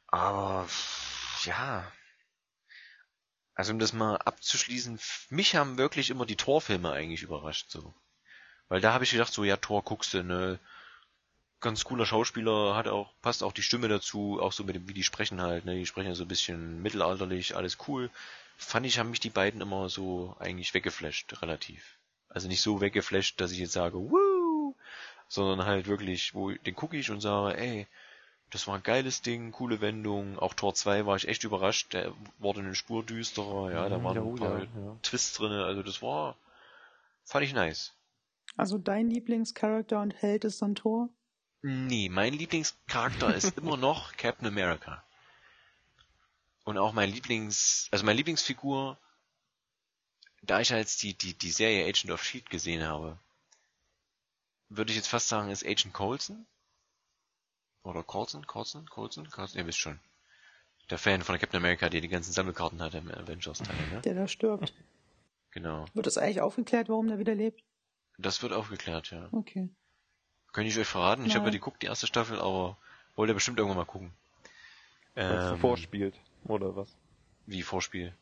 [0.08, 0.68] Aber
[1.44, 1.92] ja.
[3.54, 7.94] Also um das mal abzuschließen, mich haben wirklich immer die Torfilme eigentlich überrascht so.
[8.70, 10.60] Weil da habe ich gedacht, so ja, Tor guckst du, ne,
[11.64, 14.94] ganz cooler Schauspieler, hat auch, passt auch die Stimme dazu, auch so mit dem, wie
[14.94, 18.12] die sprechen halt, ne, die sprechen ja so ein bisschen mittelalterlich, alles cool.
[18.58, 21.98] Fand ich, haben mich die beiden immer so eigentlich weggeflasht, relativ.
[22.30, 24.76] Also nicht so weggeflasht, dass ich jetzt sage, wuh,
[25.28, 27.88] sondern halt wirklich, wo den gucke ich und sage, ey,
[28.52, 30.40] das war ein geiles Ding, coole Wendung.
[30.40, 34.04] Auch Tor 2 war ich echt überrascht, der wurde eine Spur düsterer, ja, da Mhm,
[34.04, 34.98] waren ja, ein paar ja, ja.
[35.04, 36.38] Twists drinne, also das war,
[37.26, 37.94] fand ich nice.
[38.58, 41.10] Also dein Lieblingscharakter und Held ist dann Thor?
[41.64, 45.04] Nee, mein Lieblingscharakter ist immer noch Captain America.
[46.66, 48.98] Und auch mein Lieblings, also meine Lieblingsfigur,
[50.42, 53.18] da ich als die, die, die Serie Agent of Shield gesehen habe,
[54.68, 56.46] würde ich jetzt fast sagen, ist Agent Coulson.
[57.84, 60.00] Oder Coulson, Coulson, Coulson, Coulson, ihr wisst schon.
[60.90, 64.02] Der Fan von Captain America, der die ganzen Sammelkarten hat im Avengers-Teil, ne?
[64.02, 64.74] Der da stirbt.
[65.52, 65.86] Genau.
[65.94, 67.64] Wird das eigentlich aufgeklärt, warum der wieder lebt?
[68.18, 69.30] Das wird aufgeklärt, ja.
[69.32, 69.70] Okay.
[70.54, 71.26] Kann ich euch verraten.
[71.26, 71.52] Ich habe ja Nein.
[71.54, 72.78] die geguckt, die erste Staffel, aber
[73.16, 74.12] wollte bestimmt irgendwann mal gucken.
[75.16, 76.90] Ähm, vorspielt, oder was?
[77.46, 78.14] Wie Vorspiel?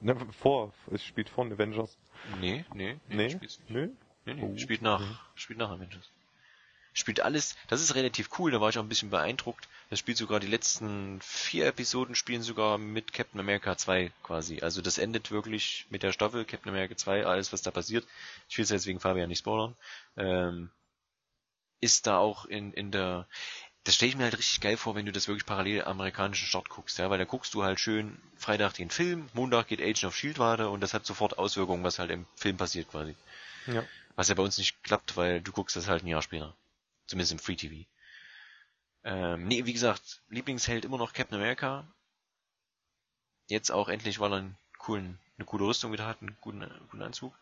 [0.00, 1.96] Ne, vor, es spielt vor Avengers.
[2.40, 3.30] Nee, nee, Nee?
[3.30, 3.70] spielt's nicht.
[3.70, 3.88] Nö?
[4.24, 5.10] Nee, nee, Oh, spielt nach, okay.
[5.34, 6.10] spielt nach Avengers.
[6.94, 9.68] Spielt alles, das ist relativ cool, da war ich auch ein bisschen beeindruckt.
[9.90, 14.60] Das spielt sogar die letzten vier Episoden spielen sogar mit Captain America 2 quasi.
[14.62, 18.06] Also das endet wirklich mit der Staffel Captain America 2, alles was da passiert.
[18.48, 19.76] Ich will es jetzt wegen Fabian nicht spoilern.
[20.16, 20.70] Ähm,
[21.80, 23.26] ist da auch in, in der,
[23.84, 26.68] das stelle ich mir halt richtig geil vor, wenn du das wirklich parallel amerikanischen Start
[26.68, 30.16] guckst, ja, weil da guckst du halt schön Freitag den Film, Montag geht Agent of
[30.16, 33.14] Shield weiter und das hat sofort Auswirkungen, was halt im Film passiert quasi.
[33.66, 33.84] Ja.
[34.16, 36.54] Was ja bei uns nicht klappt, weil du guckst das halt ein Jahr später.
[37.06, 37.86] Zumindest im Free TV.
[39.04, 41.86] Ähm, nee, wie gesagt, Lieblingsheld immer noch Captain America.
[43.46, 47.02] Jetzt auch endlich, weil er einen coolen, eine coole Rüstung wieder hat, einen guten, guten
[47.02, 47.32] Anzug.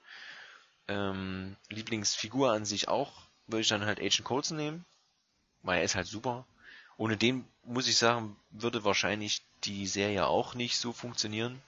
[0.86, 4.84] Ähm, Lieblingsfigur an sich auch, würde ich dann halt Agent Coulson nehmen.
[5.62, 6.46] Weil er ist halt super.
[6.96, 11.60] Ohne den, muss ich sagen, würde wahrscheinlich die Serie auch nicht so funktionieren.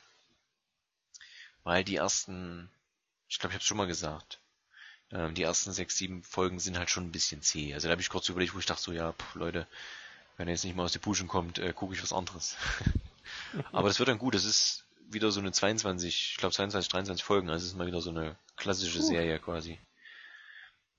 [1.65, 2.71] Weil die ersten,
[3.29, 4.39] ich glaube, ich habe schon mal gesagt,
[5.11, 7.75] ähm, die ersten sechs, sieben Folgen sind halt schon ein bisschen zäh.
[7.75, 9.67] Also da habe ich kurz überlegt, wo ich dachte so, ja, pff, Leute,
[10.37, 12.57] wenn er jetzt nicht mal aus der Puschen kommt, äh, gucke ich was anderes.
[13.73, 14.35] Aber das wird dann gut.
[14.35, 17.51] Das ist wieder so eine 22, ich glaube 22, 23 Folgen.
[17.51, 19.03] Also es ist mal wieder so eine klassische.
[19.03, 19.79] Serie quasi.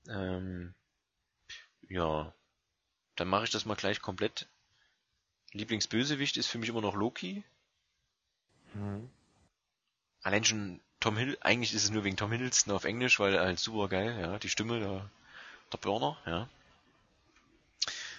[0.08, 0.74] Ähm,
[1.88, 2.32] ja,
[3.16, 4.48] dann mache ich das mal gleich komplett.
[5.52, 7.42] Lieblingsbösewicht ist für mich immer noch Loki.
[8.74, 9.10] Mhm.
[10.22, 13.46] Allein schon Tom Hill, eigentlich ist es nur wegen Tom Hiddleston auf Englisch, weil er
[13.46, 15.10] halt super geil, ja, die Stimme, der,
[15.72, 16.48] der Burner, ja.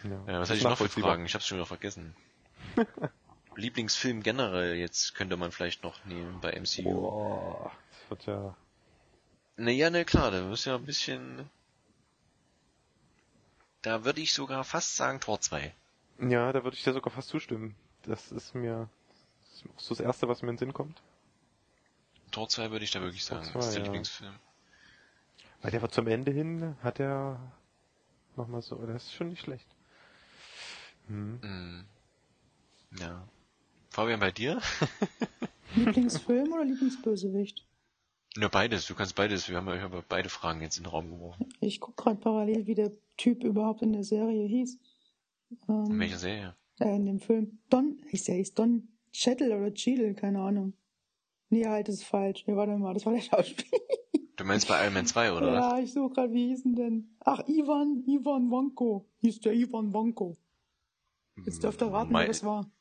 [0.03, 0.27] Ja.
[0.27, 0.89] Äh, was hatte ich noch für.
[0.89, 1.25] Fragen?
[1.25, 2.15] Ich hab's schon wieder vergessen.
[3.55, 6.83] Lieblingsfilm generell, jetzt könnte man vielleicht noch nehmen bei MCU.
[6.83, 8.55] Boah, das wird ja.
[9.57, 11.49] Naja, ne, klar, da ist ja ein bisschen,
[13.81, 15.73] da würde ich sogar fast sagen Tor 2.
[16.19, 17.75] Ja, da würde ich dir sogar fast zustimmen.
[18.03, 18.89] Das ist mir
[19.41, 21.01] das ist auch so das Erste, was mir in den Sinn kommt.
[22.31, 23.51] Tor 2 würde ich da wirklich Tor sagen.
[23.51, 23.85] 2, das ist der ja.
[23.85, 24.35] Lieblingsfilm.
[25.61, 27.39] Weil der war zum Ende hin, hat er
[28.35, 29.67] nochmal so, das ist schon nicht schlecht.
[31.07, 31.39] Hm.
[31.41, 31.85] Hm.
[32.99, 33.27] Ja.
[33.89, 34.61] Fabian, bei dir?
[35.75, 37.65] Lieblingsfilm oder Lieblingsbösewicht?
[38.37, 40.89] Nur beides, du kannst beides, wir haben ja ich habe beide Fragen jetzt in den
[40.89, 41.49] Raum geworfen.
[41.59, 44.79] Ich guck gerade parallel, wie der Typ überhaupt in der Serie hieß.
[45.49, 46.55] In Ähm, welcher Serie?
[46.79, 47.59] äh, in dem Film.
[47.69, 50.73] Don, hieß der hieß Don Chettle oder Cheadle, keine Ahnung.
[51.49, 52.45] Nee, halt, das ist falsch.
[52.47, 53.79] Nee, warte mal, das war der Schauspieler.
[54.37, 55.53] Du meinst bei Iron Man 2, oder?
[55.53, 57.15] ja, ich suche gerade, wie hieß denn denn?
[57.19, 59.07] Ach, Ivan, Ivan Vanko.
[59.19, 60.35] Hieß der Ivan Vanko.
[61.45, 62.71] Jetzt dürft ihr raten, wer das war.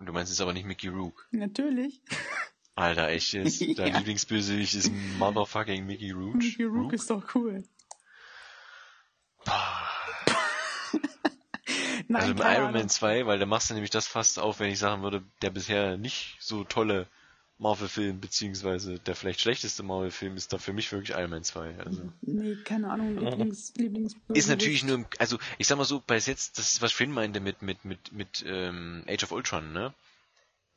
[0.00, 1.28] Du meinst jetzt aber nicht Mickey Rook.
[1.30, 2.02] Natürlich.
[2.80, 3.60] Alter, echt jetzt?
[3.78, 3.98] Dein Ja.
[3.98, 6.36] Lieblingsbösewicht ist Motherfucking Mickey Rook?
[6.36, 7.62] Mickey Rook ist doch cool.
[9.46, 9.54] Nein,
[12.14, 12.72] Also im Iron Ahnung.
[12.72, 15.50] Man 2, weil da machst du nämlich das fast auf, wenn ich sagen würde, der
[15.50, 17.06] bisher nicht so tolle
[17.58, 21.78] Marvel-Film, beziehungsweise der vielleicht schlechteste Marvel-Film ist da für mich wirklich Iron Man 2.
[21.84, 22.10] Also.
[22.22, 26.16] Nee, keine Ahnung, Lieblings, Lieblings Ist natürlich nur, im, also ich sag mal so, bei
[26.16, 29.92] jetzt, das ist was Finn meinte mit, mit, mit, mit ähm, Age of Ultron, ne?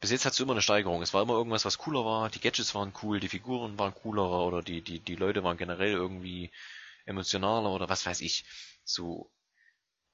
[0.04, 1.01] Bis jetzt hast du immer eine Steigerung.
[1.01, 4.45] Es war immer irgendwas, was cooler war, die Gadgets waren cool, die Figuren waren cooler
[4.45, 6.51] oder die, die, die Leute waren generell irgendwie
[7.06, 8.43] emotionaler oder was weiß ich.
[8.84, 9.32] So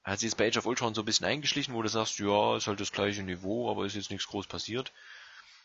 [0.04, 2.56] hat sich jetzt bei Age of Ultron so ein bisschen eingeschlichen, wo du sagst, ja,
[2.56, 4.94] ist halt das gleiche Niveau, aber ist jetzt nichts groß passiert.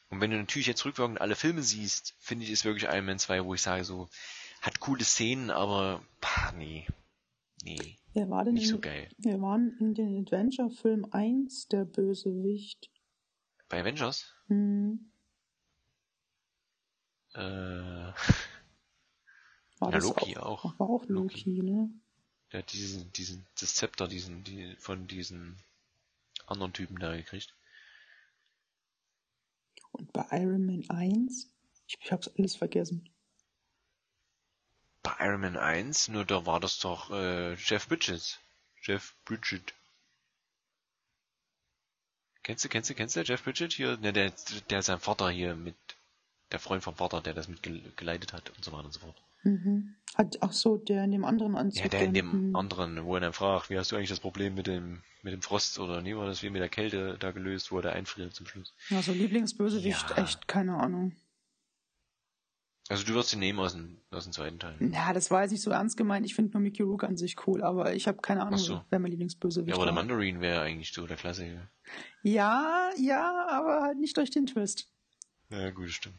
[0.08, 3.18] Und wenn du natürlich jetzt rückwirkend alle Filme siehst, finde ich, ist wirklich Iron Man
[3.18, 4.08] 2, wo ich sage so,
[4.62, 6.86] hat coole Szenen, aber, pah, nee.
[7.62, 9.10] Nee, Wer war denn nicht so in, geil.
[9.18, 12.90] wer war denn in den Adventure-Film 1 der Bösewicht?
[13.74, 14.32] Bei Avengers?
[14.48, 15.10] Hm,
[17.34, 17.40] Äh,
[19.78, 20.78] war Ja, das Loki auch, auch.
[20.78, 21.10] War auch Loki.
[21.12, 21.90] Loki, ne?
[22.52, 25.56] der hat diesen, diesen, das Zepter, diesen, die, von diesen
[26.46, 27.54] anderen Typen da gekriegt.
[29.92, 31.50] Und bei Iron Man 1?
[31.86, 33.08] Ich, ich hab's alles vergessen.
[35.04, 38.40] Bei Iron Man 1, nur da war das doch äh, Jeff Bridges.
[38.82, 39.72] Jeff Bridget.
[42.44, 43.96] Kennst du, kennst du, kennst du Jeff Bridget hier?
[43.96, 44.32] Ne, der,
[44.70, 45.74] der ist sein Vater hier mit,
[46.52, 49.00] der Freund vom Vater, der das mit gel- geleitet hat und so weiter und so
[49.00, 49.16] fort.
[49.42, 49.94] Mhm.
[50.14, 51.82] Hat, ach so, der in dem anderen Anzug.
[51.82, 52.56] Ja, der in dem hm.
[52.56, 55.42] anderen, wo er dann fragt, wie hast du eigentlich das Problem mit dem, mit dem
[55.42, 58.34] Frost oder nee, war das wie mit der Kälte da gelöst, wo er da einfriert
[58.34, 58.72] zum Schluss.
[58.90, 60.22] Also Lieblingsbösewicht, Ja.
[60.22, 61.16] echt, keine Ahnung.
[62.88, 64.76] Also du wirst ihn nehmen aus dem, aus dem zweiten Teil.
[64.92, 66.26] Ja, das war jetzt nicht so ernst gemeint.
[66.26, 68.84] Ich finde nur Mickey Rook an sich cool, aber ich habe keine Ahnung, so.
[68.90, 69.94] wer mein Lieblingsbösewicht Ja, aber der.
[69.94, 71.68] Mandarin wäre eigentlich so der Klassiker.
[72.22, 74.88] Ja, ja, aber halt nicht durch den Twist.
[75.48, 76.18] Ja, gut, stimmt.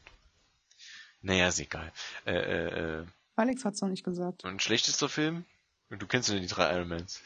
[1.21, 1.91] Naja, ist egal.
[2.25, 3.05] Äh, äh, äh,
[3.35, 4.43] Alex hat's noch nicht gesagt.
[4.43, 5.45] und schlechtester Film?
[5.89, 7.21] Du kennst ja die drei Ironmans.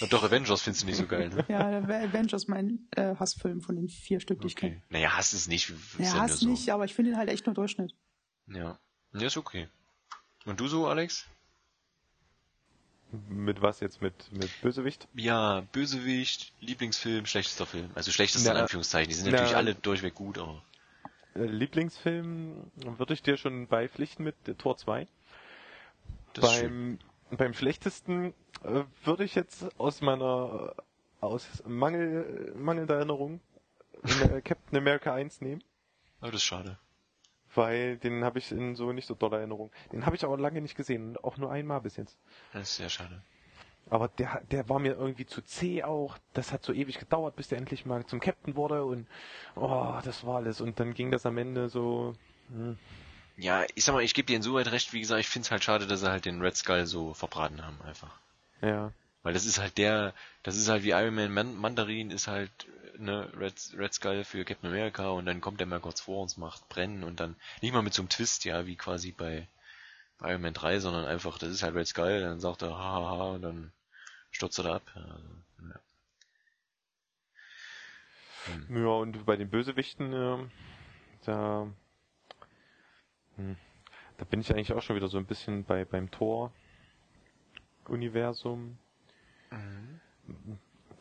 [0.00, 1.44] Und doch Avengers findest du nicht so geil, ne?
[1.48, 4.70] Ja, Avengers mein äh, Hassfilm von den vier Stück, die ich Okay.
[4.70, 4.82] kenne.
[4.88, 5.70] Naja, Hass ist nicht.
[5.98, 6.48] ist Hass so.
[6.48, 7.94] nicht, aber ich finde ihn halt echt nur Durchschnitt.
[8.46, 8.78] Ja.
[9.12, 9.68] Ja, ist okay.
[10.44, 11.26] Und du so, Alex?
[13.28, 14.02] Mit was jetzt?
[14.02, 15.06] Mit, mit Bösewicht?
[15.14, 17.90] Ja, Bösewicht, Lieblingsfilm, schlechtester Film.
[17.94, 19.08] Also schlechtester in Na, Anführungszeichen.
[19.08, 20.62] Die sind na, natürlich alle durchweg gut, aber.
[21.34, 25.06] Äh, Lieblingsfilm würde ich dir schon beipflichten mit Tor 2.
[26.32, 26.98] Das ist schön.
[27.28, 28.34] beim, beim schlechtesten
[28.64, 30.82] äh, würde ich jetzt aus meiner äh,
[31.24, 33.40] aus Mangel, mangelnder Erinnerung
[34.44, 35.64] Captain America 1 nehmen,
[36.20, 36.78] Aber das ist schade.
[37.56, 39.70] Weil den habe ich in so nicht so doller Erinnerung.
[39.92, 42.18] Den habe ich aber lange nicht gesehen, auch nur einmal bis jetzt.
[42.52, 43.22] Das ist sehr schade.
[43.90, 46.16] Aber der, der war mir irgendwie zu zäh auch.
[46.32, 49.06] Das hat so ewig gedauert, bis der endlich mal zum Captain wurde und
[49.56, 50.60] oh, das war alles.
[50.60, 52.14] Und dann ging das am Ende so.
[52.48, 52.78] Hm.
[53.36, 55.86] Ja, ich sag mal, ich gebe dir insoweit recht, wie gesagt, ich find's halt schade,
[55.86, 58.16] dass sie halt den Red Skull so verbraten haben, einfach.
[58.62, 58.92] Ja.
[59.22, 62.50] Weil das ist halt der, das ist halt wie Iron Man Man Mandarin ist halt,
[62.98, 66.36] ne, Red, Red Skull für Captain America und dann kommt der mal kurz vor uns,
[66.36, 69.48] macht brennen und dann nicht mal mit so einem Twist, ja, wie quasi bei,
[70.18, 73.34] bei Iron Man 3, sondern einfach, das ist halt Red Skull, dann sagt er, hahaha,
[73.34, 73.72] und dann
[74.30, 74.82] stürzt er da ab.
[74.94, 75.28] Ja, also,
[75.62, 75.80] ja.
[78.68, 80.38] Ja, und bei den Bösewichten, äh,
[81.24, 81.66] da,
[83.36, 83.56] hm,
[84.18, 88.78] da bin ich eigentlich auch schon wieder so ein bisschen bei beim Tor-Universum.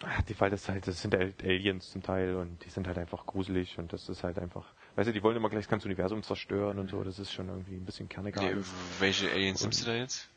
[0.05, 2.97] Ah, Die, weil das halt, das sind halt Aliens zum Teil und die sind halt
[2.97, 5.87] einfach gruselig und das ist halt einfach, weißt du, die wollen immer gleich das ganze
[5.87, 8.41] Universum zerstören und so, das ist schon irgendwie ein bisschen kerniger.
[8.41, 8.55] Nee,
[8.99, 10.29] welche Aliens nimmst du da jetzt?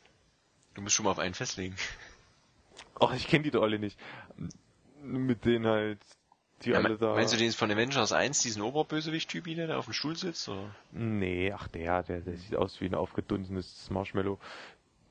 [0.73, 1.75] Du musst schon mal auf einen festlegen.
[2.99, 3.99] Ach, ich kenne die doch alle nicht.
[5.03, 5.99] Mit denen halt,
[6.63, 7.13] die Ja, alle da.
[7.13, 10.47] Meinst du den von Avengers 1, diesen Oberbösewicht-Typ, der da auf dem Stuhl sitzt?
[10.49, 10.73] Oder?
[10.91, 14.39] Nee, ach der, der, der sieht aus wie ein aufgedunsenes Marshmallow.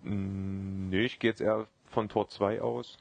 [0.02, 2.96] Mm, Nee, ich gehe jetzt eher von Tor 2 aus.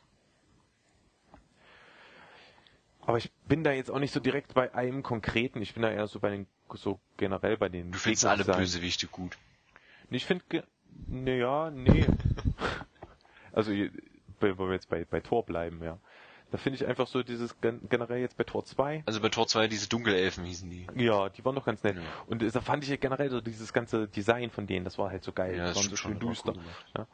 [3.06, 5.62] Aber ich bin da jetzt auch nicht so direkt bei einem konkreten.
[5.62, 7.92] Ich bin da eher so bei den, so generell bei den.
[7.92, 8.44] Du findest alle.
[8.44, 9.38] Bösewichte gut.
[10.10, 10.44] Nee, Ich finde,
[11.08, 12.06] ne, ja, nee.
[13.52, 16.00] also, wenn wir jetzt bei, bei Tor bleiben, ja.
[16.52, 19.04] Da finde ich einfach so dieses gen generell jetzt bei Tor 2.
[19.08, 20.88] Also bei Tor 2 diese Dunkelelfen hießen die.
[20.96, 21.96] Ja, die waren doch ganz nett.
[21.98, 22.02] Ja.
[22.28, 25.24] Und da fand ich ja generell so dieses ganze Design von denen, das war halt
[25.24, 25.58] so geil.
[25.58, 26.54] Ja, das waren so schön war düster.
[26.56, 26.64] cool.
[26.98, 27.08] Ja.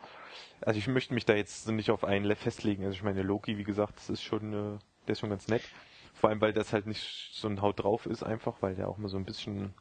[0.62, 2.84] Also ich möchte mich da jetzt nicht auf einen Le- festlegen.
[2.84, 5.70] Also ich meine, Loki, wie gesagt, das ist schon, äh, der ist schon ganz nett.
[6.14, 8.98] Vor allem, weil das halt nicht so ein Haut drauf ist einfach, weil der auch
[8.98, 9.74] mal so ein bisschen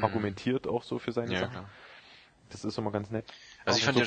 [0.00, 1.32] argumentiert auch so für seine Mhm.
[1.34, 1.52] Ja, Sachen.
[1.52, 1.70] klar.
[2.50, 3.34] Das ist immer ganz nett.
[3.64, 4.06] Also ich Auch fand so ja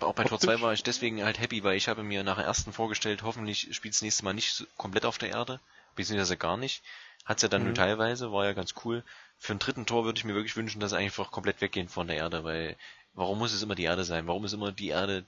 [0.00, 0.60] Auch bei Tor 2 optisch.
[0.60, 3.94] war ich deswegen halt happy, weil ich habe mir nach der ersten vorgestellt, hoffentlich spielt
[3.94, 5.60] das nächste Mal nicht komplett auf der Erde,
[5.94, 6.82] beziehungsweise gar nicht.
[7.24, 7.64] Hat's ja dann Mhm.
[7.64, 9.02] nur teilweise, war ja ganz cool.
[9.38, 12.06] Für einen dritten Tor würde ich mir wirklich wünschen, dass sie einfach komplett weggehen von
[12.06, 12.76] der Erde, weil
[13.14, 14.26] warum muss es immer die Erde sein?
[14.26, 15.24] Warum ist immer die Erde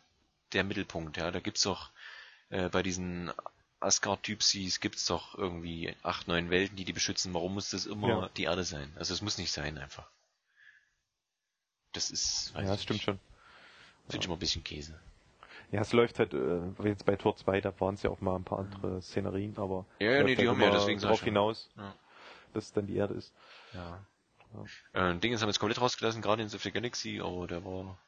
[0.52, 1.16] der Mittelpunkt?
[1.16, 1.90] Ja, da gibt's doch
[2.50, 3.32] äh, bei diesen
[3.80, 7.32] Asgard-Typsies gibt's doch irgendwie acht, neun Welten, die die beschützen.
[7.34, 8.28] Warum muss das immer Ja.
[8.36, 8.92] die Erde sein?
[8.96, 10.08] Also es muss nicht sein einfach.
[11.92, 13.04] Das ist, weiß Ja, das stimmt nicht.
[13.04, 13.20] schon.
[14.08, 14.98] Finde ich immer ein bisschen Käse.
[15.70, 18.36] Ja, es läuft halt, äh, jetzt bei Tor 2, da waren es ja auch mal
[18.36, 21.24] ein paar andere Szenerien, aber Ja, ja, nee, die halt haben ja deswegen darauf ja.
[21.26, 21.94] hinaus, Ja.
[22.54, 23.32] dass es dann die Erde ist.
[23.74, 24.04] Ja.
[24.94, 27.98] Äh, Dingens haben jetzt komplett rausgelassen, Guardians of the Galaxy, aber der war.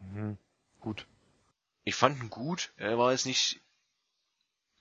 [0.00, 0.38] Mhm.
[0.80, 1.06] Gut.
[1.84, 2.72] Ich fand ihn gut.
[2.78, 3.60] Er war jetzt nicht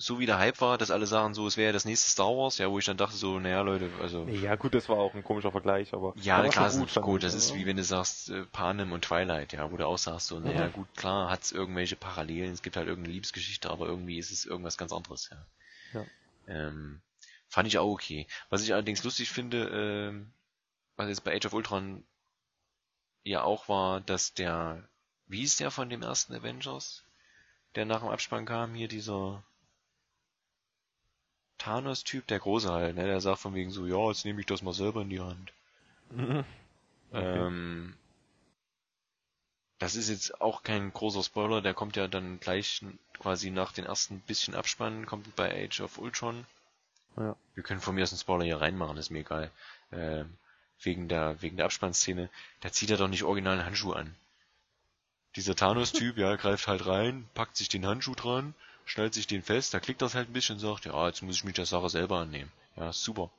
[0.03, 2.57] so wie der Hype war, dass alle sagen so, es wäre das nächste Star Wars,
[2.57, 4.25] ja, wo ich dann dachte so, naja Leute, also.
[4.27, 7.51] Ja gut, das war auch ein komischer Vergleich, aber Ja, klar, gut, gut, das ist
[7.51, 7.55] ja.
[7.55, 10.67] wie wenn du sagst, äh, Panem und Twilight, ja, wo du auch sagst so, naja,
[10.67, 10.73] Mhm.
[10.73, 14.77] gut, klar, hat's irgendwelche Parallelen, es gibt halt irgendeine Liebesgeschichte, aber irgendwie ist es irgendwas
[14.77, 15.45] ganz anderes, ja.
[15.93, 16.05] Ja.
[16.47, 17.01] Ähm,
[17.47, 18.27] fand ich auch okay.
[18.49, 20.33] Was ich allerdings lustig finde, ähm,
[20.97, 22.03] was jetzt bei Age of Ultron
[23.23, 24.89] ja auch war, dass der,
[25.27, 27.05] wie hieß der von dem ersten Avengers,
[27.75, 29.43] der nach dem Abspann kam, hier dieser
[31.63, 34.61] Thanos-Typ, der Große halt, ne, der sagt von wegen so, ja, jetzt nehme ich das
[34.61, 35.53] mal selber in die Hand.
[36.11, 36.43] Mhm.
[37.11, 37.37] Okay.
[37.37, 37.95] Ähm,
[39.79, 42.81] das ist jetzt auch kein großer Spoiler, der kommt ja dann gleich
[43.17, 46.45] quasi nach den ersten bisschen Abspannen, kommt bei Age of Ultron.
[47.17, 47.35] Ja.
[47.53, 49.51] Wir können von mir aus einen Spoiler hier reinmachen, ist mir egal.
[49.91, 50.37] Ähm,
[50.81, 52.29] wegen der, wegen der Abspannszene,
[52.61, 54.13] da zieht er doch nicht original einen Handschuh an.
[55.35, 58.53] Dieser Thanos-Typ, ja, greift halt rein, packt sich den Handschuh dran,
[58.85, 61.37] schnallt sich den fest, da klickt das halt ein bisschen und sagt, ja, jetzt muss
[61.37, 62.51] ich mich der Sache selber annehmen.
[62.75, 63.31] Ja, super.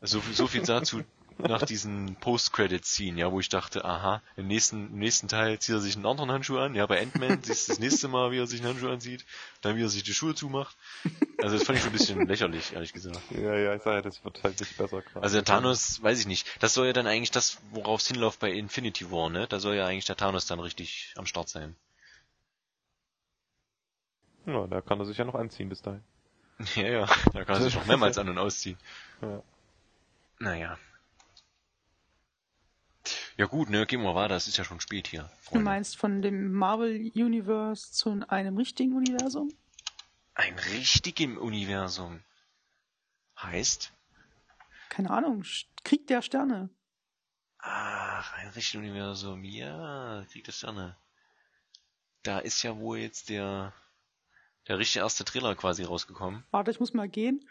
[0.00, 1.02] So viel, so viel dazu
[1.38, 5.80] nach diesen Post-Credit-Scene, ja, wo ich dachte, aha, im nächsten, im nächsten Teil zieht er
[5.80, 8.46] sich einen anderen Handschuh an, ja, bei Ant-Man siehst du das nächste Mal, wie er
[8.46, 9.24] sich einen Handschuh anzieht,
[9.60, 10.76] dann wie er sich die Schuhe zumacht.
[11.40, 13.20] Also das fand ich schon ein bisschen lächerlich, ehrlich gesagt.
[13.30, 15.22] Ja, ja, ich sage ja, das wird halt nicht besser gerade.
[15.22, 18.40] Also der Thanos, weiß ich nicht, das soll ja dann eigentlich das, worauf es hinläuft
[18.40, 19.46] bei Infinity War, ne?
[19.48, 21.74] Da soll ja eigentlich der Thanos dann richtig am Start sein.
[24.46, 26.02] Ja, da kann er sich ja noch anziehen bis dahin.
[26.76, 28.78] Ja, ja, da kann er sich noch mehrmals an- und ausziehen.
[29.20, 29.42] Ja.
[30.38, 30.78] Naja.
[33.36, 35.22] Ja gut, ne, gehen wir weiter, es ist ja schon spät hier.
[35.22, 35.64] Du Freunde.
[35.64, 39.52] meinst von dem Marvel Universe zu einem richtigen Universum?
[40.34, 42.22] Ein richtigem Universum.
[43.40, 43.92] Heißt?
[44.88, 45.44] Keine Ahnung,
[45.82, 46.70] Krieg der Sterne.
[47.58, 49.42] Ach, ein richtiges Universum.
[49.42, 50.96] Ja, Krieg der Sterne.
[52.22, 53.72] Da ist ja wohl jetzt der,
[54.68, 56.44] der richtige erste Trailer quasi rausgekommen.
[56.50, 57.46] Warte, ich muss mal gehen.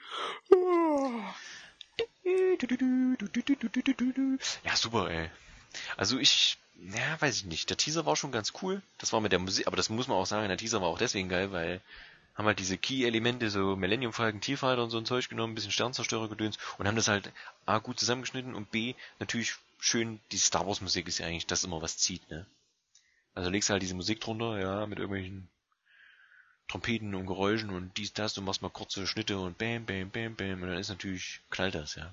[4.64, 5.30] Ja, super, ey.
[5.98, 7.70] Also ich, ja, weiß ich nicht.
[7.70, 8.82] Der Teaser war schon ganz cool.
[8.98, 10.98] Das war mit der Musik, aber das muss man auch sagen, der Teaser war auch
[10.98, 11.82] deswegen geil, weil
[12.36, 15.72] haben halt diese Key-Elemente, so Millennium Falcon, TIE-Fighter und so ein Zeug genommen, ein bisschen
[15.72, 17.32] Sternzerstörer gedöns und haben das halt
[17.66, 21.64] A, gut zusammengeschnitten und B, natürlich schön, die Star Wars Musik ist ja eigentlich das
[21.64, 22.48] immer, was zieht, ne?
[23.36, 25.48] Also legst halt diese Musik drunter, ja, mit irgendwelchen
[26.74, 30.36] Trompeten und Geräuschen und dies, das, du machst mal kurze Schnitte und bam, bam, bam,
[30.36, 32.12] bam und dann ist natürlich, knallt das, ja.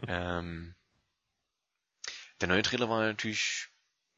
[0.08, 0.74] ähm,
[2.40, 3.68] der neue Trailer war natürlich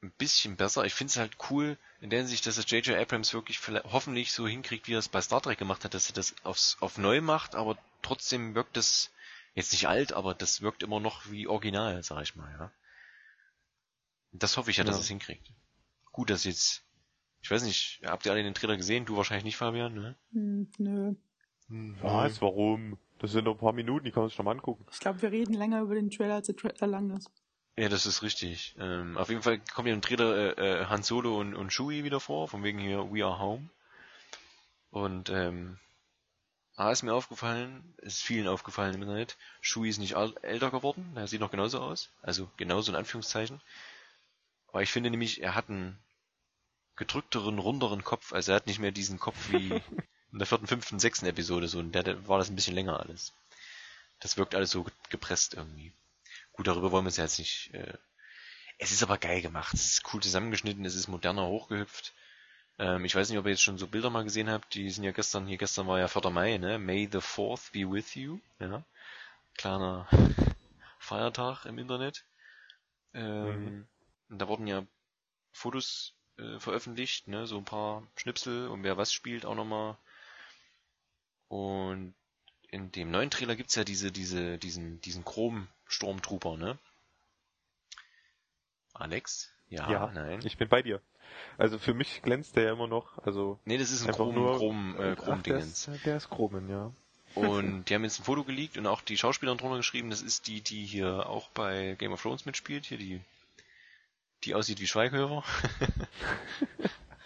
[0.03, 0.85] ein bisschen besser.
[0.85, 2.97] Ich finde es halt cool, in der Hinsicht, dass es J.J.
[2.97, 6.15] Abrams wirklich hoffentlich so hinkriegt, wie er es bei Star Trek gemacht hat, dass er
[6.15, 9.11] das aufs, auf neu macht, aber trotzdem wirkt es
[9.57, 12.71] jetzt nicht alt, aber das wirkt immer noch wie original, sag ich mal, ja.
[14.31, 15.01] Das hoffe ich ja, dass Ja.
[15.01, 15.51] es hinkriegt.
[16.13, 16.85] Gut, dass jetzt,
[17.43, 19.05] ich weiß nicht, habt ihr alle den Trailer gesehen?
[19.05, 20.17] Du wahrscheinlich nicht, Fabian, ne?
[20.33, 21.15] Hm, nö.
[22.03, 22.43] Was?
[22.43, 22.99] Warum?
[23.19, 24.87] Das sind doch ein paar Minuten, die kann man sich schon mal angucken.
[24.91, 27.31] Ich glaube, wir reden länger über den Trailer, als der Trailer lang ist.
[27.77, 28.75] Ja, das ist richtig.
[28.79, 32.05] Ähm, auf jeden Fall kommt ja im Trailer äh, äh, Han Solo und, und Chewie
[32.05, 33.71] wieder vor, von wegen hier We Are Home.
[34.91, 35.79] Und ähm,
[36.77, 41.27] A ist mir aufgefallen, ist vielen aufgefallen im Internet, Chewie ist nicht älter geworden, er
[41.27, 43.61] sieht noch genauso aus, also genauso in Anführungszeichen.
[44.69, 45.99] Aber ich finde nämlich, er hat einen
[47.01, 49.71] gedrückteren, runderen Kopf, also er hat nicht mehr diesen Kopf wie
[50.33, 53.01] in der vierten, fünften, sechsten Episode, so, in der, der war das ein bisschen länger
[53.01, 53.33] alles.
[54.21, 55.93] Das wirkt alles so gepresst irgendwie.
[56.53, 57.75] Gut, darüber wollen wir ja jetzt nicht.
[57.75, 57.99] Äh,
[58.79, 59.75] es ist aber geil gemacht.
[59.75, 62.15] Es ist cool zusammengeschnitten, es ist moderner hochgehüpft.
[62.79, 64.75] Ähm, ich weiß nicht, ob ihr jetzt schon so Bilder mal gesehen habt.
[64.75, 66.31] Die sind ja gestern, hier gestern war ja 4.
[66.31, 66.79] Mai, ne?
[66.79, 68.41] May the 4th be with you.
[68.59, 68.85] Ja.
[69.57, 70.07] Kleiner
[70.99, 72.25] Feiertag im Internet.
[73.15, 73.89] Ähm, Mhm.
[74.29, 74.85] und Da wurden ja
[75.53, 77.47] Fotos äh, veröffentlicht, ne?
[77.47, 79.97] So ein paar Schnipsel und wer was spielt auch nochmal.
[81.49, 82.15] Und
[82.71, 86.79] in dem neuen Trailer gibt's ja diese, diese, diesen, diesen Chrom-Stormtrooper, ne?
[88.95, 89.53] Alex?
[89.69, 90.41] Ja, Ja, nein.
[90.45, 91.01] Ich bin bei dir.
[91.59, 93.19] Also für mich glänzt der ja immer noch.
[93.25, 95.89] Also nee, das ist ein einfach Chrom, nur Chrom, äh, Ach, der, Chrom-Dingens.
[95.89, 96.93] ist, der ist Chromen, ja.
[97.35, 100.47] Und die haben jetzt ein Foto geleakt und auch die Schauspielerin drunter geschrieben, das ist
[100.49, 103.21] die, die hier auch bei Game of Thrones mitspielt, hier die,
[104.45, 105.45] die aussieht wie Schweighöfer.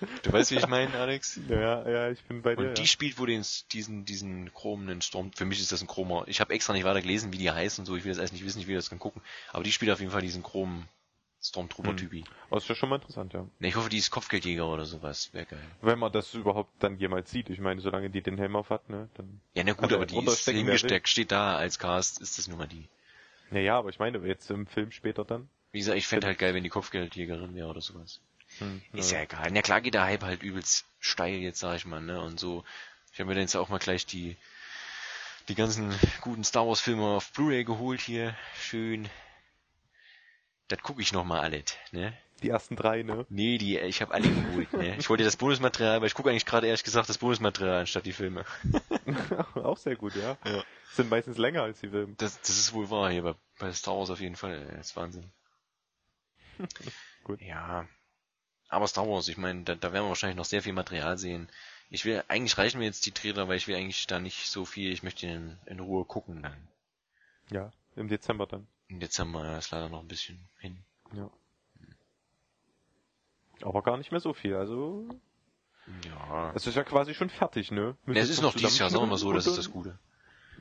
[0.23, 1.39] du weißt, wie ich meine, Alex?
[1.49, 2.69] Ja, ja, ich bin bei dir.
[2.69, 2.89] Und die ja.
[2.89, 5.33] spielt wohl den, diesen, diesen chromenen Storm.
[5.33, 6.25] Für mich ist das ein Chromer.
[6.27, 7.97] Ich habe extra nicht weiter gelesen, wie die heißt und so.
[7.97, 9.23] Ich will das erst nicht wissen, ich will das dann gucken.
[9.53, 10.89] Aber die spielt auf jeden Fall diesen chromen
[11.45, 12.25] Stormtrooper-Typi.
[12.49, 13.47] Aber ist ja schon mal interessant, ja.
[13.59, 15.33] Ne, ich hoffe, die ist Kopfgeldjäger oder sowas.
[15.33, 15.61] Wäre geil.
[15.83, 17.51] Wenn man das überhaupt dann jemals sieht.
[17.51, 19.41] Ich meine, solange die den Helm auf hat, ne, dann.
[19.55, 22.67] Ja, na gut, aber die ist hingesteckt, steht da als Cast, ist das nun mal
[22.67, 22.89] die.
[23.51, 25.49] Naja, aber ich meine, jetzt im Film später dann.
[25.75, 28.21] Wie gesagt, ich fände halt geil, wenn die Kopfgeldjägerin wäre oder sowas.
[28.59, 29.51] Hm, Ist ja egal.
[29.51, 32.21] Na klar geht der Hype halt übelst steil jetzt, sag ich mal, ne?
[32.21, 32.63] Und so.
[33.13, 34.37] Ich habe mir dann jetzt auch mal gleich die
[35.49, 38.37] die ganzen guten Star Wars Filme auf Blu-ray geholt hier.
[38.57, 39.09] Schön.
[40.69, 42.17] Das gucke ich noch mal alles, ne?
[42.45, 43.27] Die ersten drei, ne?
[43.29, 44.97] Nee, die, ich habe alle geholt, ne?
[44.97, 48.13] Ich wollte das Bonusmaterial, aber ich gucke eigentlich gerade ehrlich gesagt das Bonusmaterial anstatt die
[48.13, 48.45] Filme.
[49.57, 50.37] Auch sehr gut, ja.
[50.93, 52.15] Sind meistens länger als die Filme.
[52.19, 54.65] Das, das ist wohl wahr hier bei, bei Star Wars auf jeden Fall.
[54.77, 55.33] Das ist Wahnsinn.
[57.25, 57.41] Gut.
[57.41, 57.87] Ja.
[58.69, 61.49] Aber Star Wars, ich meine, da, da werden wir wahrscheinlich noch sehr viel Material sehen.
[61.91, 64.65] Ich will, eigentlich reichen mir jetzt die Trailer, weil ich will eigentlich da nicht so
[64.65, 66.69] viel, ich möchte in, in Ruhe gucken dann.
[67.51, 68.67] Ja, im Dezember dann.
[68.89, 70.83] Im Dezember ist leider noch ein bisschen hin.
[71.13, 71.31] Ja.
[73.63, 75.09] Aber gar nicht mehr so viel, also.
[76.05, 76.53] Ja.
[76.55, 77.97] Es ist ja quasi schon fertig, ne?
[78.07, 79.99] Ne, es ist noch dieses Jahr, sagen wir mal so, das ist das Gute.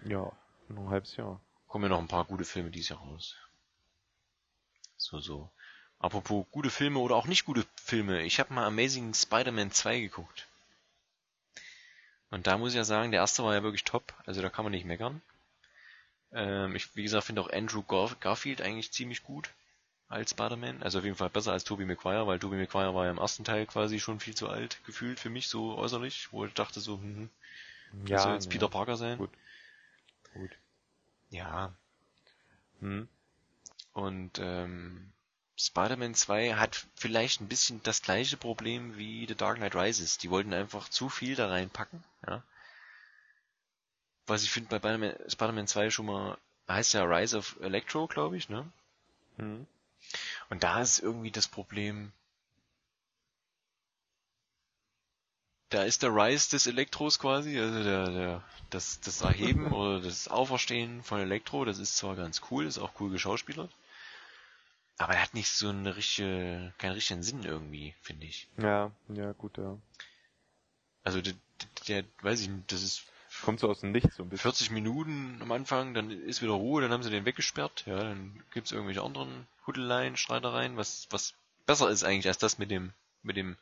[0.05, 0.31] Ja,
[0.67, 1.41] noch ein halbes Jahr.
[1.67, 3.35] Kommen ja noch ein paar gute Filme dieses Jahr raus.
[4.97, 5.49] So, so.
[6.03, 8.23] Apropos gute Filme oder auch nicht gute Filme.
[8.23, 10.47] Ich habe mal Amazing Spider-Man 2 geguckt.
[12.29, 14.13] Und da muss ich ja sagen, der erste war ja wirklich top.
[14.25, 15.21] Also da kann man nicht meckern.
[16.33, 19.51] Ähm, ich, wie gesagt, finde auch Andrew Gar Garfield eigentlich ziemlich gut
[20.09, 20.83] als Spider-Man.
[20.83, 23.45] Also auf jeden Fall besser als Tobey Maguire, weil Tobey Maguire war ja im ersten
[23.45, 26.97] Teil quasi schon viel zu alt gefühlt für mich, so äußerlich, wo ich dachte so,
[26.97, 27.29] hm,
[27.91, 28.51] hm, Ja, soll jetzt ja.
[28.51, 29.17] Peter Parker sein.
[29.17, 29.31] Gut.
[30.33, 30.51] Gut.
[31.29, 31.73] Ja,
[32.81, 33.07] Hm.
[33.93, 35.13] Und ähm,
[35.65, 40.17] Spider-Man 2 hat vielleicht ein bisschen das gleiche Problem wie The Dark Knight Rises.
[40.17, 42.43] Die wollten einfach zu viel da reinpacken, ja.
[44.27, 46.37] Was ich finde bei Spider-Man 2 schon mal,
[46.67, 48.69] heißt ja Rise of Electro, glaube ich, ne?
[49.37, 49.65] Mhm.
[50.49, 52.11] Und da ist irgendwie das Problem,
[55.69, 60.27] da ist der Rise des Elektros quasi, also der, der, das, das Erheben oder das
[60.27, 63.71] Auferstehen von Elektro, das ist zwar ganz cool, ist auch cool geschauspielert,
[64.97, 68.47] aber er hat nicht so eine richtige, keinen richtigen Sinn irgendwie, finde ich.
[68.57, 69.77] Ja, ja, gut, ja.
[71.03, 71.33] Also der,
[71.87, 73.05] der, weiß ich nicht, das ist
[73.41, 74.51] kommt so aus dem Nichts so ein bisschen.
[74.51, 78.43] 40 Minuten am Anfang, dann ist wieder Ruhe, dann haben sie den weggesperrt, ja, dann
[78.51, 81.33] gibt's irgendwelche anderen Huddeleien, Streitereien, was was
[81.65, 83.57] besser ist eigentlich als das mit dem mit dem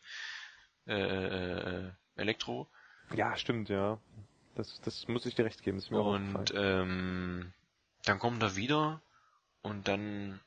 [0.87, 2.67] äh, äh, äh Elektro.
[3.15, 3.97] Ja, stimmt, ja.
[4.55, 5.77] Das, das muss ich dir recht geben.
[5.77, 7.53] Das ist mir und ähm,
[8.03, 9.01] dann kommt er wieder
[9.61, 10.39] und dann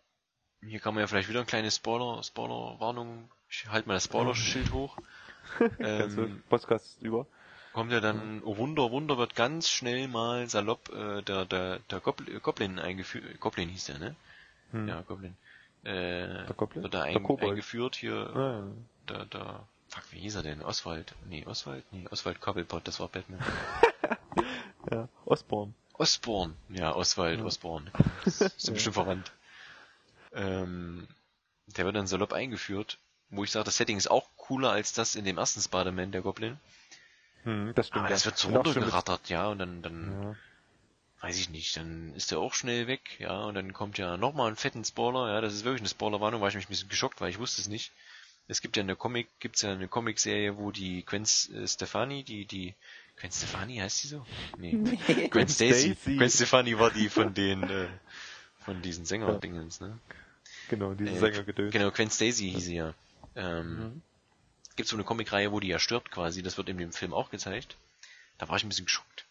[0.67, 3.31] hier kann man ja vielleicht wieder ein kleines Spoiler, Spoiler-Warnung.
[3.49, 4.97] Ich halte mal das Spoiler-Schild hoch.
[5.79, 7.27] ähm, Podcast über.
[7.73, 12.01] Kommt ja dann, oh Wunder, Wunder, wird ganz schnell mal salopp äh, der, der, der
[12.01, 13.41] Goblin, Goblin eingeführt.
[13.41, 14.17] Goblin hieß der, ne?
[14.71, 14.89] Hm.
[14.89, 15.37] Ja, Goblin.
[15.83, 16.85] Äh, der Goblin?
[16.85, 18.31] Wird da ein, eingeführt hier.
[18.35, 18.65] Ah, ja.
[19.09, 20.63] Der, der Fuck, wie hieß er denn?
[20.63, 21.15] Oswald?
[21.29, 21.85] Nee, Oswald?
[21.93, 23.41] Nee, Oswald Cobblepot, das war Batman.
[24.91, 25.75] ja, Osborn.
[25.93, 27.45] Osborn, ja, Oswald, ja.
[27.45, 27.91] Osborn.
[28.25, 28.75] Das ist ja.
[28.75, 29.33] bestimmt verwandt.
[30.35, 31.07] Ähm,
[31.67, 32.99] der wird dann salopp eingeführt,
[33.31, 36.23] wo ich sage, das Setting ist auch cooler als das in dem ersten Spider-Man, der
[36.23, 36.59] Goblin.
[37.45, 38.05] Hm, das stimmt.
[38.05, 40.37] Aber das wird so runtergerattert, ja, und dann, dann, ja.
[41.21, 44.51] weiß ich nicht, dann ist der auch schnell weg, ja, und dann kommt ja nochmal
[44.51, 47.21] ein fetten Spoiler, ja, das ist wirklich eine Spoilerwarnung, war ich mich ein bisschen geschockt,
[47.21, 47.93] weil ich wusste es nicht.
[48.47, 52.45] Es gibt ja eine Comic, gibt's ja eine Comicserie, wo die Gwen äh, Stefani, die,
[52.45, 52.75] die,
[53.17, 54.27] Gwen Stefani heißt die so?
[54.59, 54.73] Nee.
[55.09, 55.29] nee.
[55.29, 55.97] Gwen Stacy.
[56.05, 57.89] Gwen Stefani war die von den, äh,
[58.59, 59.99] von diesen Sänger-Dingens, ne?
[60.69, 61.73] Genau, diese äh, Sängergedöns.
[61.73, 62.95] Genau, Gwen Stacy hieß sie ja.
[63.37, 64.03] Ähm, mhm.
[64.77, 67.31] Gibt so eine Comicreihe, wo die ja stirbt quasi, das wird in dem Film auch
[67.31, 67.77] gezeigt.
[68.39, 69.25] Da war ich ein bisschen geschockt.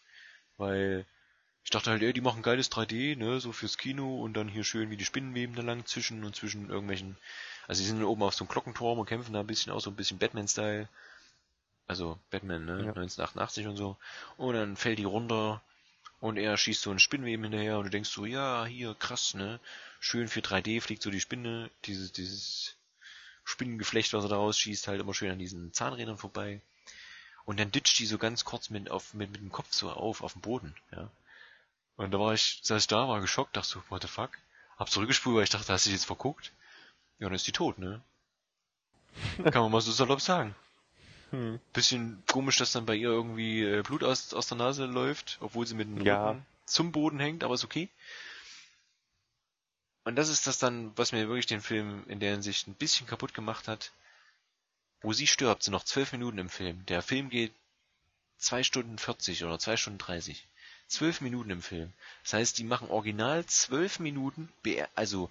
[0.56, 1.04] Weil
[1.64, 4.64] ich dachte halt, ey, die machen geiles 3D, ne, so fürs Kino und dann hier
[4.64, 7.16] schön wie die Spinnenweben da lang zwischen und zwischen irgendwelchen
[7.66, 9.90] also sie sind oben auf so einem Glockenturm und kämpfen da ein bisschen auch so
[9.90, 10.88] ein bisschen Batman-Style.
[11.86, 12.72] Also Batman, ne?
[12.72, 12.88] Ja.
[12.88, 13.96] 1988 und so.
[14.36, 15.62] Und dann fällt die runter
[16.20, 19.60] und er schießt so einen Spinnweben hinterher und du denkst so, ja, hier, krass, ne?
[20.04, 22.76] Schön für 3D fliegt so die Spinne, dieses, dieses
[23.42, 26.60] Spinnengeflecht, was er da rausschießt, halt immer schön an diesen Zahnrädern vorbei.
[27.46, 30.22] Und dann ditcht die so ganz kurz mit, auf, mit, mit dem Kopf so auf,
[30.22, 31.10] auf dem Boden, ja.
[31.96, 34.32] Und da war ich, saß ich da, war geschockt, dachte so, what the fuck?
[34.76, 36.52] Hab zurückgespult, weil ich dachte, hast du dich jetzt verguckt?
[37.18, 38.02] Ja, dann ist die tot, ne?
[39.42, 40.54] Kann man mal so salopp sagen.
[41.30, 41.60] Hm.
[41.72, 45.66] Bisschen komisch, dass dann bei ihr irgendwie äh, Blut aus, aus der Nase läuft, obwohl
[45.66, 46.28] sie mit dem ja.
[46.28, 47.88] Rücken zum Boden hängt, aber ist okay.
[50.04, 53.06] Und das ist das dann, was mir wirklich den Film in der Hinsicht ein bisschen
[53.06, 53.92] kaputt gemacht hat.
[55.00, 56.84] Wo sie stirbt, sind noch zwölf Minuten im Film.
[56.86, 57.52] Der Film geht
[58.38, 60.46] zwei Stunden 40 oder zwei Stunden 30.
[60.86, 61.92] Zwölf Minuten im Film.
[62.22, 64.52] Das heißt, die machen original zwölf Minuten,
[64.94, 65.30] also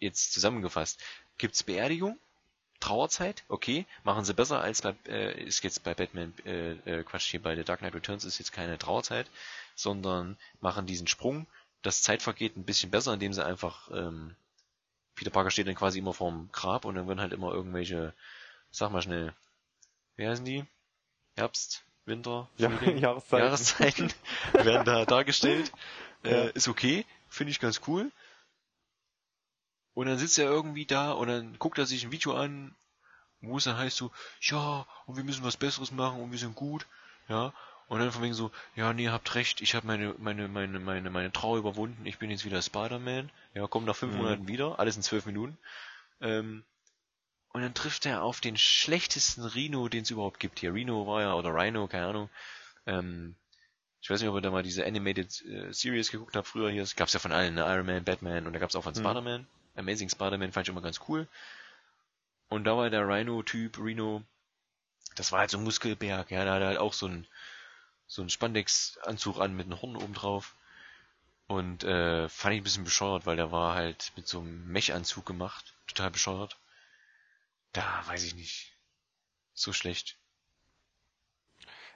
[0.00, 1.00] jetzt zusammengefasst,
[1.38, 2.18] gibt's Beerdigung,
[2.80, 7.30] Trauerzeit, okay, machen sie besser als bei, äh, ist jetzt bei Batman, äh, äh, Quatsch,
[7.30, 9.26] hier bei The Dark Knight Returns ist jetzt keine Trauerzeit,
[9.74, 11.46] sondern machen diesen Sprung,
[11.82, 14.34] das Zeit vergeht ein bisschen besser, indem sie einfach, ähm,
[15.14, 18.14] Peter Parker steht dann quasi immer vorm Grab und dann werden halt immer irgendwelche,
[18.70, 19.34] sag mal schnell,
[20.16, 20.64] wie heißen die?
[21.36, 24.12] Herbst, Winter, ja, Jahreszeiten, Jahreszeiten
[24.52, 25.72] werden da dargestellt.
[26.22, 26.44] Äh, ja.
[26.50, 28.12] Ist okay, finde ich ganz cool.
[29.94, 32.74] Und dann sitzt er irgendwie da und dann guckt er sich ein Video an,
[33.40, 34.10] wo es dann heißt so,
[34.42, 36.86] ja, und wir müssen was Besseres machen und wir sind gut,
[37.28, 37.54] ja.
[37.90, 41.10] Und dann von wegen so, ja, nee, habt recht, ich habe meine, meine, meine, meine,
[41.10, 43.32] meine Trauer überwunden, ich bin jetzt wieder Spider-Man.
[43.52, 44.18] Ja, kommt nach fünf mhm.
[44.18, 45.58] Monaten wieder, alles in zwölf Minuten.
[46.20, 46.62] Ähm,
[47.52, 50.72] und dann trifft er auf den schlechtesten Rhino, den es überhaupt gibt hier.
[50.72, 52.30] Rhino war ja, oder Rhino, keine Ahnung.
[52.86, 53.34] Ähm,
[54.00, 56.84] ich weiß nicht, ob ihr da mal diese Animated äh, Series geguckt habt früher hier.
[56.84, 57.62] Es gab's ja von allen, ne?
[57.62, 58.98] Iron Man, Batman und da gab's auch von mhm.
[58.98, 59.48] Spider-Man.
[59.74, 61.26] Amazing Spider-Man fand ich immer ganz cool.
[62.50, 64.22] Und da war der Rhino-Typ, Rhino,
[65.16, 67.26] das war halt so ein Muskelberg, ja, da hat er halt auch so ein
[68.10, 70.56] so ein Spandex-Anzug an mit einem Horn oben drauf.
[71.46, 75.24] Und äh, fand ich ein bisschen bescheuert, weil der war halt mit so einem Mech-Anzug
[75.24, 75.74] gemacht.
[75.86, 76.58] Total bescheuert.
[77.72, 78.76] Da weiß ich nicht.
[79.54, 80.18] So schlecht.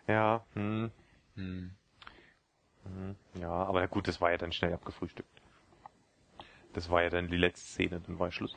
[0.07, 0.93] Ja, hm.
[1.35, 1.75] Hm.
[2.85, 3.17] hm.
[3.41, 5.41] Ja, aber gut, das war ja dann schnell abgefrühstückt.
[6.75, 8.55] Das war ja dann die letzte Szene, dann war Schluss.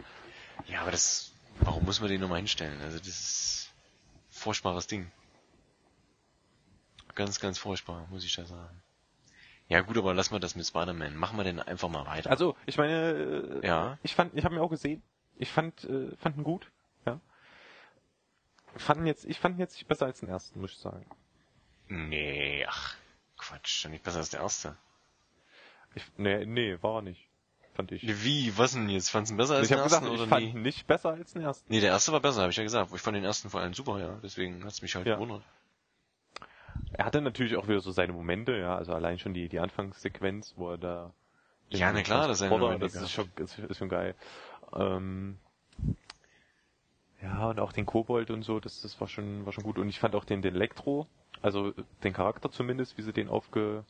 [0.67, 2.79] Ja, aber das, warum muss man den nochmal hinstellen?
[2.81, 3.73] Also das ist
[4.29, 5.11] furchtbares Ding.
[7.17, 8.79] Ganz, ganz furchtbar, muss ich da sagen.
[9.69, 11.15] Ja gut, aber lass mal das mit Spider-Man.
[11.15, 12.29] Machen wir denn einfach mal weiter.
[12.29, 13.97] Also, ich meine, ja.
[14.03, 15.01] ich fand, ich habe mir auch gesehen,
[15.39, 16.69] Ich fand, äh, fand ihn gut,
[17.07, 17.19] ja.
[18.75, 21.05] Fanden jetzt, ich fand ihn jetzt nicht besser als den ersten, muss ich sagen.
[21.87, 22.95] Nee, ach,
[23.37, 24.77] Quatsch, nicht besser als der erste.
[25.95, 27.27] Ich, nee, nee, war er nicht.
[27.73, 28.03] Fand ich.
[28.23, 29.09] Wie, was denn jetzt?
[29.09, 30.51] Fandest du ihn besser als ich den ersten gesagt, ich oder fand nie?
[30.51, 31.65] ihn nicht besser als den ersten.
[31.71, 32.91] Nee, der erste war besser, habe ich ja gesagt.
[32.93, 34.19] Ich fand den ersten vor allem super, ja.
[34.21, 35.15] Deswegen hat's mich halt Ja.
[35.15, 35.43] gewundert.
[36.93, 40.53] Er hatte natürlich auch wieder so seine Momente, ja, also allein schon die, die Anfangssequenz,
[40.57, 41.13] wo er da
[41.69, 44.15] Ja, na klar, das Momente das ist schon, ist, ist schon geil.
[44.73, 45.37] Ähm,
[47.21, 49.77] ja, und auch den Kobold und so, das, das war schon, war schon gut.
[49.77, 51.07] Und ich fand auch den, den Elektro,
[51.41, 51.73] also
[52.03, 53.83] den Charakter zumindest, wie sie den aufge,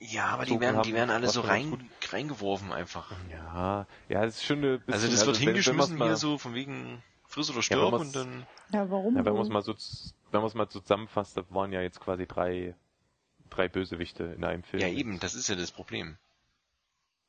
[0.00, 3.10] Ja, aber So die werden, die werden alle was so rein, reingeworfen einfach.
[3.30, 6.10] ja, ja, das ist schon eine bisschen, Also das wird wenn- wenn hingeschmissen man's hier
[6.10, 8.46] mal- so von wegen friss oder wenn stirb man's- und dann...
[8.72, 9.16] Ja, warum?
[9.16, 9.74] Ja, wenn man es mal so,
[10.32, 12.74] wenn man es mal zusammenfasst, da waren ja jetzt quasi drei,
[13.48, 14.80] drei Bösewichte in einem Film.
[14.82, 16.16] Ja eben, das ist ja das Problem.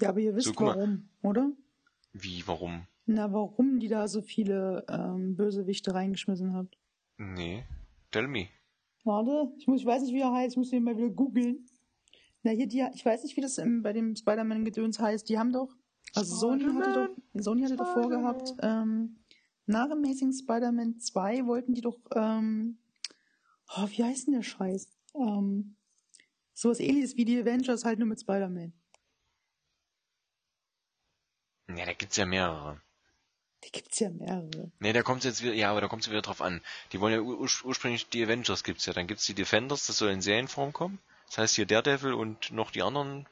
[0.01, 0.77] ja, aber ihr wisst So, guck mal.
[0.77, 1.51] warum, oder?
[2.13, 2.87] Wie, warum?
[3.05, 6.77] Na, warum die da so viele ähm, Bösewichte reingeschmissen habt.
[7.17, 7.63] Nee.
[8.11, 8.47] Tell me.
[9.03, 11.65] Warte, ich, muss, ich weiß nicht, wie er heißt, ich muss den mal wieder googeln.
[12.43, 15.27] Na, hier, die, ich weiß nicht, wie das im, bei dem Spider-Man-Gedöns heißt.
[15.29, 15.75] Die haben doch,
[16.15, 16.93] also Sony hatte
[17.33, 19.17] doch, Sony hatte doch vorgehabt, ähm,
[19.65, 22.77] nach Amazing Spider-Man 2 wollten die doch, ähm,
[23.75, 24.87] oh, wie heißt denn der Scheiß?
[25.15, 25.75] Ähm,
[26.53, 28.73] sowas ähnliches wie die Avengers, halt nur mit Spider-Man.
[31.75, 32.81] Ja, da gibt's ja mehrere.
[33.63, 34.71] Die gibt's ja mehrere.
[34.79, 36.61] Nee, da kommt's jetzt wieder, ja, aber da kommt's wieder drauf an.
[36.91, 40.09] Die wollen ja ur- ursprünglich die Avengers gibt's ja, dann gibt's die Defenders, das soll
[40.11, 40.99] in Serienform kommen.
[41.27, 43.27] Das heißt hier Daredevil und noch die anderen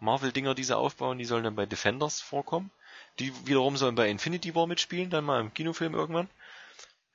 [0.00, 2.70] Marvel-Dinger, die sie aufbauen, die sollen dann bei Defenders vorkommen.
[3.18, 6.28] Die wiederum sollen bei Infinity War mitspielen, dann mal im Kinofilm irgendwann.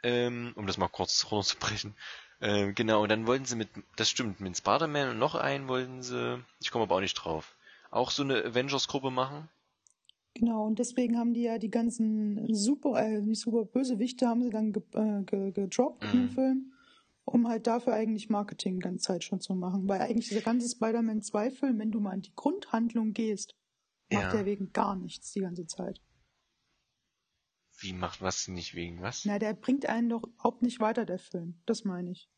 [0.04, 1.96] Ähm, um das mal kurz runterzubrechen.
[2.42, 6.02] Ähm, genau, und dann wollten sie mit, das stimmt, mit Spider-Man und noch einen wollten
[6.02, 7.56] sie, ich komme aber auch nicht drauf,
[7.92, 9.50] auch so eine Avengers-Gruppe machen.
[10.36, 14.52] Genau, und deswegen haben die ja die ganzen super, äh, nicht super Bösewichte haben sie
[14.52, 16.14] dann ge äh, ge gedroppt in Mhm.
[16.28, 16.74] den Film,
[17.26, 19.90] um halt dafür eigentlich Marketing die ganze Zeit schon zu machen.
[19.90, 23.56] Weil eigentlich dieser ganze Spider-Man 2-Film, wenn du mal in die Grundhandlung gehst,
[24.12, 24.32] macht Ja.
[24.32, 26.00] der wegen gar nichts die ganze Zeit.
[27.80, 29.26] Wie macht was nicht wegen was?
[29.26, 31.62] Na, der bringt einen doch überhaupt nicht weiter, der Film.
[31.66, 32.30] Das meine ich.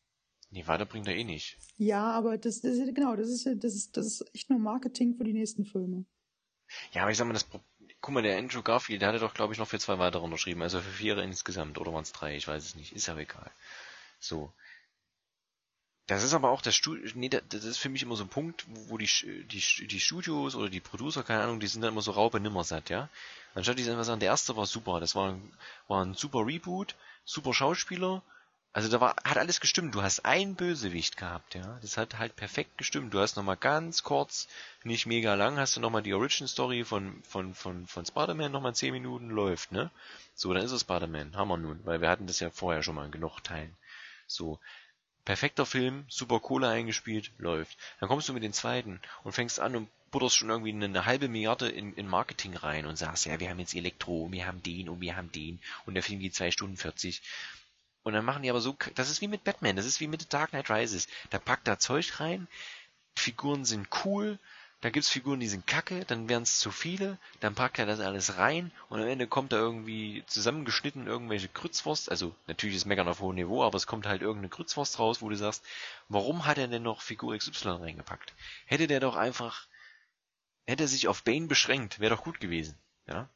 [0.50, 1.58] Nee, weiter bringt er eh nicht.
[1.76, 5.14] Ja, aber das, das ist genau, das ist das ist, das ist echt nur Marketing
[5.14, 6.04] für die nächsten Filme.
[6.92, 7.46] Ja, aber ich sag mal, das
[8.02, 10.60] Guck mal, der Andrew Garfield, der hatte doch, glaube ich, noch für zwei weitere unterschrieben,
[10.60, 13.48] also für vier insgesamt, oder waren es drei, ich weiß es nicht, ist ja egal.
[14.18, 14.52] So.
[16.14, 18.28] Das ist aber auch das Studio, nee, da- das ist für mich immer so ein
[18.28, 19.08] Punkt, wo die,
[19.46, 22.90] die, die Studios oder die Producer, keine Ahnung, die sind dann immer so Raupe nimmersatt,
[22.90, 23.08] ja.
[23.54, 25.52] Anstatt die einfach sagen, der erste war super, das war ein,
[25.88, 26.94] war ein super Reboot,
[27.24, 28.22] super Schauspieler,
[28.74, 29.94] also da war, hat alles gestimmt.
[29.94, 31.78] Du hast einen Bösewicht gehabt, ja.
[31.82, 33.12] Das hat halt perfekt gestimmt.
[33.12, 34.48] Du hast nochmal ganz kurz,
[34.82, 38.74] nicht mega lang, hast du nochmal die Origin Story von, von, von, von Spider-Man nochmal
[38.74, 39.90] 10 Minuten läuft, ne?
[40.34, 41.36] So, dann ist es Spider-Man.
[41.36, 43.76] Haben wir nun, weil wir hatten das ja vorher schon mal in genug Teilen.
[44.26, 44.58] So.
[45.24, 47.78] Perfekter Film, super Kohle eingespielt, läuft.
[48.00, 51.06] Dann kommst du mit den zweiten und fängst an und butterst schon irgendwie eine, eine
[51.06, 54.46] halbe Milliarde in, in Marketing rein und sagst, ja, wir haben jetzt Elektro, und wir
[54.46, 57.22] haben den und wir haben den und der Film geht zwei Stunden 40.
[58.02, 60.22] Und dann machen die aber so, das ist wie mit Batman, das ist wie mit
[60.22, 61.06] The Dark Knight Rises.
[61.30, 62.48] Da packt da Zeug rein,
[63.16, 64.38] Figuren sind cool,
[64.82, 68.36] da gibt's Figuren, die sind kacke, dann wären's zu viele, dann packt er das alles
[68.36, 73.20] rein und am Ende kommt da irgendwie zusammengeschnitten irgendwelche Grützwurst, also natürlich ist Meckern auf
[73.20, 75.64] hohem Niveau, aber es kommt halt irgendeine Grützwurst raus, wo du sagst,
[76.08, 78.34] warum hat er denn noch Figur XY reingepackt?
[78.66, 79.68] Hätte der doch einfach,
[80.66, 82.76] hätte er sich auf Bane beschränkt, wäre doch gut gewesen,
[83.06, 83.28] ja?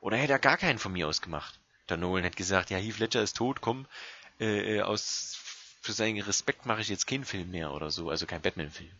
[0.00, 1.60] Oder hätte er gar keinen von mir aus gemacht?
[1.88, 3.86] Der Nolan hätte gesagt, ja, Heath Ledger ist tot, komm,
[4.40, 5.38] äh, äh, aus,
[5.80, 8.90] für seinen Respekt mache ich jetzt keinen Film mehr oder so, also kein Batman-Film.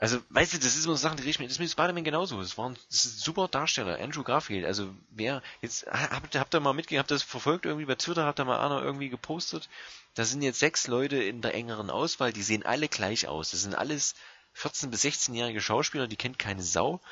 [0.00, 2.04] Also, weißt du, das ist so eine Sache, die riecht mir, das ist mit Spider-Man
[2.04, 2.40] genauso.
[2.40, 4.64] Das war ein, das ist ein super Darsteller, Andrew Garfield.
[4.64, 8.24] Also, wer, jetzt, habt, habt ihr mal mitgegeben, habt ihr das verfolgt irgendwie bei Twitter,
[8.24, 9.68] habt ihr mal einer irgendwie gepostet?
[10.14, 13.50] Da sind jetzt sechs Leute in der engeren Auswahl, die sehen alle gleich aus.
[13.50, 14.14] Das sind alles
[14.56, 17.02] 14- bis 16-jährige Schauspieler, die kennt keine Sau.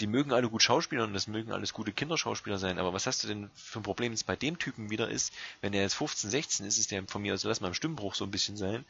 [0.00, 2.78] Die mögen alle gut Schauspieler und das mögen alles gute Kinderschauspieler sein.
[2.78, 5.72] Aber was hast du denn für ein Problem, das bei dem Typen wieder ist, wenn
[5.72, 8.24] der jetzt 15, 16 ist, ist der von mir, also lass mal im Stimmbruch so
[8.24, 8.86] ein bisschen sein,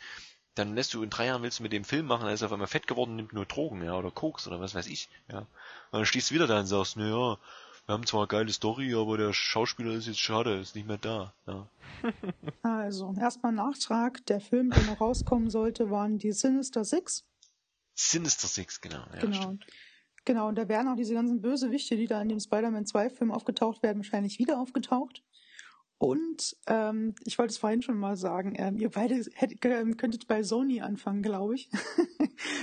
[0.59, 2.46] dann lässt du in drei Jahren willst du mit dem Film machen, dann ist er
[2.46, 5.38] auf einmal fett geworden, nimmt nur Drogen, ja, oder Koks oder was weiß ich, ja.
[5.38, 5.46] Und
[5.92, 7.38] dann stehst du wieder da und sagst, na ja,
[7.86, 10.98] wir haben zwar eine geile Story, aber der Schauspieler ist jetzt schade, ist nicht mehr
[10.98, 11.68] da, ja.
[12.62, 14.24] Also, erstmal Nachtrag.
[14.26, 17.24] Der Film, der noch rauskommen sollte, waren die Sinister Six.
[17.94, 19.34] Sinister Six, genau, ja, genau.
[19.34, 19.66] stimmt.
[20.24, 23.82] Genau, und da werden auch diese ganzen Bösewichte, die da in dem Spider-Man 2-Film aufgetaucht
[23.82, 25.22] werden, wahrscheinlich wieder aufgetaucht.
[25.99, 30.28] Und ähm, ich wollte es vorhin schon mal sagen, ähm, ihr beide hättet, ähm, könntet
[30.28, 31.68] bei Sony anfangen, glaube ich.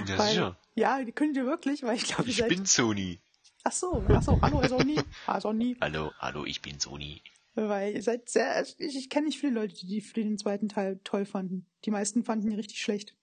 [0.08, 0.60] Ja, weil, sicher.
[0.76, 3.20] Ja, könnt ihr wirklich, weil ich glaube, Ich seid, bin Sony.
[3.66, 5.02] Ach so, ach so, hallo Sony.
[5.26, 5.76] Ah, Sony.
[5.82, 7.22] Hallo, hallo, ich bin Sony.
[7.56, 11.00] Weil ihr seid sehr, ich, ich kenne nicht viele Leute, die, die den zweiten Teil
[11.04, 11.66] toll fanden.
[11.84, 13.16] Die meisten fanden ihn richtig schlecht.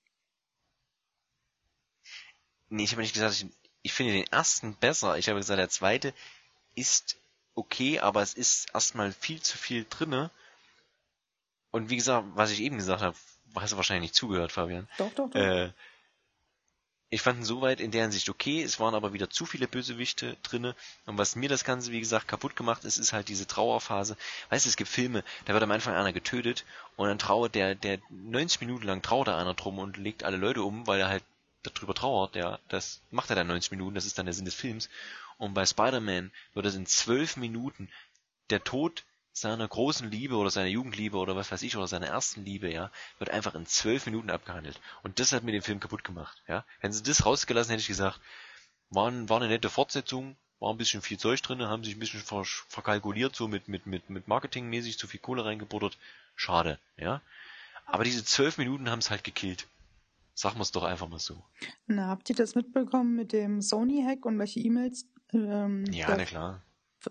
[2.68, 3.46] Nee, ich habe nicht gesagt, ich,
[3.82, 5.16] ich finde den ersten besser.
[5.16, 6.12] Ich habe gesagt, der zweite
[6.74, 7.18] ist
[7.54, 10.30] okay, aber es ist erstmal viel zu viel drinne.
[11.70, 13.16] Und wie gesagt, was ich eben gesagt habe,
[13.56, 14.88] hast du wahrscheinlich nicht zugehört, Fabian.
[14.98, 15.40] Doch, doch, doch.
[15.40, 15.72] Äh,
[17.12, 20.38] ich fand ihn soweit in der Hinsicht okay, es waren aber wieder zu viele Bösewichte
[20.42, 20.74] drinne.
[21.04, 24.16] Und was mir das Ganze, wie gesagt, kaputt gemacht ist, ist halt diese Trauerphase.
[24.48, 26.64] Weißt du, es gibt Filme, da wird am Anfang einer getötet
[26.96, 30.38] und dann trauert der, der 90 Minuten lang trauert da einer drum und legt alle
[30.38, 31.24] Leute um, weil er halt
[31.62, 32.58] darüber trauert, ja.
[32.68, 34.88] Das macht er dann 90 Minuten, das ist dann der Sinn des Films.
[35.42, 37.88] Und bei Spider-Man wird es in 12 Minuten
[38.50, 42.44] der Tod seiner großen Liebe oder seiner Jugendliebe oder was weiß ich oder seiner ersten
[42.44, 44.80] Liebe, ja, wird einfach in zwölf Minuten abgehandelt.
[45.02, 46.64] Und das hat mir den Film kaputt gemacht, ja.
[46.78, 48.20] Hätten sie das rausgelassen, hätte ich gesagt,
[48.90, 52.20] war, war eine nette Fortsetzung, war ein bisschen viel Zeug drin, haben sich ein bisschen
[52.20, 55.98] ver verkalkuliert, so mit, mit, mit, mit Marketingmäßig zu viel Kohle reingebuttert.
[56.36, 57.20] Schade, ja.
[57.86, 59.66] Aber diese zwölf Minuten haben es halt gekillt.
[60.34, 61.42] Sagen wir es doch einfach mal so.
[61.88, 65.06] Na, habt ihr das mitbekommen mit dem Sony-Hack und welche E-Mails?
[65.32, 66.62] Ähm, Ja, da- na klar.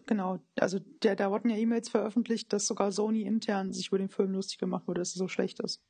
[0.08, 4.10] Genau, also der, da wurden ja E-Mails veröffentlicht, dass sogar Sony intern sich über den
[4.10, 5.84] Film lustig gemacht wurde, dass er so schlecht ist.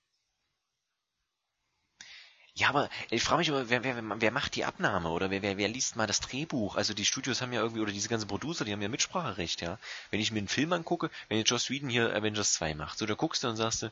[2.54, 5.58] Ja, aber ich frage mich immer, wer, wer, wer macht die Abnahme oder wer, wer,
[5.58, 6.76] wer liest mal das Drehbuch?
[6.76, 9.78] Also die Studios haben ja irgendwie, oder diese ganzen Producer, die haben ja Mitspracherecht, ja.
[10.10, 13.06] Wenn ich mir einen Film angucke, wenn jetzt Joss Whedon hier Avengers 2 macht, so
[13.06, 13.92] da guckst du und sagst du,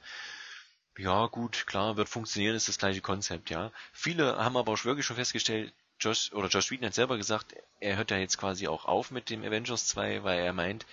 [0.98, 3.72] ja gut, klar, wird funktionieren, ist das gleiche Konzept, ja.
[3.94, 7.98] Viele haben aber auch wirklich schon festgestellt, Josh, oder Josh Whedon hat selber gesagt, er
[7.98, 10.86] hört ja jetzt quasi auch auf mit dem Avengers 2, weil er meint,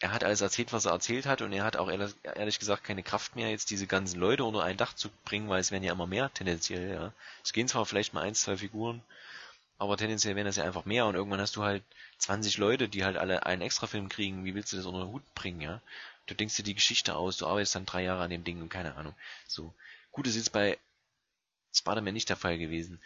[0.00, 3.02] er hat alles erzählt, was er erzählt hat und er hat auch ehrlich, gesagt keine
[3.02, 5.92] Kraft mehr, jetzt diese ganzen Leute unter ein Dach zu bringen, weil es werden ja
[5.92, 7.12] immer mehr tendenziell, ja.
[7.44, 9.02] Es gehen zwar vielleicht mal eins, zwei Figuren,
[9.78, 11.82] aber tendenziell werden das ja einfach mehr und irgendwann hast du halt
[12.18, 15.34] 20 Leute, die halt alle einen Extrafilm kriegen, wie willst du das unter den Hut
[15.34, 15.80] bringen, ja?
[16.26, 18.68] Du denkst dir die Geschichte aus, du arbeitest dann drei Jahre an dem Ding und
[18.68, 19.14] keine Ahnung.
[19.48, 19.74] So.
[20.12, 20.78] Gut, ist jetzt bei
[21.74, 23.00] Spider-Man nicht der Fall gewesen.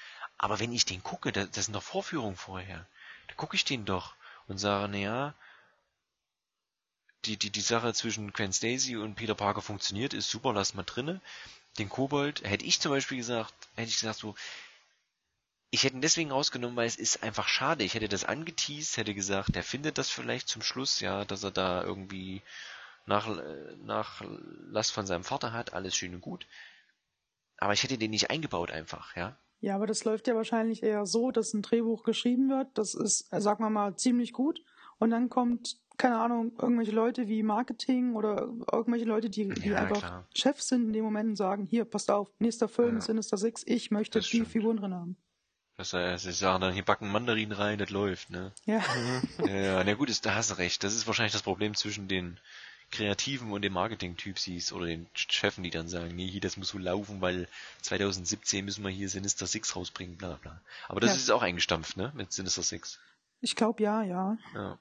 [0.44, 2.86] Aber wenn ich den gucke, da, das sind doch Vorführungen vorher.
[3.28, 4.14] Da gucke ich den doch
[4.46, 5.32] und sage, naja,
[7.24, 10.82] die, die, die Sache zwischen Gwen Stacy und Peter Parker funktioniert, ist super, lass mal
[10.82, 11.22] drinne.
[11.78, 14.34] Den Kobold, hätte ich zum Beispiel gesagt, hätte ich gesagt so,
[15.70, 17.82] ich hätte ihn deswegen rausgenommen, weil es ist einfach schade.
[17.82, 21.52] Ich hätte das angeteased, hätte gesagt, der findet das vielleicht zum Schluss, ja, dass er
[21.52, 22.42] da irgendwie
[23.06, 23.34] nach,
[23.82, 26.46] Nachlass von seinem Vater hat, alles schön und gut.
[27.56, 29.38] Aber ich hätte den nicht eingebaut einfach, ja.
[29.64, 33.32] Ja, aber das läuft ja wahrscheinlich eher so, dass ein Drehbuch geschrieben wird, das ist,
[33.32, 34.60] äh, sagen wir mal, ziemlich gut
[34.98, 39.78] und dann kommt, keine Ahnung, irgendwelche Leute wie Marketing oder irgendwelche Leute, die, die Ja,
[39.78, 40.28] einfach klar.
[40.34, 43.00] Chefs sind in dem Moment und sagen, hier, passt auf, nächster Film, Ja.
[43.00, 44.48] Sinister Six, ich möchte Das die stimmt.
[44.48, 45.16] Figuren drin haben.
[45.78, 48.52] Das heißt, sie sagen dann, hier backen Mandarinen rein, das läuft, ne?
[48.66, 48.82] Ja,
[49.46, 50.84] ja, ja, na gut, ist, da hast du recht.
[50.84, 52.38] Das ist wahrscheinlich das Problem zwischen den
[52.94, 56.78] Kreativen und den Marketing-Typsies oder den Chefen, die dann sagen, nee, hier, das muss so
[56.78, 57.48] laufen, weil
[57.82, 60.60] 2017 müssen wir hier Sinister Six rausbringen, bla bla.
[60.88, 61.16] Aber das Ja.
[61.16, 62.12] ist auch eingestampft, ne?
[62.14, 63.00] Mit Sinister Six.
[63.40, 64.38] ich glaube ja, ja.
[64.54, 64.78] Ja.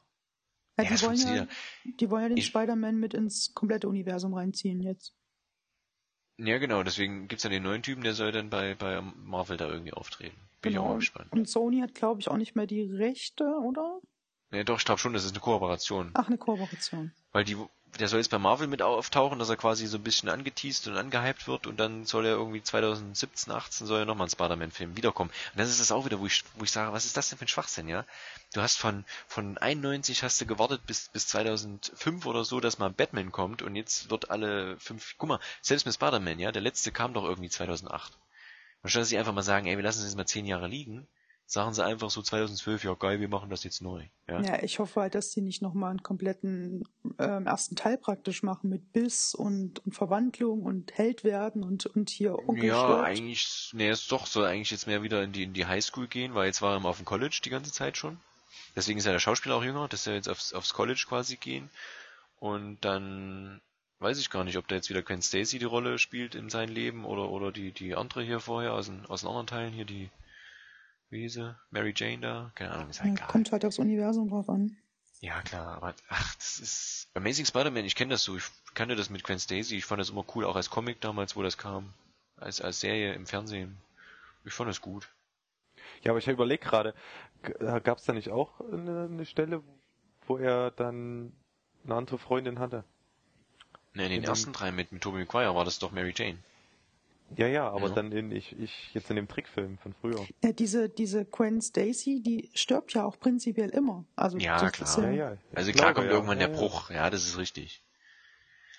[0.78, 1.47] ja die, wollen ja
[1.86, 5.14] die wollen ja den Spider-Man mit ins komplette Universum reinziehen jetzt.
[6.38, 9.68] Ja, genau, deswegen gibt's ja den neuen Typen, der soll dann bei, bei Marvel da
[9.70, 10.36] irgendwie auftreten.
[10.61, 10.99] Bin ich auch mal Genau.
[10.99, 11.32] gespannt.
[11.32, 13.99] Und Sony hat, glaube ich, auch nicht mehr die Rechte, oder?
[14.51, 16.11] Ja, doch, ich glaube schon, das ist eine Kooperation.
[16.16, 17.11] Ach, eine Kooperation.
[17.32, 17.55] Weil die,
[18.00, 20.98] der soll jetzt bei Marvel mit auftauchen, dass er quasi so ein bisschen angeteased und
[20.98, 25.30] angehypt wird und dann soll er irgendwie 2017, 18 soll er nochmal ein Spider-Man-Film wiederkommen.
[25.53, 27.38] Und das ist das auch wieder, wo ich, wo ich sage, was ist das denn
[27.38, 28.06] für ein Schwachsinn, ja?
[28.53, 32.90] Du hast von, von 91 hast du gewartet bis, bis 2005 oder so, dass mal
[32.90, 36.91] Batman kommt und jetzt wird alle fünf, guck mal, selbst mit Spider-Man, ja, der letzte
[36.91, 38.14] kam doch irgendwie 2008.
[38.82, 41.07] Anstatt dass sie einfach mal sagen, ey, wir lassen es jetzt mal zehn Jahre liegen,
[41.45, 44.45] sagen sie einfach so 2012, ja geil, wir machen das jetzt neu, ja?
[44.45, 46.84] Ja, ich hoffe halt, dass die nicht nochmal einen kompletten
[47.20, 52.10] ähm, ersten Teil praktisch machen mit Biss und, und Verwandlung und Held werden und, und
[52.10, 53.02] hier Onkel Ja, stirbt.
[53.02, 56.34] eigentlich, nee, ist doch, soll eigentlich jetzt mehr wieder in die, in die Highschool gehen,
[56.36, 58.18] weil jetzt war er immer auf dem College die ganze Zeit schon.
[58.76, 61.70] Deswegen ist ja der Schauspieler auch jünger, dass er jetzt aufs, aufs College quasi gehen.
[62.40, 63.61] Und dann
[63.99, 66.74] weiß ich gar nicht, ob da jetzt wieder Gwen Stacy die Rolle spielt in seinem
[66.74, 69.86] Leben oder, oder die, die andere hier vorher aus den, aus den anderen Teilen hier,
[69.86, 70.10] die,
[71.14, 71.56] wie hieß sie?
[71.72, 72.52] Mary Jane da?
[72.56, 73.27] Keine Ahnung, ist ja Ja, egal.
[73.27, 74.76] kommt halt aufs Universum drauf an.
[75.22, 77.10] Ja, klar, aber ach, das ist.
[77.14, 80.10] Amazing Spider-Man, ich kenne das so, ich kannte das mit Gwen Stacy, ich fand das
[80.10, 81.94] immer cool, auch als Comic damals, wo das kam.
[82.35, 83.77] Als, als Serie im Fernsehen.
[84.44, 85.07] Ich fand das gut.
[86.02, 86.94] Ja, aber ich überlege gerade,
[87.84, 89.64] gab es da nicht auch eine, eine Stelle,
[90.27, 91.31] wo er dann
[91.85, 92.84] eine andere Freundin hatte?
[93.94, 96.40] Ne, in den In ersten drei mit, mit Tobey Maguire war das doch Mary Jane.
[97.38, 97.95] Ja, ja, aber Ja.
[97.95, 100.26] dann in, ich, ich, jetzt in dem Trickfilm von früher.
[100.43, 104.05] Ja, diese, diese Gwen Stacy, die stirbt ja auch prinzipiell immer.
[104.15, 105.03] Also Ja, klar.
[105.03, 105.38] Ja, ja.
[105.55, 106.14] Also klar glaube, kommt ja.
[106.14, 106.61] irgendwann ja, der ja.
[106.61, 107.81] Bruch, ja, das ist richtig.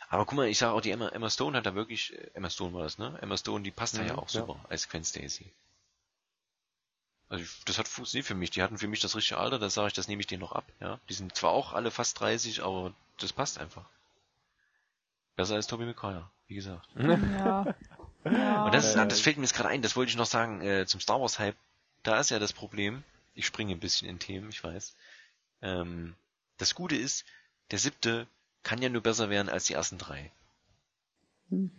[0.09, 2.49] Aber guck mal, ich sage auch, die Emma, Emma Stone hat da wirklich, äh, Emma
[2.51, 3.19] Stone war das, ne?
[3.21, 4.41] Emma Stone, die passt da Mhm, ja auch ja.
[4.43, 5.47] super als Gwen Stacy.
[7.29, 8.51] Also ich, das hat funktioniert für mich.
[8.51, 10.53] Die hatten für mich das richtige Alter, da sage ich, das nehme ich denen noch
[10.53, 10.65] ab.
[10.81, 13.87] Ja, die sind zwar auch alle fast 30, aber das passt einfach.
[15.37, 16.89] Besser als Tobey Maguire, wie gesagt.
[16.97, 17.75] Ja.
[18.25, 18.65] ja.
[18.65, 20.87] Und das, ist, das fällt mir jetzt gerade ein, das wollte ich noch sagen, äh,
[20.87, 21.57] zum Star Wars Hype,
[22.03, 24.95] da ist ja das Problem, ich springe ein bisschen in Themen, ich weiß.
[25.63, 26.15] Ähm,
[26.59, 27.25] das Gute ist,
[27.71, 28.27] der siebte
[28.63, 30.31] kann ja nur besser werden als die ersten drei.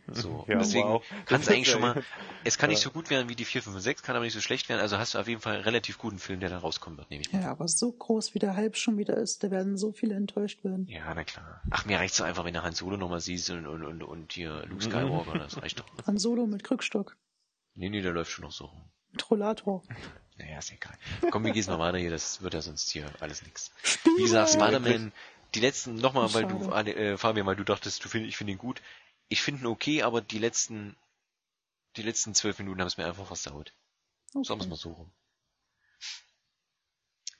[0.08, 1.04] So, Ja, deswegen wow.
[1.26, 2.04] kann es eigentlich schon mal,
[2.44, 4.34] es kann nicht so gut werden wie die 4, 5 und 6, kann aber nicht
[4.34, 6.58] so schlecht werden, also hast du auf jeden Fall einen relativ guten Film, der da
[6.60, 7.42] rauskommen wird, nehme ich mal.
[7.42, 10.64] ja, aber so groß wie der Hype schon wieder ist, da werden so viele enttäuscht
[10.64, 10.86] werden.
[10.88, 11.62] Ja, na klar.
[11.72, 14.34] Ach, mir reicht's so einfach, wenn du Han Solo nochmal siehst und, und, und, und
[14.34, 14.90] hier Luke Mhm.
[14.92, 15.86] Skywalker, das reicht doch.
[16.06, 17.16] Han Solo mit Krückstock,
[17.78, 18.86] Nee, nee, der läuft schon noch so rum.
[19.12, 19.84] mit Rollator.
[20.38, 20.98] Naja, ist egal.
[21.32, 23.72] Komm, wir gehen mal weiter hier, das wird ja sonst hier alles nix.
[23.84, 24.18] Spiele!
[24.18, 25.14] Wie gesagt, Spider-Man,
[25.54, 28.58] die letzten, nochmal, weil du, äh, Fabian, weil du dachtest, du find, ich finde ihn
[28.58, 28.82] gut.
[29.28, 30.96] Ich finde ihn okay, aber die letzten,
[31.98, 33.74] die letzten zwölf Minuten haben es mir einfach versaut.
[34.28, 34.68] Sagen wir es Okay.
[34.70, 35.12] mal so rum.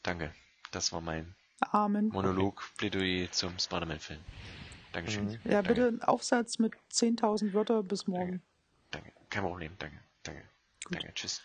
[0.04, 0.34] Danke.
[0.72, 2.10] Das war mein Amen.
[2.10, 4.20] Monolog, Plädoyer zum Spider-Man-Film.
[4.92, 5.26] Dankeschön.
[5.26, 5.40] Mhm.
[5.46, 5.70] Ja, Danke.
[5.70, 8.42] bitte einen Aufsatz mit 10.000 Wörter bis morgen.
[8.92, 9.12] Danke.
[9.30, 9.76] Kein Problem.
[9.80, 10.00] Danke.
[10.24, 10.50] Danke.
[10.90, 11.14] Danke.
[11.14, 11.42] Tschüss.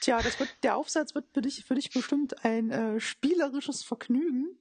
[0.00, 4.58] Tja, das wird, der Aufsatz wird für dich, für dich bestimmt ein äh, spielerisches Vergnügen.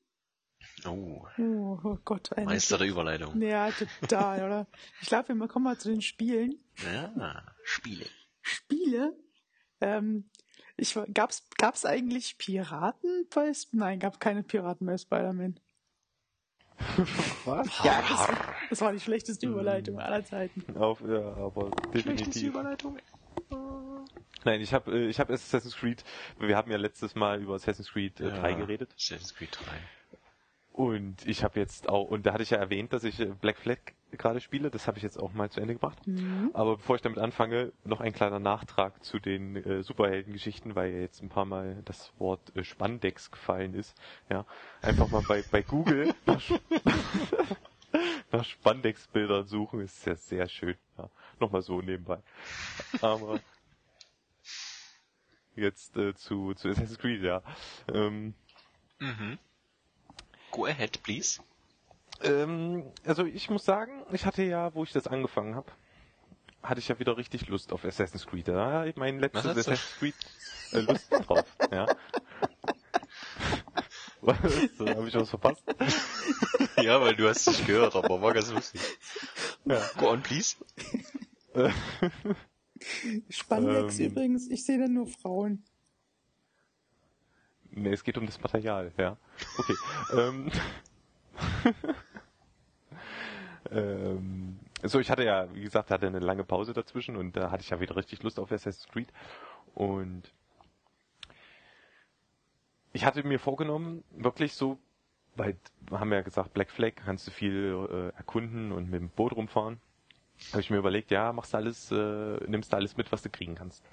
[0.85, 3.41] Oh, Oh, Gott, ein Meister der Überleitung.
[3.41, 4.67] Ja, total, oder?
[5.01, 6.55] Ich glaube, wir kommen mal zu den Spielen.
[6.83, 8.05] Ja, Spiele.
[8.41, 9.15] Spiele.
[9.81, 10.29] Ähm,
[10.75, 15.59] ich, gab's, gab's eigentlich Piraten bei Sp Nein, gab keine Piraten bei Spider-Man.
[17.45, 17.67] Was?
[17.83, 18.27] Ja, das,
[18.69, 20.65] das war die schlechteste Überleitung aller Zeiten.
[20.75, 22.43] Auf, ja, aber Schlechteste definitiv.
[22.49, 22.97] Überleitung.
[24.45, 26.03] Nein, ich habe äh, ich hab Assassin's Creed,
[26.39, 28.93] wir haben ja letztes Mal über Assassin's Creed äh, 3 geredet.
[28.97, 29.71] Assassin's Creed 3.
[30.73, 33.57] Und ich habe jetzt auch, und da hatte ich ja erwähnt, dass ich äh, Black
[33.57, 33.77] Flag
[34.11, 36.05] gerade spiele, das habe ich jetzt auch mal zu Ende gebracht.
[36.07, 36.49] Mhm.
[36.53, 40.99] Aber bevor ich damit anfange, noch ein kleiner Nachtrag zu den äh, Superheldengeschichten, weil ja
[40.99, 43.95] jetzt ein paar Mal das Wort äh, Spandex gefallen ist.
[44.31, 44.47] Ja,
[44.81, 46.41] einfach mal bei, bei Google nach,
[48.31, 50.75] nach Spandex-Bildern suchen, ist ja sehr schön.
[50.97, 51.07] Ja,
[51.39, 52.17] nochmal so nebenbei.
[52.99, 53.41] Aber
[55.55, 57.43] jetzt äh, zu, zu Assassin's Creed, ja.
[57.93, 58.33] Ähm,
[58.99, 59.37] Mhm.
[60.53, 61.41] Go ahead, please.
[62.21, 65.71] Ähm, also ich muss sagen, ich hatte ja, wo ich das angefangen habe,
[66.61, 68.47] hatte ich ja wieder richtig Lust auf Assassin's Creed.
[68.47, 69.47] Ja, mein letztes?
[69.47, 70.13] Assassin's Creed
[70.71, 71.43] äh, Lust drauf.
[71.71, 71.87] Ja.
[74.21, 74.37] Was?
[74.77, 75.63] So, Habe ich was verpasst?
[76.77, 78.79] ja, weil du hast es gehört, aber war ganz lustig.
[79.65, 79.81] Ja.
[79.97, 80.55] Go on, please.
[83.27, 84.05] Spandex Ähm.
[84.05, 85.65] übrigens, ich sehe da nur Frauen.
[87.75, 89.17] Nee, es geht um das Material, ja.
[89.57, 89.75] Okay.
[90.17, 90.51] ähm,
[93.71, 97.61] ähm, so, ich hatte ja, wie gesagt, hatte eine lange Pause dazwischen und da hatte
[97.63, 99.07] ich ja wieder richtig Lust auf Assassin's Creed.
[99.73, 100.31] Und
[102.91, 104.77] ich hatte mir vorgenommen, wirklich so,
[105.35, 105.57] weil
[105.89, 109.35] wir haben ja gesagt, Black Flag kannst du viel äh, erkunden und mit dem Boot
[109.35, 109.79] rumfahren.
[110.51, 113.29] Habe ich mir überlegt, ja, machst du alles, äh, nimmst du alles mit, was du
[113.29, 113.83] kriegen kannst.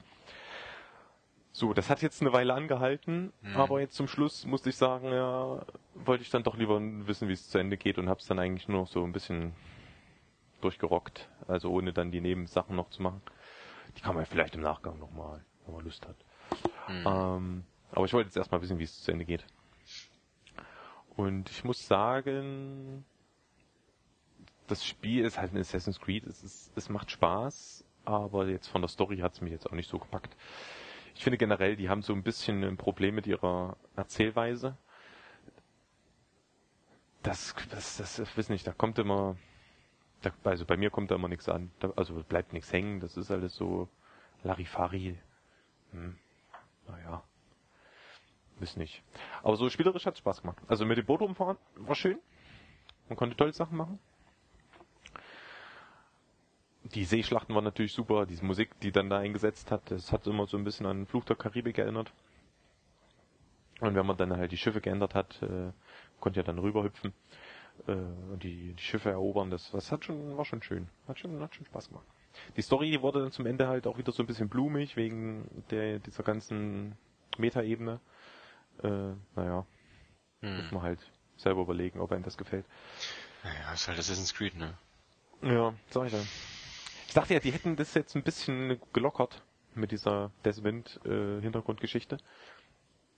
[1.52, 3.56] So, das hat jetzt eine Weile angehalten, Mhm.
[3.56, 5.60] aber jetzt zum Schluss musste ich sagen, ja,
[5.94, 8.39] wollte ich dann doch lieber wissen, wie es zu Ende geht und habe es dann
[8.39, 9.52] eigentlich nur noch so ein bisschen
[10.60, 13.20] durchgerockt, also ohne dann die Nebensachen noch zu machen.
[13.97, 16.16] Die kann man vielleicht im Nachgang nochmal, wenn man Lust hat.
[16.89, 17.05] Mhm.
[17.06, 19.44] Ähm, aber ich wollte jetzt erstmal wissen, wie es zu Ende geht.
[21.16, 23.05] Und ich muss sagen,
[24.68, 28.81] das Spiel ist halt ein Assassin's Creed, es, ist, es macht Spaß, aber jetzt von
[28.82, 30.36] der Story hat es mich jetzt auch nicht so gepackt.
[31.14, 34.76] Ich finde generell, die haben so ein bisschen ein Problem mit ihrer Erzählweise.
[37.22, 39.36] Das, das, das, ich weiß nicht, da kommt immer,
[40.22, 43.16] da, also bei mir kommt da immer nichts an, da, also bleibt nichts hängen, das
[43.16, 43.88] ist alles so
[44.42, 45.18] Larifari.
[45.92, 46.18] Hm,
[46.88, 47.22] naja,
[48.58, 49.02] weiß nicht.
[49.42, 50.58] Aber so spielerisch hat Spaß gemacht.
[50.66, 52.18] Also mit dem Boot rumfahren war schön.
[53.08, 53.98] Man konnte tolle Sachen machen.
[56.85, 60.47] Die Seeschlachten waren natürlich super, diese Musik, die dann da eingesetzt hat, das hat immer
[60.47, 62.12] so ein bisschen an Fluch der Karibik erinnert.
[63.81, 65.73] Und wenn man dann halt die Schiffe geändert hat, äh,
[66.20, 67.12] konnte ja dann rüberhüpfen
[67.86, 70.89] äh, und die, die Schiffe erobern, das, das hat schon, war schon schön.
[71.09, 72.07] Hat schon, hat schon Spaß gemacht.
[72.57, 75.98] Die Story wurde dann zum Ende halt auch wieder so ein bisschen blumig, wegen der,
[75.98, 76.97] dieser ganzen
[77.39, 78.01] Metaebene.
[78.82, 79.66] Äh, naja,
[80.57, 80.74] muss Hm.
[80.74, 81.01] man halt
[81.36, 82.66] selber überlegen, ob einem das gefällt.
[83.44, 84.74] Naja, ist halt Assassin's Creed, ne?
[85.43, 86.20] Ja, sag ich ja.
[87.10, 89.42] Ich dachte ja, die hätten das jetzt ein bisschen gelockert
[89.74, 92.18] mit dieser Desmond-Hintergrundgeschichte.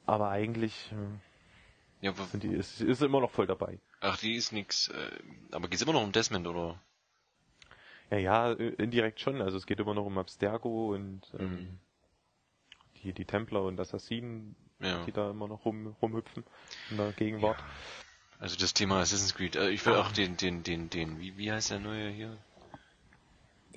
[0.07, 3.79] Aber eigentlich äh, Ja, sind die, ist, ist immer noch voll dabei.
[4.01, 4.89] ach, die ist nix.
[4.89, 5.11] Äh,
[5.51, 6.81] aber geht's immer noch um Desmond, oder?
[8.11, 9.43] Ja, ja, äh, indirekt schon.
[9.43, 11.79] Also es geht immer noch um Abstergo und ähm, Mhm.
[13.03, 15.05] die, die Templer und Assassinen, Ja.
[15.05, 16.45] die da immer noch rum, rumhüpfen
[16.89, 17.63] in der Gegenwart.
[18.39, 19.55] Also das Thema Assassin's Creed.
[19.57, 22.39] Äh, ich will auch den, den, den, den, wie, wie heißt der neue hier?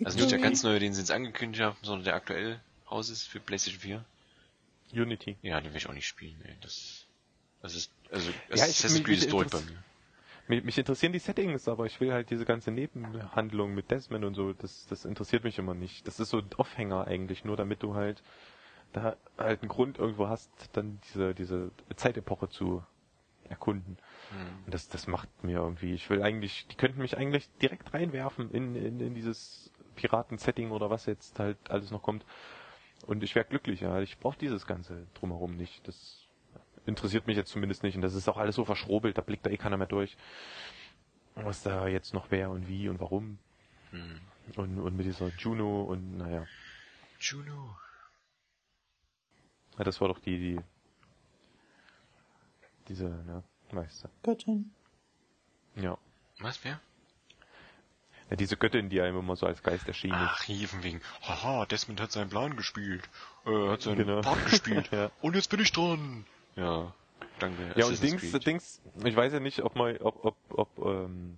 [0.03, 2.59] Also nicht der ganz neue, den sie jetzt angekündigt haben, sondern der aktuell
[2.89, 4.05] raus ist für PlayStation 4.
[4.93, 5.38] Unity.
[5.41, 6.55] Ja, den will ich auch nicht spielen, ey.
[6.61, 7.05] Das,
[7.61, 9.84] das ist, also ich- Assassin's Creed ist tot bei mir.
[10.47, 14.35] Mich, mich interessieren die Settings, aber ich will halt diese ganze Nebenhandlung mit Desmond und
[14.35, 16.07] so, das, das interessiert mich immer nicht.
[16.07, 18.22] Das ist so ein Aufhänger eigentlich, nur damit du halt
[18.93, 22.84] da halt einen Grund irgendwo hast, dann diese, diese Zeitepoche zu
[23.49, 23.97] erkunden.
[24.31, 24.65] Hm.
[24.65, 28.51] Und das, das macht mir irgendwie, ich will eigentlich, die könnten mich eigentlich direkt reinwerfen
[28.51, 32.26] in, in, in dieses Piraten-Setting oder was jetzt halt alles noch kommt.
[33.05, 33.99] Und ich wäre glücklich, ja.
[34.01, 35.88] Ich brauche dieses Ganze drumherum nicht.
[35.88, 36.27] Das
[36.85, 37.95] interessiert mich jetzt zumindest nicht.
[37.95, 40.17] Und das ist auch alles so verschrobelt, da blickt da eh keiner mehr durch.
[41.35, 43.39] Was da jetzt noch wer und wie und warum.
[43.91, 44.22] Hm.
[44.55, 46.45] Und, und mit dieser Juno und naja.
[47.19, 47.76] Juno.
[49.77, 50.59] Ja, das war doch die, die
[52.88, 54.09] diese, ne, weißt du.
[54.23, 54.72] Göttin.
[55.76, 55.97] Ja.
[56.39, 56.80] Was, wer?
[58.30, 58.35] Ja.
[58.35, 60.30] Diese Göttin, die einem immer so als Geist erschienen ist.
[60.34, 60.47] Ach,
[60.84, 63.07] wegen, haha, Desmond hat seinen Plan gespielt,
[63.45, 64.22] äh, hat seinen Genau.
[64.22, 65.11] Part gespielt, Ja.
[65.22, 66.26] und jetzt bin ich dran.
[66.56, 66.93] Ja,
[67.39, 67.73] danke.
[67.76, 68.45] Ja, und Dings, Creed.
[68.45, 71.38] Dings, ich weiß ja nicht, ob mal, ob, ob, ob ähm,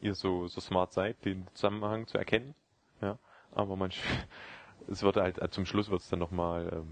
[0.00, 2.54] ihr so, so smart seid, den Zusammenhang zu erkennen.
[3.00, 3.18] Ja.
[3.54, 3.90] Aber man,
[4.88, 6.84] es wird halt, äh, zum Schluss wird es dann nochmal,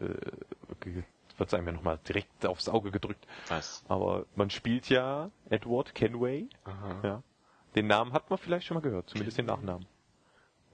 [0.00, 0.94] ähm, äh,
[1.38, 3.26] wird es einem ja nochmal direkt aufs Auge gedrückt.
[3.48, 3.84] Was?
[3.88, 6.48] Aber man spielt ja Edward Kenway.
[6.64, 7.00] Aha.
[7.02, 7.22] Ja.
[7.74, 9.86] Den Namen hat man vielleicht schon mal gehört, zumindest den Nachnamen.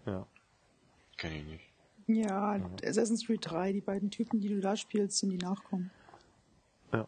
[0.06, 0.26] Ja.
[1.16, 1.70] Kenn ich nicht.
[2.06, 5.90] Ja, Assassin's Creed 3, die beiden Typen, die du da spielst, sind die Nachkommen.
[6.92, 7.06] Ja.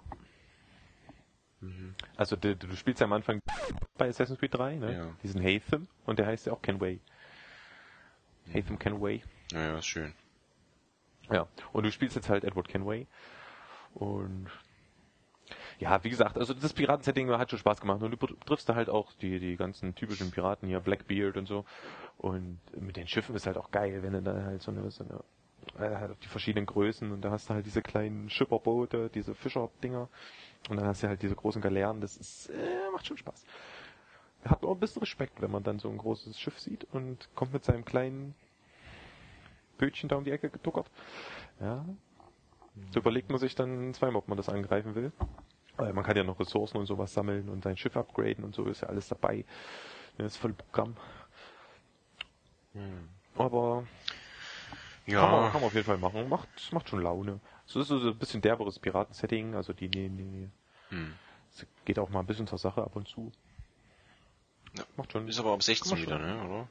[1.60, 1.94] Mhm.
[2.16, 3.40] Also du, du spielst ja am Anfang
[3.98, 4.94] bei Assassin's Creed 3, ne?
[4.94, 5.08] Ja.
[5.22, 7.00] Diesen Hatham und der heißt ja auch Kenway.
[8.52, 9.22] Hatham Kenway.
[9.52, 10.14] Naja, ist schön.
[11.30, 11.46] Ja.
[11.72, 13.06] Und du spielst jetzt halt Edward Kenway.
[13.96, 14.48] Und
[15.78, 18.90] ja, wie gesagt, also das Piratensetting hat schon Spaß gemacht und du triffst da halt
[18.90, 21.64] auch die, die ganzen typischen Piraten hier, Blackbeard und so.
[22.18, 25.04] Und mit den Schiffen ist halt auch geil, wenn du da halt so eine, so
[25.04, 25.22] eine
[25.78, 30.08] äh, halt die verschiedenen Größen und da hast du halt diese kleinen Schipperboote, diese Fischerdinger
[30.68, 33.44] und dann hast du halt diese großen Galeeren, das ist, äh, macht schon Spaß.
[34.44, 37.52] Hat auch ein bisschen Respekt, wenn man dann so ein großes Schiff sieht und kommt
[37.52, 38.34] mit seinem kleinen
[39.78, 40.90] Bötchen da um die Ecke getuckert.
[41.60, 41.84] Ja.
[42.90, 45.12] So überlegt man sich dann zweimal, ob man das angreifen will.
[45.76, 48.64] Weil man kann ja noch Ressourcen und sowas sammeln und sein Schiff upgraden und so
[48.64, 49.44] ist ja alles dabei.
[50.16, 50.96] Das ist voll Programm.
[52.72, 53.08] Hm.
[53.36, 53.86] Aber
[55.06, 56.28] Ja, kann, man, kann man auf jeden Fall machen.
[56.28, 57.40] Macht, macht schon Laune.
[57.66, 60.48] Es ist so ein bisschen derberes Piraten-Setting, also die, die, die,
[60.88, 61.14] hm.
[61.52, 63.32] es geht auch mal ein bisschen zur Sache ab und zu.
[64.76, 64.84] Ja.
[64.96, 65.28] Macht schon.
[65.28, 66.68] ist aber ab 16 Kann man wieder, ne, oder?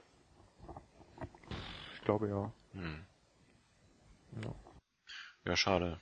[1.95, 2.52] Ich glaube ja.
[2.73, 3.06] Hm.
[4.44, 4.65] ja.
[5.46, 6.00] Ja, schade.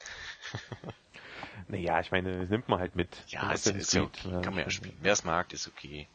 [1.68, 3.24] Naja, ich meine, das nimmt man halt mit.
[3.28, 4.30] Ja, ist, ist ja okay.
[4.42, 4.96] Kann man ja spielen.
[5.00, 6.08] Wer es mag, ist okay.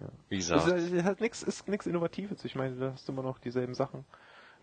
[0.00, 0.08] Ja.
[0.28, 2.44] Wie Es gesagt, ist, ist halt nichts ist nix Innovatives.
[2.44, 4.04] Ich meine, da hast du immer noch dieselben Sachen.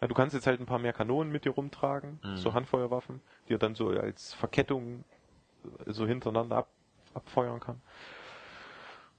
[0.02, 2.38] Ja, du kannst jetzt halt ein paar mehr Kanonen mit dir rumtragen, Mhm.
[2.38, 5.04] so Handfeuerwaffen, die er dann so als Verkettung
[5.86, 6.70] äh, so hintereinander ab,
[7.14, 7.82] abfeuern kann.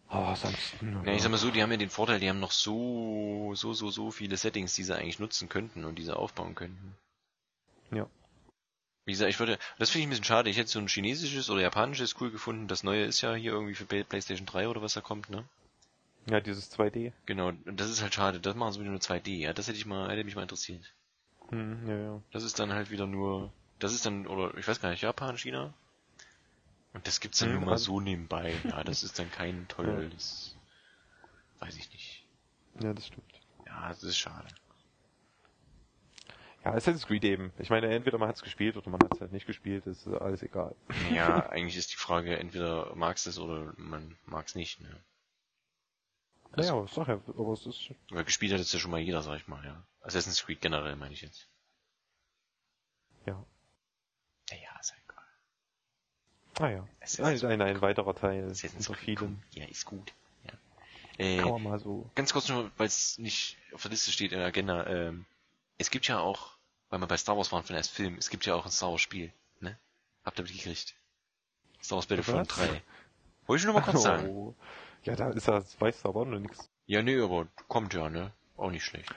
[0.08, 1.02] Aber ansonsten.
[1.04, 3.72] Ja, ich sag mal so, die haben ja den Vorteil, die haben noch so, so,
[3.72, 6.96] so, so viele Settings, die sie eigentlich nutzen könnten und die sie aufbauen könnten.
[7.92, 8.06] Ja.
[9.04, 10.48] Wie gesagt, ich würde, das finde ich ein bisschen schade.
[10.50, 12.68] Ich hätte so ein chinesisches oder japanisches cool gefunden.
[12.68, 15.44] Das neue ist ja hier irgendwie für Play- PlayStation 3 oder was da kommt, ne?
[16.26, 17.12] Ja, dieses 2D.
[17.26, 18.38] Genau, das ist halt schade.
[18.38, 19.38] Das machen sie wieder nur 2D.
[19.40, 20.92] Ja, das hätte ich mal, hätte mich mal interessiert.
[21.48, 22.22] Hm, ja, ja.
[22.30, 25.36] Das ist dann halt wieder nur, das ist dann, oder ich weiß gar nicht, Japan,
[25.36, 25.74] China?
[26.94, 28.54] Und das gibt's dann Hm, nur mal also- so nebenbei.
[28.68, 30.54] Ja, das ist dann kein tolles,
[31.58, 32.24] weiß ich nicht.
[32.80, 33.24] Ja, das stimmt.
[33.66, 34.46] Ja, das ist schade.
[36.64, 37.52] Ja, Assassin's Creed eben.
[37.58, 40.06] Ich meine, entweder man hat es gespielt oder man hat es halt nicht gespielt, ist
[40.06, 40.74] alles egal.
[41.12, 44.96] Ja, eigentlich ist die Frage, entweder magst es oder man mag's nicht, ne?
[46.54, 47.90] Naja, aber sag ja, aber es ist.
[48.10, 49.82] Weil gespielt hat es ja schon mal jeder, sag ich mal, ja.
[50.02, 51.48] Assassin's Creed generell meine ich jetzt.
[53.26, 53.42] Ja.
[54.50, 55.24] Naja, ist egal.
[56.60, 56.88] Ah ja.
[57.00, 59.42] Assassin's Ein, ein, ein weiterer Teil Assassin's unter Creed, vielen.
[59.52, 60.12] ja, ist gut.
[60.44, 60.52] Ja.
[61.18, 62.08] Äh, Kann man mal so.
[62.14, 65.24] ganz kurz nur, weil es nicht auf der Liste steht in der Agenda, ähm,
[65.82, 66.50] es gibt ja auch,
[66.90, 68.90] weil wir bei Star Wars waren von erst Film, es gibt ja auch ein Star
[68.90, 69.76] Wars Spiel, ne?
[70.24, 70.94] Habt ihr mitgekriegt?
[71.82, 72.68] Star Wars Battlefront Was?
[72.68, 72.82] 3.
[73.46, 74.28] Wollte ich nur mal kurz sagen.
[74.28, 74.54] Oh.
[75.02, 76.70] Ja, da ist das, weißt du aber noch nichts.
[76.86, 78.32] Ja, nee, aber kommt ja, ne?
[78.56, 79.12] Auch nicht schlecht.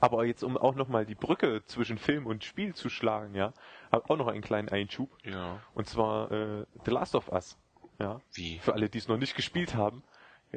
[0.00, 3.52] Aber jetzt, um auch nochmal die Brücke zwischen Film und Spiel zu schlagen, ja,
[3.92, 5.16] habe auch noch einen kleinen Einschub.
[5.22, 5.62] Ja.
[5.74, 7.56] Und zwar äh, The Last of Us.
[8.00, 8.20] Ja.
[8.32, 8.58] Wie?
[8.58, 10.02] Für alle, die es noch nicht gespielt haben,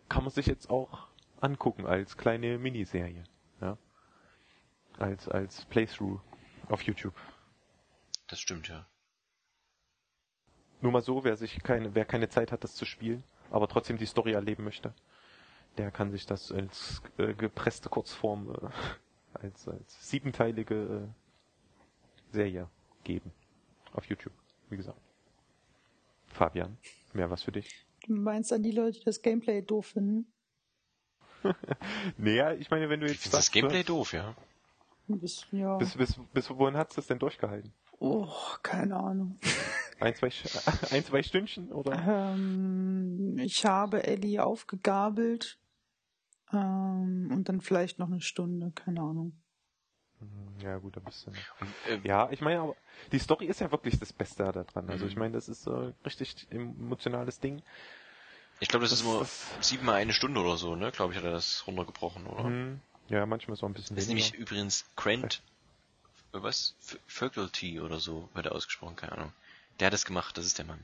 [0.07, 1.07] kann man sich jetzt auch
[1.39, 3.23] angucken als kleine Miniserie.
[4.99, 6.19] Als, als Playthrough
[6.67, 7.15] auf YouTube.
[8.27, 8.85] Das stimmt, ja.
[10.81, 13.97] Nur mal so, wer sich keine, wer keine Zeit hat, das zu spielen, aber trotzdem
[13.97, 14.93] die Story erleben möchte,
[15.77, 18.69] der kann sich das als äh, gepresste Kurzform, äh,
[19.33, 22.69] als, als siebenteilige äh, Serie
[23.03, 23.31] geben.
[23.93, 24.33] Auf YouTube,
[24.69, 25.01] wie gesagt.
[26.27, 26.77] Fabian,
[27.13, 27.85] mehr was für dich?
[28.05, 30.31] Du meinst an die Leute, die das Gameplay doof finden?
[32.17, 34.35] naja, ich meine, wenn du Ich jetzt das sagst, Gameplay du doof, ja.
[35.09, 35.77] Ein bisschen, ja.
[35.79, 37.73] hast- bis, bis, bis wohin hat's das denn durchgehalten?
[37.99, 38.27] Oh,
[38.63, 39.39] keine Ahnung.
[39.99, 40.29] Ein, zwei,
[40.91, 42.33] ein, zwei Stündchen oder?
[42.33, 45.57] Ähm, ich habe Ellie aufgegabelt.
[46.53, 49.33] Ähm, und dann vielleicht noch eine Stunde, keine Ahnung.
[50.19, 50.27] Hm,
[50.63, 51.31] Ja gut, da bist du.
[51.31, 51.37] noch.
[51.59, 52.75] Und, äh, Ja, ich meine, aber
[53.11, 54.89] die Story ist ja wirklich das Beste daran.
[54.89, 55.11] Also Mhm.
[55.11, 57.61] ich meine, das ist äh, richtig emotionales Ding.
[58.61, 60.91] Ich glaube, das ist Das- immer das- siebenmal eine Stunde oder so, ne?
[60.91, 62.43] Glaube ich, hat er das runtergebrochen, oder?
[62.49, 62.79] Mhm.
[63.09, 65.41] Ja, manchmal ist auch ein bisschen Das ist nämlich übrigens Grant,
[66.33, 66.75] äh, was?
[67.07, 69.33] Faculty oder so wird er ausgesprochen, keine Ahnung.
[69.79, 70.79] Der hat das gemacht, das ist der Mann.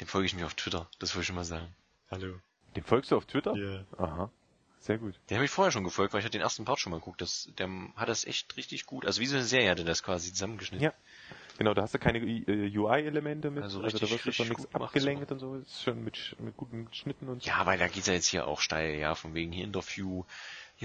[0.00, 1.68] Dem folge ich mir auf Twitter, das wollte ich schon mal sagen.
[2.10, 2.34] Hallo.
[2.74, 3.54] Dem folgst du auf Twitter?
[3.56, 3.84] Ja.
[3.98, 4.30] Aha.
[4.80, 5.14] Sehr gut.
[5.30, 7.20] Den habe ich vorher schon gefolgt, weil ich hatte den ersten Part schon mal geguckt.
[7.22, 9.06] Das, der hat das echt richtig gut.
[9.06, 10.84] Also wie so eine Serie hat er das quasi zusammengeschnitten.
[10.84, 10.92] Ja.
[11.56, 14.48] Genau, da hast du keine äh, UI-Elemente mit, Also also, richtig- da wird richtig schon
[14.48, 15.54] nichts gut gemacht, abgelenkt und so.
[15.54, 17.48] Ist schon mit, Sch- mit guten Schnitten und so.
[17.48, 20.24] Ja, weil da geht's ja jetzt hier auch steil, ja, von wegen hier Interview,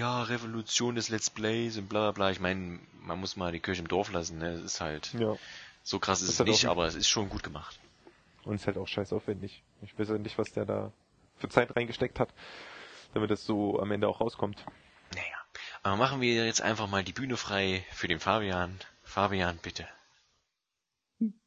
[0.00, 2.30] ja, Revolution des Let's Plays und bla bla bla.
[2.30, 4.52] Ich meine, man muss mal die Kirche im Dorf lassen, ne?
[4.52, 5.36] Es ist halt, Ja.
[5.82, 7.78] so krass ist es auch nicht, aber es ist schon gut gemacht.
[8.44, 9.62] Und ist halt auch scheiß aufwendig.
[9.82, 10.90] Ich weiß ja nicht, was der da
[11.36, 12.30] für Zeit reingesteckt hat,
[13.12, 14.64] damit das so am Ende auch rauskommt.
[15.14, 15.36] Naja.
[15.82, 18.78] Aber machen wir jetzt einfach mal die Bühne frei für den Fabian.
[19.04, 19.86] Fabian, bitte.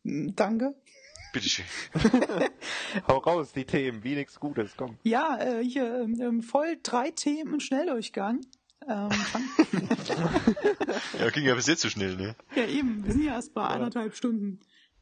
[0.04, 0.76] Danke.
[1.34, 1.66] Bitteschön.
[3.08, 4.98] Hau raus, die Themen, wie nichts Gutes, komm.
[5.04, 8.42] Ja, äh, hier ähm, ähm, voll drei Themen im Schnelldurchgang.
[8.88, 9.10] Ähm,
[11.20, 12.36] Ja, ging ja bis jetzt so schnell, ne?
[12.56, 14.60] ja, eben, wir sind ja erst bei anderthalb Stunden.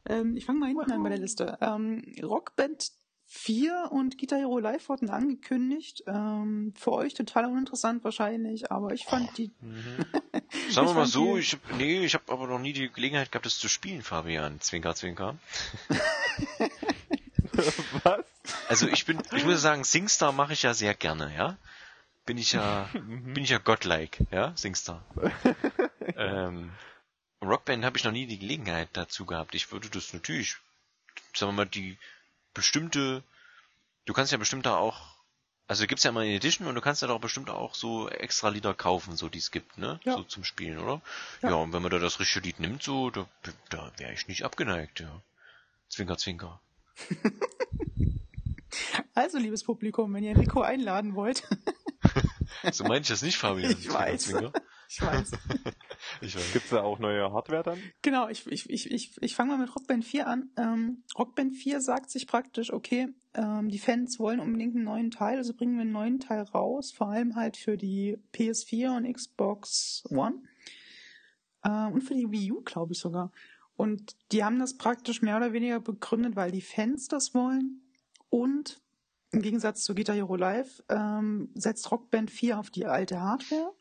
[0.08, 1.58] Ähm, ich fange mal hinten an bei der Liste.
[1.60, 2.90] Ähm, Rockband
[3.34, 6.04] 4 und Guitar Hero Live wurden angekündigt.
[6.06, 9.50] Ähm, für euch total uninteressant wahrscheinlich, aber ich fand die.
[10.70, 13.32] Sagen wir mal so, die- ich hab, nee, ich habe aber noch nie die Gelegenheit
[13.32, 14.60] gehabt, das zu spielen, Fabian.
[14.60, 15.38] Zwinker, zwinker.
[18.02, 18.24] was?
[18.68, 21.56] Also ich bin, ich muss sagen, Singstar mache ich ja sehr gerne, ja.
[22.26, 25.04] Bin ich ja, bin ich ja godlike, ja, Singstar.
[26.16, 26.70] ähm,
[27.40, 29.54] Rockband habe ich noch nie die Gelegenheit dazu gehabt.
[29.54, 30.56] Ich würde das natürlich,
[31.34, 31.96] sagen wir mal, die
[32.54, 33.22] bestimmte,
[34.04, 35.16] du kannst ja bestimmt da auch,
[35.66, 38.48] also gibt's ja immer eine Edition und du kannst ja doch bestimmt auch so extra
[38.48, 40.00] Lieder kaufen, so die es gibt, ne?
[40.04, 40.14] Ja.
[40.14, 41.00] So zum Spielen, oder?
[41.42, 41.50] Ja.
[41.50, 41.54] Ja.
[41.56, 43.26] und wenn man da das richtige Lied nimmt, so, da,
[43.70, 45.22] da wäre ich nicht abgeneigt, ja.
[45.88, 46.60] Zwinker, zwinker.
[49.14, 51.46] Also, liebes Publikum, wenn ihr Nico einladen wollt,
[52.72, 53.72] So meine ich das nicht, Fabian.
[53.72, 54.22] Ich weiß.
[54.22, 54.52] Zwinker.
[54.88, 55.30] ich weiß.
[56.20, 56.52] Weiß.
[56.52, 57.78] Gibt's da auch neue Hardware dann?
[58.02, 60.50] Genau, ich, ich, ich, ich, ich fange mal mit Rockband 4 an.
[60.56, 65.38] Ähm, Rockband 4 sagt sich praktisch, okay, ähm, die Fans wollen unbedingt einen neuen Teil,
[65.38, 70.04] also bringen wir einen neuen Teil raus, vor allem halt für die PS4 und Xbox
[70.10, 70.42] One.
[71.62, 73.32] Äh, und für die Wii U, glaube ich sogar.
[73.74, 77.80] Und die haben das praktisch mehr oder weniger begründet, weil die Fans das wollen.
[78.28, 78.80] Und
[79.30, 83.72] im Gegensatz zu Guitar Hero Live ähm, setzt Rockband 4 auf die alte Hardware.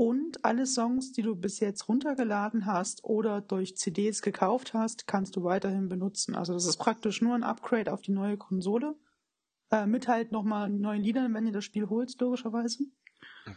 [0.00, 5.36] Und alle Songs, die du bis jetzt runtergeladen hast oder durch CDs gekauft hast, kannst
[5.36, 6.34] du weiterhin benutzen.
[6.34, 8.94] Also das ist praktisch nur ein Upgrade auf die neue Konsole.
[9.70, 12.84] Äh, mit halt nochmal neuen Liedern, wenn ihr das Spiel holst, logischerweise.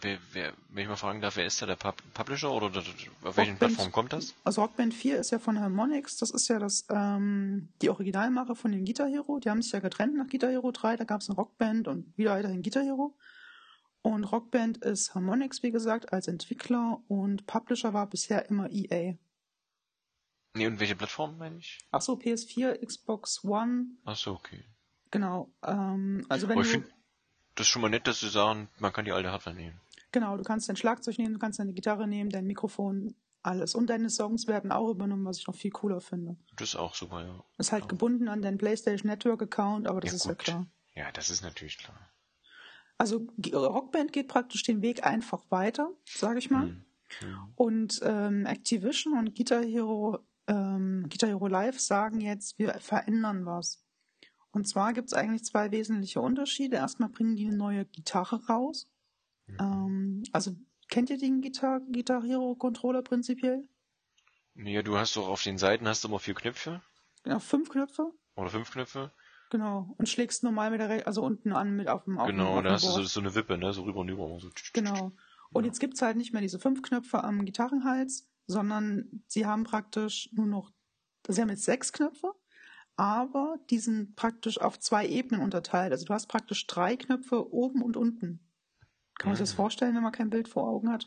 [0.01, 2.83] Wer, wer, wenn ich mal fragen darf, wer ist da der Pub Publisher oder der,
[3.21, 4.35] auf welchen Rockband- Plattformen kommt das?
[4.43, 8.73] Also Rockband 4 ist ja von Harmonix, das ist ja das, ähm, die Originalmache von
[8.73, 9.39] den Guitar Hero.
[9.39, 12.17] Die haben sich ja getrennt nach Guitar Hero 3, da gab es eine Rockband und
[12.17, 13.15] wieder weiterhin Guitar Hero.
[14.03, 19.15] Und Rockband ist Harmonix, wie gesagt, als Entwickler und Publisher war bisher immer EA.
[20.55, 21.79] Nee, und welche Plattformen meine ich?
[21.91, 24.63] Ach so, PS4, Xbox One, Ach so, okay.
[25.09, 25.51] genau.
[25.63, 26.83] Ähm, also wenn Aber ich du,
[27.55, 29.79] das ist schon mal nett, dass sie sagen, man kann die alte Hardware nehmen.
[30.11, 33.73] genau, du kannst dein Schlagzeug nehmen, du kannst deine Gitarre nehmen, dein Mikrofon, alles.
[33.73, 36.35] Und deine Songs werden auch übernommen, was ich noch viel cooler finde.
[36.57, 37.43] Das ist auch super, ja.
[37.57, 37.87] Ist halt Ja.
[37.87, 40.39] gebunden an deinen PlayStation Network Account, aber das Ja, ist ja gut.
[40.39, 40.67] klar.
[40.95, 41.97] Ja, das ist natürlich klar.
[43.03, 46.67] Also G- Rockband geht praktisch den Weg einfach weiter, sage ich mal.
[46.67, 46.85] Hm.
[47.19, 47.37] Hm.
[47.55, 53.83] Und ähm, Activision und Guitar Hero, ähm, Guitar Hero Live sagen jetzt, wir verändern was.
[54.51, 56.77] Und zwar gibt es eigentlich zwei wesentliche Unterschiede.
[56.77, 58.87] Erstmal bringen die eine neue Gitarre raus.
[59.47, 59.57] Mhm.
[59.59, 60.55] Ähm, also
[60.87, 63.67] kennt ihr den Guitar, Guitar Hero Controller prinzipiell?
[64.55, 66.81] Ja, du hast doch auf den Seiten hast du immer vier Knöpfe.
[67.23, 68.13] Genau, fünf Knöpfe.
[68.37, 69.11] Oder fünf Knöpfe.
[69.53, 69.93] Genau.
[69.99, 72.71] Und schlägst normal mit der Re also unten an mit auf dem auf Genau, da
[72.71, 73.71] hast du so, so eine Wippe, ne?
[73.71, 74.39] So rüber und rüber.
[74.39, 74.49] So.
[74.73, 75.11] Genau.
[75.51, 80.27] Und jetzt gibt's halt nicht mehr diese fünf Knöpfe am Gitarrenhals, sondern sie haben praktisch
[80.33, 80.71] nur noch,
[81.27, 82.33] sie haben jetzt sechs Knöpfe,
[82.95, 85.91] aber die sind praktisch auf zwei Ebenen unterteilt.
[85.91, 88.39] Also du hast praktisch drei Knöpfe oben und unten.
[89.19, 91.05] Kann man sich das vorstellen, wenn man kein Bild vor Augen hat?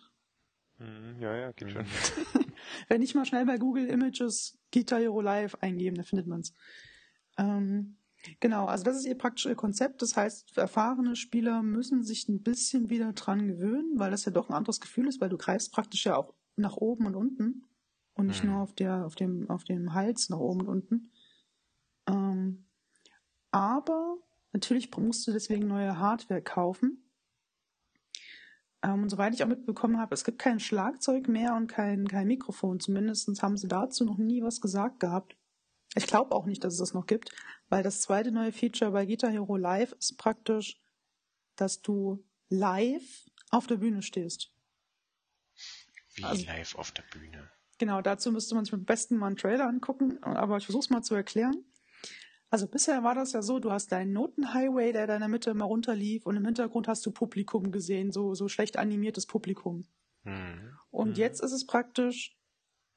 [0.79, 1.85] Mhm, Ja, ja, geht schon.
[2.89, 6.55] Wenn ich mal schnell bei Google Images Guitar Hero Live eingeben, dann findet man's.
[7.39, 7.97] Ähm,
[8.41, 10.03] genau, also das ist ihr praktisch ihr Konzept.
[10.03, 14.49] Das heißt, erfahrene Spieler müssen sich ein bisschen wieder dran gewöhnen, weil das ja doch
[14.49, 17.65] ein anderes Gefühl ist, weil du greifst praktisch ja auch nach oben und unten
[18.15, 18.51] und nicht Mhm.
[18.51, 21.13] nur auf der, auf dem, auf dem Hals nach oben und unten.
[22.09, 22.67] Ähm,
[23.51, 24.17] aber
[24.53, 27.03] natürlich musst du deswegen neue Hardware kaufen.
[28.83, 32.27] Ähm, und soweit ich auch mitbekommen habe, es gibt kein Schlagzeug mehr und kein, kein
[32.27, 32.81] Mikrofon.
[32.81, 35.37] Zumindest haben sie dazu noch nie was gesagt gehabt.
[35.97, 37.31] Ich glaube auch nicht, dass es das noch gibt,
[37.69, 40.79] weil das zweite neue Feature bei Guitar Hero Live ist praktisch,
[41.57, 44.53] dass du live auf der Bühne stehst.
[46.15, 47.51] Wie Also- live auf der Bühne.
[47.79, 50.91] Genau, dazu müsste man sich am besten mal einen Trailer angucken, aber ich versuche es
[50.91, 51.65] mal zu erklären.
[52.49, 55.51] Also bisher war das ja so, du hast deinen Notenhighway, der da in der Mitte
[55.51, 59.87] immer runterlief und im Hintergrund hast du Publikum gesehen, so, so schlecht animiertes Publikum.
[60.23, 60.79] Mhm.
[60.91, 62.39] Und jetzt ist es praktisch,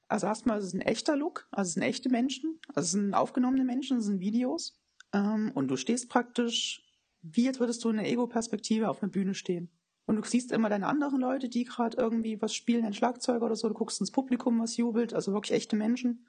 [0.10, 3.14] also erstmal ist es ein echter Look, also es sind echte Menschen, also es sind
[3.14, 4.80] aufgenommene Menschen, es sind Videos.
[5.14, 6.84] Ähm, und du stehst praktisch,
[7.22, 9.70] wie als würdest du in der Ego-Perspektive auf einer Bühne stehen.
[10.06, 13.56] Und du siehst immer deine anderen Leute, die gerade irgendwie was spielen, ein Schlagzeuger oder
[13.56, 16.26] so, du guckst ins Publikum, was jubelt, also wirklich echte Menschen.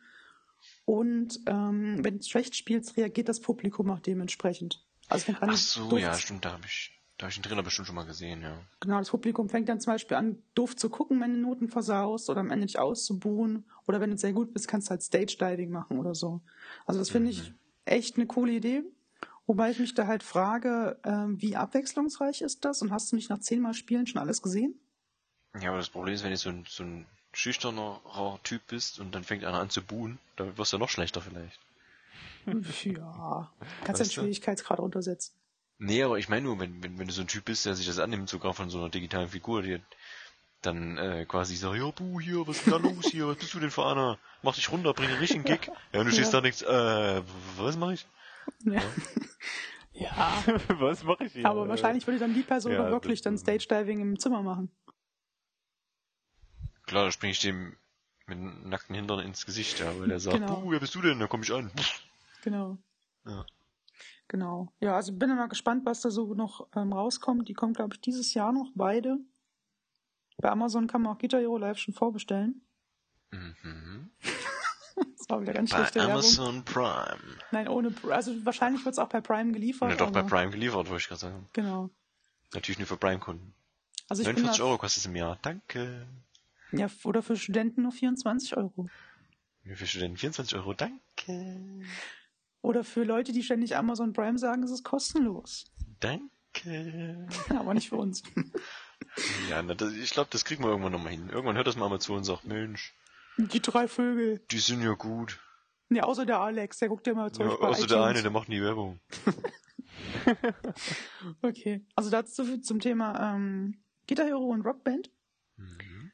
[0.84, 4.86] Und ähm, wenn du schlecht spielst, reagiert das Publikum auch dementsprechend.
[5.08, 7.86] Also an, Ach so, ja, stimmt, da habe ich, da habe ich den Trainer bestimmt
[7.86, 8.56] schon mal gesehen, ja.
[8.80, 12.30] Genau, das Publikum fängt dann zum Beispiel an, doof zu gucken, wenn du Noten versaust
[12.30, 13.66] oder am Ende dich auszubuhen.
[13.86, 16.40] Oder wenn du sehr gut bist, kannst du halt Stage-Diving machen oder so.
[16.86, 17.52] Also das finde ich
[17.84, 18.84] echt eine coole Idee.
[19.46, 22.80] Wobei ich mich da halt frage, ähm, wie abwechslungsreich ist das?
[22.80, 24.80] Und hast du nicht nach zehnmal Spielen schon alles gesehen?
[25.60, 28.00] Ja, aber das Problem ist, wenn du so ein, so ein schüchterner
[28.44, 31.60] Typ bist und dann fängt einer an zu buhen, dann wirst du noch schlechter vielleicht.
[32.46, 33.52] Ja,
[33.84, 34.20] kannst Weißt den du?
[34.22, 35.34] Schwierigkeitsgrad runtersetzen.
[35.82, 37.86] Nee, aber ich meine nur, wenn, wenn, wenn du so ein Typ bist, der sich
[37.86, 39.80] das annimmt, sogar von so einer digitalen Figur, die
[40.60, 43.54] dann äh, quasi sagt, ja, buh, hier, was ist denn da los hier, was bist
[43.54, 44.18] du denn für einer?
[44.42, 45.70] Mach dich runter, bring einen richtigen Kick.
[45.92, 46.40] Ja, und du stehst Ja.
[46.40, 47.22] da nichts, äh,
[47.56, 48.06] was mach ich?
[48.64, 48.82] Ja.
[49.94, 50.44] ja.
[50.68, 51.46] Was mache ich hier?
[51.46, 54.70] Aber wahrscheinlich würde dann die Person Ja, wirklich dann Stage-Diving im Zimmer machen.
[56.86, 57.74] Klar, da spring ich dem
[58.26, 60.60] mit nackten Hintern ins Gesicht, ja, weil der sagt, Genau.
[60.60, 61.18] buh, wer bist du denn?
[61.18, 61.70] Da komm ich an.
[62.42, 62.76] Genau.
[63.24, 63.46] Ja.
[64.30, 64.72] Genau.
[64.78, 67.48] Ja, also bin mal gespannt, was da so noch ähm, rauskommt.
[67.48, 69.18] Die kommen, glaube ich, dieses Jahr noch beide.
[70.38, 72.62] Bei Amazon kann man auch Guitar Hero Live schon vorbestellen.
[73.32, 74.10] Mhm.
[75.16, 76.14] Das war wieder ganz Bei schlechte Werbung.
[76.14, 77.38] Amazon Prime.
[77.52, 77.94] Nein, ohne.
[78.10, 79.88] Also wahrscheinlich wird es auch bei Prime geliefert.
[79.90, 81.48] Ja, doch bei Prime geliefert, wollte ich gerade sagen.
[81.54, 81.88] Genau.
[82.52, 83.54] Natürlich nur für Prime-Kunden.
[84.10, 85.38] Also ich bin 49 da, Euro kostet es im Jahr.
[85.40, 86.06] Danke.
[86.72, 88.88] Ja, oder für Studenten nur 24 Euro.
[89.64, 90.18] Viel Studenten?
[90.18, 90.74] 24 Euro.
[90.74, 91.86] Danke.
[92.62, 95.64] Oder für Leute, die ständig Amazon Prime sagen, ist es kostenlos.
[96.00, 97.26] Danke.
[97.50, 98.22] Aber nicht für uns.
[99.48, 101.28] Ja, das, ich glaube, das kriegen wir irgendwann nochmal hin.
[101.30, 102.94] Irgendwann hört das mal Amazon und sagt, Mensch,
[103.38, 104.40] Die drei Vögel.
[104.50, 105.40] die sind ja gut.
[105.88, 108.10] Ja, außer der Alex, der guckt ja mal Ja, Zeug bei außer der iTunes.
[108.10, 109.00] eine, der macht nie Werbung.
[111.42, 115.10] Okay, also dazu zum Thema ähm, Guitar Hero und Rockband.
[115.56, 116.12] Mhm.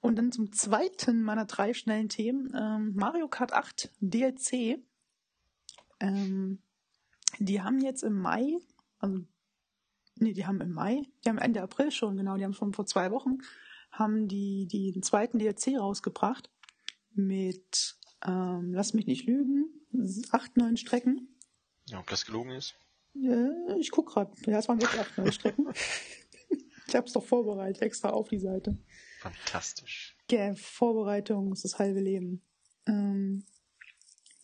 [0.00, 4.78] Und dann zum zweiten meiner drei schnellen Themen, ähm, Mario Kart 8 DLC.
[6.00, 6.62] Ähm,
[7.38, 8.58] die haben jetzt im Mai,
[8.98, 9.20] also,
[10.16, 12.86] nee, die haben im Mai, die haben Ende April schon, genau, die haben schon vor
[12.86, 13.38] zwei Wochen,
[13.90, 16.50] haben die, die den zweiten DLC rausgebracht
[17.12, 19.66] mit, ähm, lass mich nicht lügen,
[20.30, 21.28] acht, neun Strecken.
[21.86, 22.74] Ja, ob das gelogen ist?
[23.14, 24.34] Äh, ich guck grad.
[24.46, 25.66] Ja, es waren wirklich acht neue Strecken.
[26.86, 28.76] ich hab's doch vorbereitet, extra auf die Seite.
[29.20, 30.16] Fantastisch.
[30.28, 32.42] Gell, Vorbereitung ist das halbe Leben.
[32.86, 33.44] Ähm,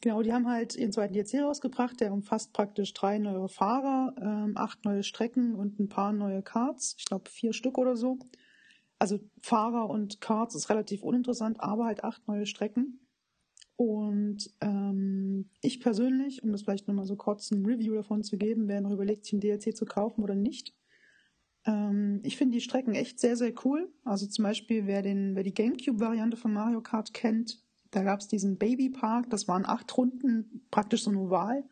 [0.04, 4.52] genau, die haben halt ihren zweiten DLC rausgebracht, der umfasst praktisch drei neue Fahrer, ähm,
[4.54, 6.94] acht neue Strecken und ein paar neue Karts.
[6.98, 8.18] Ich glaube vier Stück oder so.
[8.98, 13.00] Also Fahrer und Karts ist relativ uninteressant, aber halt acht neue Strecken.
[13.76, 18.68] Und ähm, ich persönlich, um das vielleicht nochmal so kurz ein Review davon zu geben,
[18.68, 20.74] wer noch überlegt, sich ein DLC zu kaufen oder nicht.
[21.64, 23.90] Ähm, ich finde die Strecken echt sehr, sehr cool.
[24.04, 27.63] Also zum Beispiel, wer, den, wer die Gamecube-Variante von Mario Kart kennt,
[27.94, 31.64] da gab es diesen Baby Park, das waren acht Runden, praktisch so ein Oval.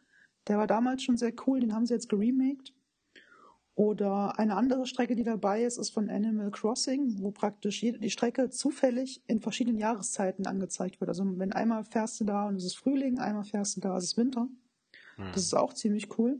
[0.46, 2.72] Der war damals schon sehr cool, den haben sie jetzt geremaked.
[3.74, 8.50] Oder eine andere Strecke, die dabei ist, ist von Animal Crossing, wo praktisch die Strecke
[8.50, 11.08] zufällig in verschiedenen Jahreszeiten angezeigt wird.
[11.08, 14.04] Also wenn einmal fährst du da und es ist Frühling, einmal fährst du da, es
[14.04, 14.46] ist Winter.
[15.16, 15.32] Hm.
[15.32, 16.38] Das ist auch ziemlich cool.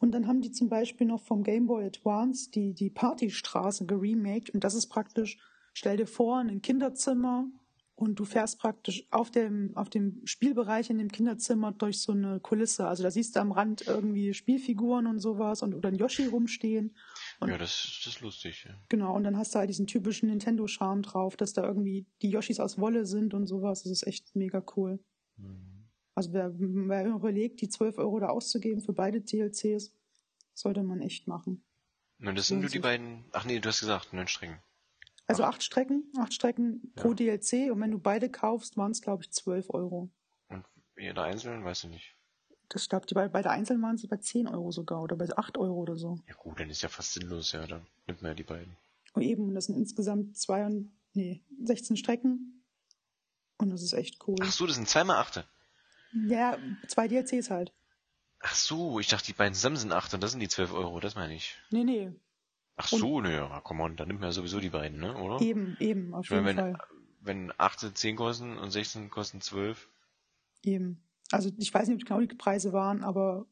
[0.00, 4.50] Und dann haben die zum Beispiel noch vom Game Boy Advance die, die Partystraße geremaked.
[4.50, 5.38] Und das ist praktisch,
[5.72, 7.46] stell dir vor, ein Kinderzimmer
[7.98, 12.38] und du fährst praktisch auf dem, auf dem Spielbereich in dem Kinderzimmer durch so eine
[12.38, 12.86] Kulisse.
[12.86, 16.96] Also da siehst du am Rand irgendwie Spielfiguren und sowas und oder ein Yoshi rumstehen.
[17.40, 18.66] Und ja, das, das ist lustig.
[18.68, 18.74] Ja.
[18.88, 22.60] Genau, und dann hast du halt diesen typischen Nintendo-Charme drauf, dass da irgendwie die Yoshis
[22.60, 23.82] aus Wolle sind und sowas.
[23.82, 25.00] Das ist echt mega cool.
[25.36, 25.88] Hm.
[26.14, 29.92] Also wer, wer überlegt, die 12 Euro da auszugeben für beide DLCs,
[30.54, 31.64] sollte man echt machen.
[32.20, 33.24] Und das sind nur die beiden.
[33.32, 34.60] Ach nee, du hast gesagt, neun Strecken.
[35.28, 37.02] Also acht Strecken, acht Strecken Ja.
[37.02, 40.10] pro DLC und wenn du beide kaufst, waren es glaube ich 12 Euro.
[40.48, 40.64] Und
[40.96, 42.14] jeder einzelnen, weißt du nicht.
[42.70, 45.16] Das ich glaube, die bei, bei der Einzelnen waren sie bei 10 Euro sogar oder
[45.16, 46.18] bei 8 Euro oder so.
[46.28, 47.66] Ja gut, dann ist ja fast sinnlos, ja.
[47.66, 48.76] Dann nimmt man ja die beiden.
[49.14, 52.62] Und eben, das sind insgesamt zwei und, nee, 16 Strecken.
[53.58, 54.36] Und das ist echt cool.
[54.42, 55.44] Ach so, das sind zweimal Achte.
[56.26, 56.56] Ja,
[56.88, 57.72] zwei DLCs halt.
[58.40, 61.00] Ach so, ich dachte, die beiden zusammen sind acht und das sind die 12 Euro,
[61.00, 61.56] das meine ich.
[61.70, 62.12] Nee, nee,
[62.78, 65.40] Ach so, ne, ja, komm on, dann nimmt man ja sowieso die beiden, ne, oder?
[65.44, 66.86] eben, eben, auf Ich meine, jeden wenn, Fall.
[67.20, 69.88] wenn 8 10 kosten und 16 kosten 12,
[70.62, 71.02] Eben.
[71.30, 73.46] Also ich weiß nicht, ob genau die Preise waren, aber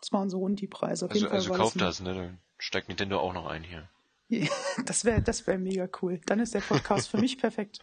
[0.00, 1.06] es waren so rund die Preise.
[1.06, 3.88] Auf also, jeden also kauft das ne, dann steigt Nintendo auch noch ein hier.
[4.86, 6.20] Das wäre das wär mega cool.
[6.26, 7.80] Dann ist der Podcast für mich perfekt.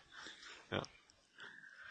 [0.72, 0.82] Ja.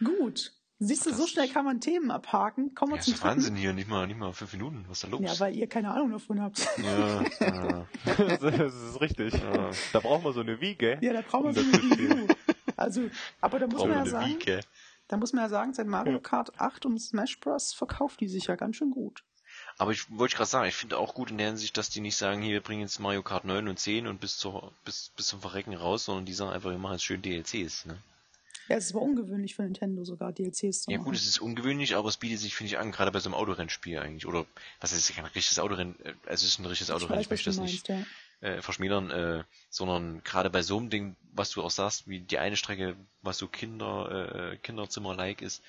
[0.05, 0.53] Gut.
[0.81, 2.75] Siehst du, so schnell kann man Themen abhaken.
[2.75, 3.25] Kommen wir Ja, zum ist.
[3.25, 5.21] Wahnsinn hier, nicht mal, nicht mal fünf Minuten, was ist da los?
[5.23, 6.61] Ja, weil ihr keine Ahnung davon habt.
[6.79, 7.87] ja, ja,
[8.39, 9.35] das ist richtig.
[9.35, 9.71] Ja.
[9.93, 10.99] Da brauchen wir so eine Wiege.
[11.01, 11.73] Ja, da brauchen wir so eine.
[11.73, 12.29] Review.
[12.77, 13.11] Also,
[13.41, 14.61] aber da muss man ja sagen, Wieke.
[15.09, 17.73] da muss man ja sagen, seit Mario Kart 8 und Smash Bros.
[17.75, 19.25] verkauft die sich ja ganz schön gut.
[19.79, 22.17] Aber ich wollte gerade sagen, ich finde auch gut in der Hinsicht, dass die nicht
[22.17, 25.27] sagen, hier, wir bringen jetzt Mario Kart 9 und 10 und bis, zur, bis, bis
[25.27, 27.99] zum Verrecken raus, sondern die sagen einfach, wir machen jetzt schön DLCs, ne?
[28.69, 31.07] Ja, es aber ungewöhnlich für Nintendo sogar DLCs zu Ja machen.
[31.07, 33.35] gut, es ist ungewöhnlich, aber es bietet sich, finde ich, an, gerade bei so einem
[33.35, 34.27] Autorennspiel eigentlich.
[34.27, 34.47] Oder,
[34.81, 37.51] was ist kein richtiges Autorennen, äh, es ist ein richtiges ich Autorennen, ich was möchte
[37.51, 38.07] das nicht meinst,
[38.43, 38.49] ja.
[38.49, 42.39] äh, verschmälern, äh, sondern gerade bei so einem Ding, was du auch sagst, wie die
[42.39, 45.62] eine Strecke, was so Kinder, äh, Kinderzimmer-like ist,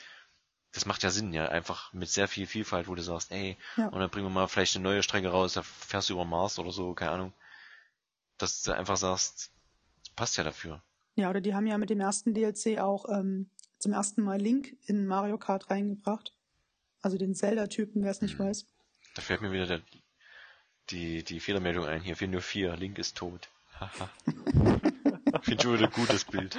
[0.71, 3.87] das macht ja Sinn, ja, einfach mit sehr viel Vielfalt, wo du sagst, ey, Ja.
[3.87, 6.59] und dann bringen wir mal vielleicht eine neue Strecke raus, da fährst du über Mars
[6.59, 7.33] oder so, keine Ahnung.
[8.37, 9.51] Dass du einfach sagst,
[10.03, 10.81] das passt ja dafür.
[11.19, 14.77] Ja, oder die haben ja mit dem ersten DLC auch ähm, zum ersten Mal Link
[14.85, 16.33] in Mario Kart reingebracht.
[17.01, 18.43] Also den Zelda-Typen, wer es nicht Mhm.
[18.45, 18.65] weiß.
[19.15, 19.81] Da fällt mir wieder der,
[20.89, 23.49] die, die Fehlermeldung ein, hier fehlen nur vier, Link ist tot.
[23.79, 24.09] Haha.
[25.41, 26.57] Finde schon wieder ein gutes Bild.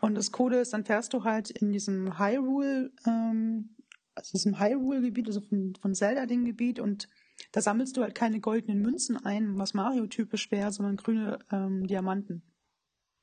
[0.00, 3.76] Und das Coole ist, dann fährst du halt in diesem Hyrule, ähm,
[4.14, 7.08] also diesem Hyrule-Gebiet, also von, von Zelda dem Gebiet und
[7.52, 12.42] da sammelst du halt keine goldenen Münzen ein, was Mario-typisch wäre, sondern grüne ähm, Diamanten.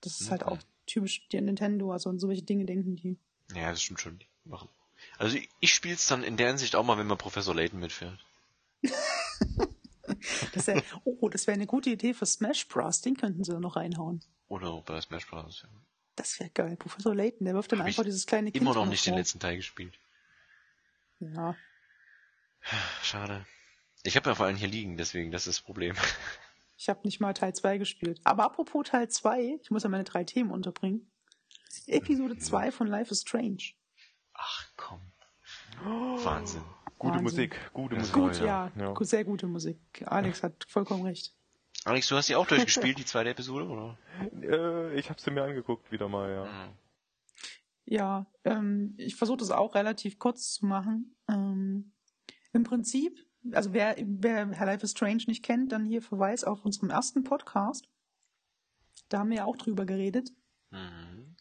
[0.01, 0.47] Das ist halt Mhm.
[0.47, 3.17] auch typisch der Nintendo, also an solche Dinge denken die.
[3.55, 4.19] Ja, das stimmt schon.
[4.45, 4.69] Machen.
[5.17, 7.79] Also ich, ich spiele es dann in der Hinsicht auch mal, wenn mal Professor Layton
[7.79, 8.19] mitfährt.
[10.53, 13.01] Das wär, oh, das wäre eine gute Idee für Smash Bros.
[13.01, 14.21] Den könnten sie da noch reinhauen.
[14.47, 15.61] Oder bei Smash Bros.
[15.63, 15.69] Ja.
[16.15, 16.75] Das wäre geil.
[16.77, 19.19] Professor Layton, der wirft dann Hab einfach dieses kleine Kind Immer noch nicht den vor.
[19.19, 19.93] letzten Teil gespielt.
[21.19, 21.55] Ja.
[23.03, 23.45] Schade.
[24.03, 25.95] Ich habe ja vor allem hier liegen, deswegen, das ist das Problem.
[26.79, 28.21] Ich habe nicht mal Teil 2 gespielt.
[28.23, 31.11] Aber apropos Teil 2, ich muss ja meine drei Themen unterbringen.
[31.87, 32.39] Episode Mhm.
[32.39, 33.73] 2 von Life is Strange.
[34.33, 35.01] Ach komm.
[35.83, 36.61] Wahnsinn.
[36.97, 37.23] gute Wahnsinn.
[37.23, 38.13] Musik, gute Musik.
[38.13, 38.93] Gut, ja, ja.
[39.01, 39.77] Sehr gute Musik.
[40.05, 41.35] Alex hat vollkommen recht.
[41.83, 43.97] Alex, du hast die auch durchgespielt, die zweite Episode, oder?
[44.41, 46.45] Äh, ich habe sie mir angeguckt wieder mal, ja.
[46.45, 46.73] Mhm.
[47.85, 51.15] Ja, ähm, ich versuche das auch relativ kurz zu machen.
[51.27, 51.91] Ähm,
[52.53, 53.17] Im Prinzip,
[53.51, 57.87] also wer, wer Life is Strange nicht kennt, dann hier Verweis auf unserem ersten Podcast.
[59.09, 60.31] Da haben wir ja auch drüber geredet.
[60.71, 61.35] Mhm.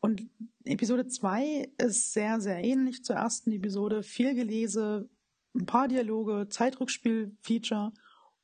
[0.00, 0.28] Und
[0.64, 4.02] Episode 2 ist sehr, sehr ähnlich zur ersten Episode.
[4.02, 5.08] Viel Gelese,
[5.54, 7.92] ein paar Dialoge, Zeitrückspiel-Feature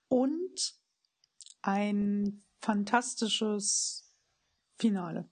[0.09, 0.75] und
[1.63, 4.11] ein fantastisches
[4.79, 5.29] Finale.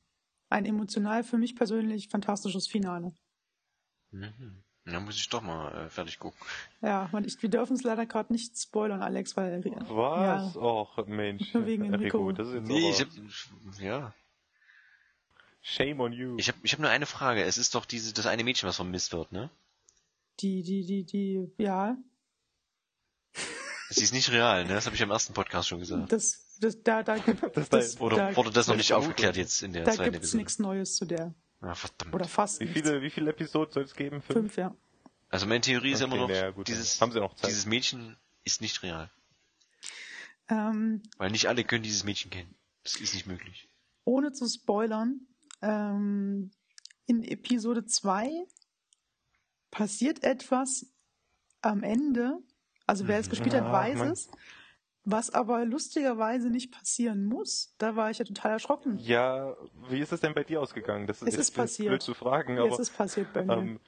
[0.51, 3.15] Ein emotional für mich persönlich fantastisches Finale.
[4.11, 4.65] Mhm.
[4.91, 6.39] Dann muss ich doch mal äh, fertig gucken.
[6.81, 10.55] Ja, und ich, wir dürfen es leider gerade nicht spoilern, Alex, weil Was?
[10.55, 11.51] Ja, Och, Mensch.
[11.55, 12.33] Wegen Enrico.
[12.33, 13.09] das ist jetzt Nee, ich hab,
[13.81, 14.15] ja.
[15.61, 16.37] Shame on you.
[16.39, 17.43] Ich habe ich hab nur eine Frage.
[17.43, 19.51] Es ist doch diese, das eine Mädchen, was vermisst wird, ne?
[20.41, 21.97] die, die, die, die, ja,
[23.91, 24.75] Sie ist nicht real, ne?
[24.75, 26.13] Das habe ich im ersten Podcast schon gesagt.
[26.13, 29.63] das, das, da, da gibt Das das, Oder da, wurde das noch nicht aufgeklärt jetzt
[29.63, 30.39] in der da zweiten gibt's Episode?
[30.39, 31.35] nichts Neues zu der.
[31.61, 32.15] Ah, verdammt.
[32.15, 32.81] Oder fast wie nichts.
[32.81, 34.23] viele, wie viele Episoden soll es geben?
[34.23, 34.75] Fünf, ja.
[35.29, 37.51] Also meine Theorie ist Okay, immer noch, ja, gut, dieses, dann haben sie noch Zeit.
[37.51, 39.11] dieses Mädchen ist nicht real.
[40.49, 42.55] Ähm, Weil nicht alle können dieses Mädchen kennen.
[42.85, 43.69] Das ist nicht möglich.
[44.05, 45.21] ohne zu spoilern,
[45.61, 46.51] ähm,
[47.07, 48.31] in Episode 2
[49.71, 50.87] passiert etwas
[51.61, 52.39] am Ende.
[52.87, 54.31] Also wer es gespielt hat, Ah, weiß man- es.
[55.11, 57.75] Was aber lustigerweise nicht passieren muss.
[57.79, 58.99] Da war ich ja total erschrocken.
[58.99, 59.57] Ja,
[59.89, 61.07] wie ist es denn bei dir ausgegangen?
[61.07, 61.89] Das Es ist passiert.
[61.89, 63.53] blöd zu fragen, aber ist passiert bei mir.
[63.55, 63.81] ähm,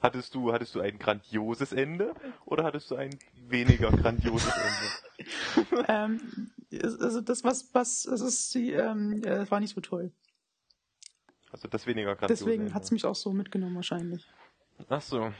[0.00, 2.12] hattest du hattest du ein grandioses Ende
[2.44, 5.84] oder hattest du ein weniger grandioses Ende?
[5.88, 9.80] ähm, es- also das, was, was, es ist, die, ähm, äh, es war nicht so
[9.80, 10.10] toll.
[11.52, 14.26] Also das weniger grandiose Deswegen hat es mich auch so mitgenommen wahrscheinlich.
[14.88, 15.32] Ach so.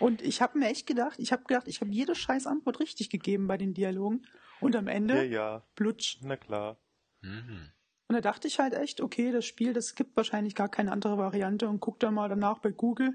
[0.00, 3.08] Und ich habe mir echt gedacht, ich habe gedacht, ich habe jede scheiß Antwort richtig
[3.08, 4.26] gegeben bei den Dialogen.
[4.60, 6.18] Und am Ende, Ja, ja, blutsch.
[6.22, 6.76] na klar.
[7.22, 7.70] Mhm.
[8.08, 11.16] Und da dachte ich halt echt, okay, das Spiel, das gibt wahrscheinlich gar keine andere
[11.16, 13.14] Variante und guck da mal danach bei Google.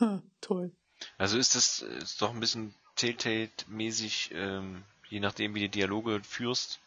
[0.00, 0.72] Ha, toll.
[1.16, 6.80] Also ist das ist doch ein bisschen Telltale-mäßig, ähm, je nachdem, wie du Dialoge führst,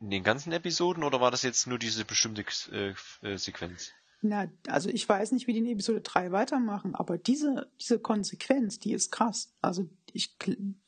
[0.00, 3.92] in den ganzen Episoden oder war das jetzt nur diese bestimmte äh, äh, Sequenz?
[4.20, 8.78] Na, also ich weiß nicht, wie die in Episode 3 weitermachen, aber diese, diese Konsequenz,
[8.78, 9.54] die ist krass.
[9.60, 10.36] Also ich,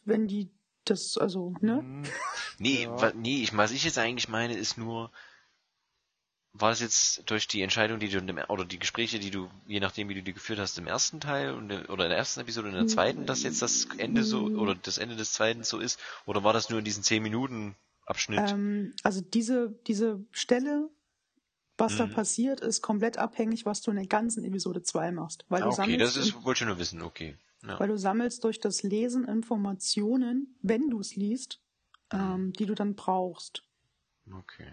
[0.05, 0.51] wenn die
[0.91, 1.81] das, also, ne?
[1.81, 2.05] Hm,
[2.59, 3.13] Nee, Ja.
[3.15, 5.11] nee, ich, was ich jetzt eigentlich meine, ist nur,
[6.53, 9.49] war es jetzt durch die Entscheidung, die du in dem, oder die Gespräche, die du,
[9.67, 12.19] je nachdem, wie du die geführt hast, im ersten Teil und, der- oder in der
[12.19, 15.63] ersten Episode, in der zweiten, dass jetzt das Ende so, oder das Ende des zweiten
[15.63, 18.43] so ist, oder war das nur in diesen 10 Minuten Abschnitt?
[18.43, 20.91] Ähm, also diese, diese Stelle,
[21.77, 22.11] was da Mhm.
[22.13, 25.45] passiert, ist komplett abhängig, was du in der ganzen Episode 2 machst.
[25.49, 27.37] Weil Ah, du okay, sammelst, das ist, wollte ich nur wissen, okay.
[27.67, 27.79] Ja.
[27.81, 31.61] weil du sammelst durch das Lesen Informationen, wenn du es liest,
[32.13, 33.65] ähm, die du dann brauchst.
[34.33, 34.73] Okay.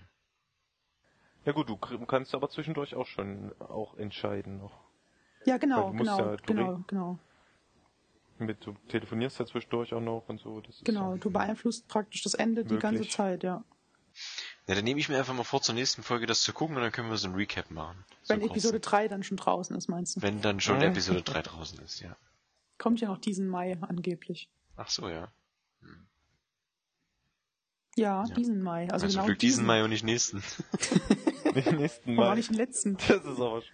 [1.46, 4.80] Ja gut, du kannst aber zwischendurch auch schon auch entscheiden noch.
[5.46, 7.20] Ja, genau, genau, ja- du genau, genau,
[8.38, 10.62] Mit, du telefonierst ja zwischendurch auch noch und so.
[10.84, 11.16] Genau.
[11.18, 13.12] Du beeinflusst praktisch das Ende die ganze Möglich.
[13.16, 13.64] Zeit, ja.
[14.68, 16.82] Ja, dann nehme ich mir einfach mal vor, zur nächsten Folge das zu gucken und
[16.82, 18.04] dann können wir so ein Recap machen.
[18.24, 18.52] So Wenn kurz.
[18.52, 20.22] Episode 3 dann schon draußen ist, meinst du?
[20.22, 20.84] Wenn dann schon Mhm.
[20.84, 22.16] Episode 3 draußen ist, ja.
[22.78, 24.50] Kommt ja noch diesen Mai angeblich.
[24.76, 25.32] Ach so, ja.
[27.98, 28.34] Ja, Ja.
[28.36, 28.84] diesen Mai.
[28.92, 30.44] Also, Also, genau Glück diesen Mai und nicht nächsten.
[31.56, 32.36] Den nächsten Aber Mal.
[32.36, 32.98] nicht den letzten.
[33.08, 33.60] Das ist aber.
[33.60, 33.72] sch-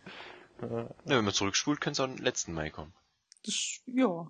[0.62, 0.90] Ja.
[1.06, 2.94] Wenn man zurückspult, könnte es auch im letzten Mai kommen.
[3.44, 4.28] Das, ja.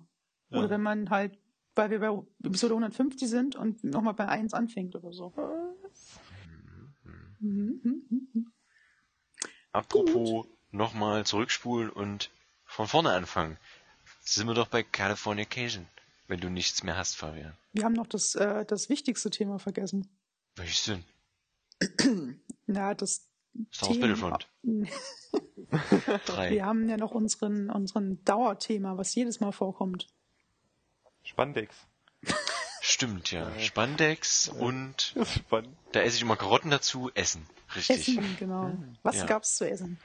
[0.48, 0.58] Ja.
[0.58, 1.38] Oder wenn man halt,
[1.74, 5.34] weil wir bei Episode 150 sind und nochmal bei 1 anfängt oder so.
[7.40, 8.52] Mhm, mhm, mhm.
[9.72, 12.30] Apropos nochmal zurückspulen und
[12.64, 13.58] von vorne anfangen.
[14.22, 15.86] Sind wir doch bei Californication,
[16.28, 17.56] wenn du nichts mehr hast, Fabian.
[17.72, 20.08] Wir haben noch das, äh, das wichtigste Thema vergessen.
[20.56, 21.04] Welches denn?
[22.66, 23.26] Na, das
[23.72, 24.06] Star Wars Thema-
[24.38, 24.48] Battlefront
[26.26, 26.50] 3.
[26.50, 30.06] Wir haben ja noch unseren, unseren Dauerthema, was jedes Mal vorkommt.
[31.24, 31.74] Spandex.
[32.80, 33.50] Stimmt, ja.
[33.60, 35.76] Spandex und spannend.
[35.92, 37.46] da esse ich immer Karotten dazu, Essen.
[37.74, 38.08] Richtig.
[38.18, 38.76] Essen, genau.
[39.02, 39.26] Was Ja.
[39.26, 39.98] gab's zu essen?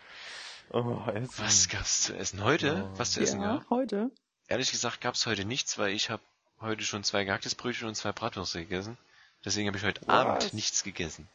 [0.72, 1.30] Oh, Essen.
[1.38, 2.44] Was gab's zu essen?
[2.44, 2.68] Heute?
[2.68, 2.98] Ja.
[2.98, 3.69] Was zu essen ja, gab?
[3.69, 4.11] heute.
[4.48, 6.22] Ehrlich gesagt gab's heute nichts, weil ich habe
[6.60, 8.98] heute schon zwei gehacktes Brötchen und zwei Bratwürste gegessen.
[9.45, 10.10] Deswegen habe ich heute Was?
[10.10, 11.27] Abend nichts gegessen.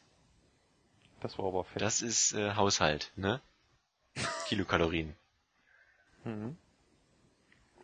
[1.20, 1.80] Das war aber fett.
[1.80, 3.40] Das ist äh, Haushalt, ne?
[4.48, 5.14] Kilokalorien.
[6.24, 6.56] Mhm.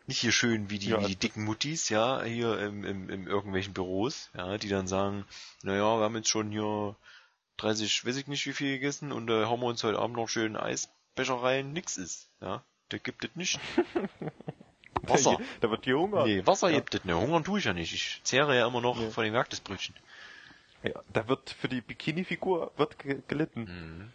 [0.07, 3.27] Nicht hier schön wie die, Ja, wie die dicken Muttis, ja, hier im, im, im
[3.27, 5.25] irgendwelchen Büros, ja, die dann sagen,
[5.61, 6.95] naja, wir haben jetzt schon hier
[7.57, 10.29] 30, weiß ich nicht wie viel gegessen und da hauen wir uns heute Abend noch
[10.29, 12.63] schön Eisbecher rein, nix ist, ja.
[12.91, 13.59] Der gibt es nicht.
[15.03, 15.37] Wasser.
[15.61, 16.25] Da wird gehungert.
[16.25, 16.77] Nee, Wasser ja.
[16.79, 17.15] gibt es nicht.
[17.15, 17.93] Hungern tue ich ja nicht.
[17.93, 19.09] Ich zehre ja immer noch Nee.
[19.11, 19.95] von dem Jagdesbrötchen.
[20.83, 24.11] Ja, da wird für die Bikini-Figur wird ge gelitten.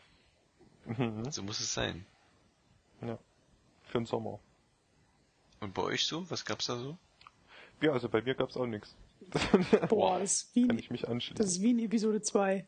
[0.86, 0.96] Mhm.
[0.96, 1.30] Mhm.
[1.30, 2.04] So muss es sein.
[3.00, 3.18] Ja.
[3.84, 4.40] Für den Sommer.
[5.60, 6.28] Und bei euch so?
[6.30, 6.96] Was gab's da so?
[7.80, 8.94] Ja, also bei mir gab's auch nichts.
[9.88, 11.36] Boah, das ist wie, Kann ich mich anschließen.
[11.36, 12.66] das ist wie in Episode 2.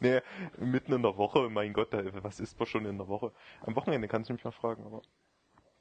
[0.00, 0.20] Nee,
[0.58, 1.88] mitten in der Woche, mein Gott,
[2.22, 3.32] was ist man schon in der Woche?
[3.62, 5.02] Am Wochenende kannst du mich mal fragen, aber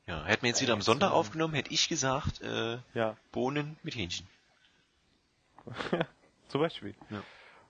[0.08, 3.96] Ja, hätten wir jetzt wieder am Sonntag aufgenommen, hätte ich gesagt, äh, ja, Bohnen mit
[3.96, 4.28] Hähnchen.
[6.48, 6.96] zum Beispiel.
[7.10, 7.24] Ja.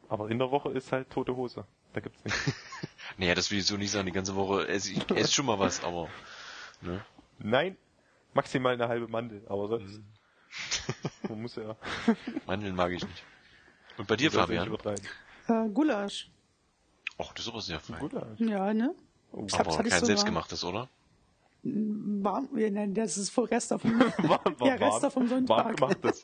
[0.10, 1.66] Aber in der Woche ist halt tote Hose.
[1.94, 2.54] Da gibt's nichts.
[3.18, 5.60] Naja, das will ich so nicht sagen, die ganze Woche esse ich esse schon mal
[5.60, 6.10] was, aber,
[6.82, 7.06] ne?
[7.38, 7.78] Nein,
[8.34, 10.00] maximal eine halbe Mandel, aber sonst.
[10.00, 10.06] Mhm.
[11.30, 11.76] Man muss ja.
[12.48, 13.24] Mandeln mag ich nicht.
[13.98, 14.74] Und bei dir, Fabian?
[15.48, 16.30] Äh, Gulasch.
[17.18, 18.00] Och, das ist aber sehr fein.
[18.00, 18.94] Gut, Ja, ne?
[19.32, 19.46] oh.
[19.48, 20.06] Ich Aber ich kein sogar.
[20.06, 20.90] selbstgemachtes, oder?
[21.66, 25.78] Warm, ja, nein, das ist voll Rester vom, Warm, ja, Rester vom Warm Sonntag.
[25.78, 26.24] gemachtes.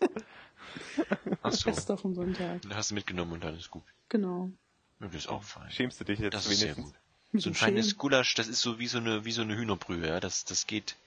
[1.44, 1.70] Ach so.
[1.70, 2.62] Rester vom Sonntag.
[2.64, 3.84] Dann hast du mitgenommen und dann ist gut.
[4.10, 4.52] Genau.
[5.00, 5.72] Ja, das ist auch fein.
[5.72, 6.94] Schämst du dich jetzt Das ist sehr gut.
[7.32, 7.98] Mit So ein feines.
[7.98, 10.20] Gulasch, das ist so wie so eine, wie so eine Hühnerbrühe, ja.
[10.20, 10.98] Das, das geht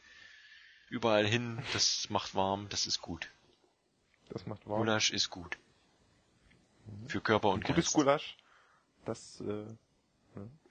[0.88, 3.28] überall hin, das macht warm, das ist gut.
[4.30, 4.78] Das macht warm.
[4.78, 5.59] Gulasch ist gut.
[7.06, 7.94] Für Körper und Gutes Geist.
[7.94, 8.36] Gulasch.
[9.04, 9.64] Das, äh,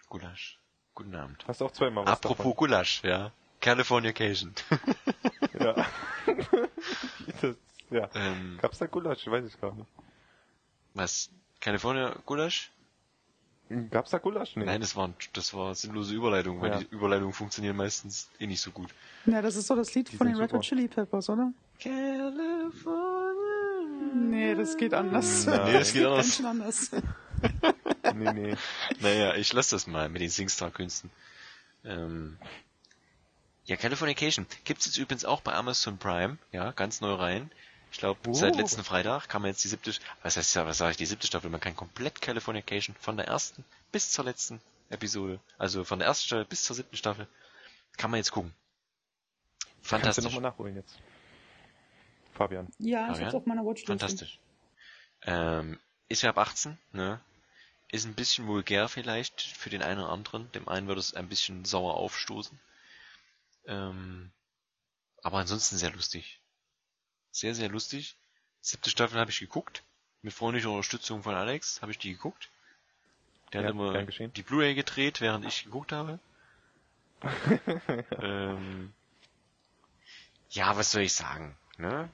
[0.10, 0.60] Gulasch.
[0.96, 1.44] Guten Abend.
[1.48, 3.32] hast auch zweimal was Apropos Gulasch, ja.
[3.62, 4.54] Californication.
[4.70, 4.96] davon.
[5.60, 5.76] Ja.
[7.42, 7.56] das,
[7.92, 8.10] ja.
[8.16, 9.28] ähm, Gab's da Gulasch?
[9.28, 9.88] Weiß ich gar nicht.
[10.96, 11.30] was?
[11.60, 12.72] California Gulasch?
[13.92, 14.56] Gab's da Gulasch?
[14.56, 14.66] Nee.
[14.66, 16.80] Nein, das war, das war sinnlose Überleitung, weil Ja.
[16.80, 18.90] die Überleitungen funktionieren meistens eh nicht so gut.
[19.26, 20.62] Ja, das ist doch das Lied Die von den Red Hot.
[20.64, 21.54] Chili Peppers, oder?
[21.80, 23.36] California.
[24.16, 25.46] Nee, das geht anders.
[25.46, 25.62] Nein.
[25.66, 26.26] Nee, das geht anders.
[26.26, 26.92] Ganz schön anders.
[28.16, 28.56] nee, nee.
[29.00, 31.10] Naja, ich lasse das mal mit den Singstar-Künsten.
[31.84, 32.38] Ähm,
[33.66, 37.52] ja, Californication gibt's jetzt übrigens auch bei Amazon Prime, ja, ganz neu rein.
[37.92, 38.34] Ich glaube, Oh.
[38.34, 41.06] seit letzten Freitag kann man jetzt die siebte, was heißt ja, was sage ich, die
[41.06, 46.00] siebte Staffel, man kann komplett Californication von der ersten bis zur letzten Episode, also von
[46.00, 47.28] der ersten Staffel bis zur siebten Staffel,
[47.98, 48.54] kann man jetzt gucken.
[49.60, 50.24] Kannst du Fantastisch.
[50.26, 50.98] nochmal nachholen jetzt.
[52.34, 52.68] Fabian.
[52.80, 53.26] Ja, ich Fabian?
[53.26, 53.88] hab's auf meiner Watchlist.
[53.88, 54.40] Fantastisch.
[55.24, 57.20] Ähm, ist ja ab 18, ne?
[57.92, 60.50] Ist ein bisschen vulgär vielleicht für den einen oder anderen.
[60.54, 62.58] Dem einen wird es ein bisschen sauer aufstoßen.
[63.66, 64.32] Ähm,
[65.22, 66.40] aber ansonsten sehr lustig.
[67.32, 68.16] Sehr, sehr lustig.
[68.62, 69.84] Siebte Staffel habe ich geguckt.
[70.22, 72.50] Mit freundlicher Unterstützung von Alex habe ich die geguckt.
[73.52, 76.20] Der Ja, hat immer die Blu-ray gedreht, während ich geguckt habe.
[78.22, 78.94] ähm,
[80.50, 81.58] ja, was soll ich sagen?
[81.78, 82.10] Ne?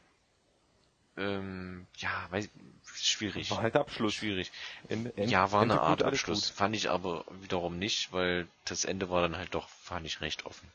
[1.18, 2.50] Ähm, ja, weiß,
[2.94, 3.50] schwierig.
[3.52, 4.14] War halt Abschluss.
[4.14, 4.52] Schwierig.
[4.88, 6.50] Ende- Ende- Ja, war eine Art Abschluss.
[6.50, 10.46] Fand ich aber wiederum nicht, weil das Ende war dann halt doch, fand ich recht
[10.46, 10.72] offen.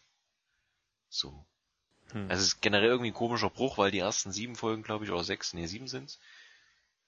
[1.08, 1.44] So.
[2.12, 2.28] Hm.
[2.28, 5.10] Also es ist generell irgendwie ein komischer Bruch, weil die ersten sieben Folgen, glaube ich,
[5.10, 6.18] oder sechs, nee, sieben sind's,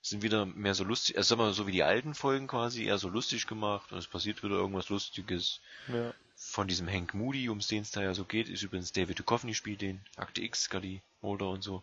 [0.01, 2.85] sind wieder mehr so lustig, also sagen wir mal so wie die alten Folgen quasi,
[2.85, 5.61] eher so lustig gemacht und es passiert wieder irgendwas Lustiges.
[5.89, 6.13] Ja.
[6.37, 9.55] Von diesem Hank Moody, um den es da ja so geht, ist übrigens David Duchovny
[9.55, 11.83] spielt den, Akte X, Scully, Mulder und so.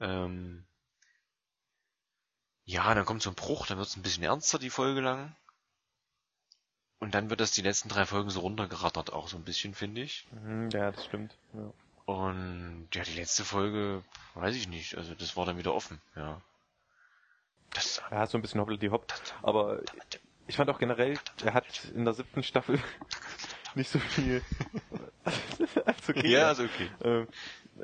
[0.00, 0.64] Ähm,
[2.64, 5.34] ja, dann kommt so ein Bruch, dann wird's ein bisschen ernster die Folge lang.
[6.98, 10.02] Und dann wird das die letzten drei Folgen so runtergerattert, auch so ein bisschen, finde
[10.02, 10.26] ich.
[10.32, 11.36] Mhm, ja, das stimmt.
[11.54, 11.72] Ja.
[12.06, 14.02] Und ja, die letzte Folge,
[14.34, 16.40] weiß ich nicht, also das war dann wieder offen, ja.
[17.70, 19.12] Das, Ja, so ein bisschen hoppel die hopp.
[19.42, 19.80] Aber
[20.46, 22.80] ich fand auch generell, er hat in der siebten Staffel
[23.74, 24.42] nicht so viel.
[25.84, 26.90] also okay, ja, also okay.
[27.02, 27.28] Ähm,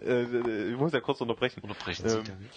[0.03, 1.61] äh, ich muss ja kurz unterbrechen.
[1.63, 2.51] Unterbrechen Sie Ähm, damit.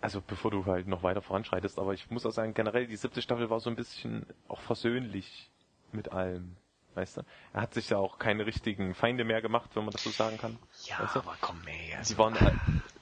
[0.00, 3.22] Also bevor du halt noch weiter voranschreitest, aber ich muss auch sagen, generell die siebte
[3.22, 5.50] Staffel war so ein bisschen auch versöhnlich
[5.92, 6.56] mit allem.
[6.94, 7.22] Weißt du?
[7.52, 10.36] Er hat sich ja auch keine richtigen Feinde mehr gemacht, wenn man das so sagen
[10.38, 10.58] kann.
[10.84, 11.20] Ja, weißt du?
[11.20, 12.36] aber komm, ey, also, Die waren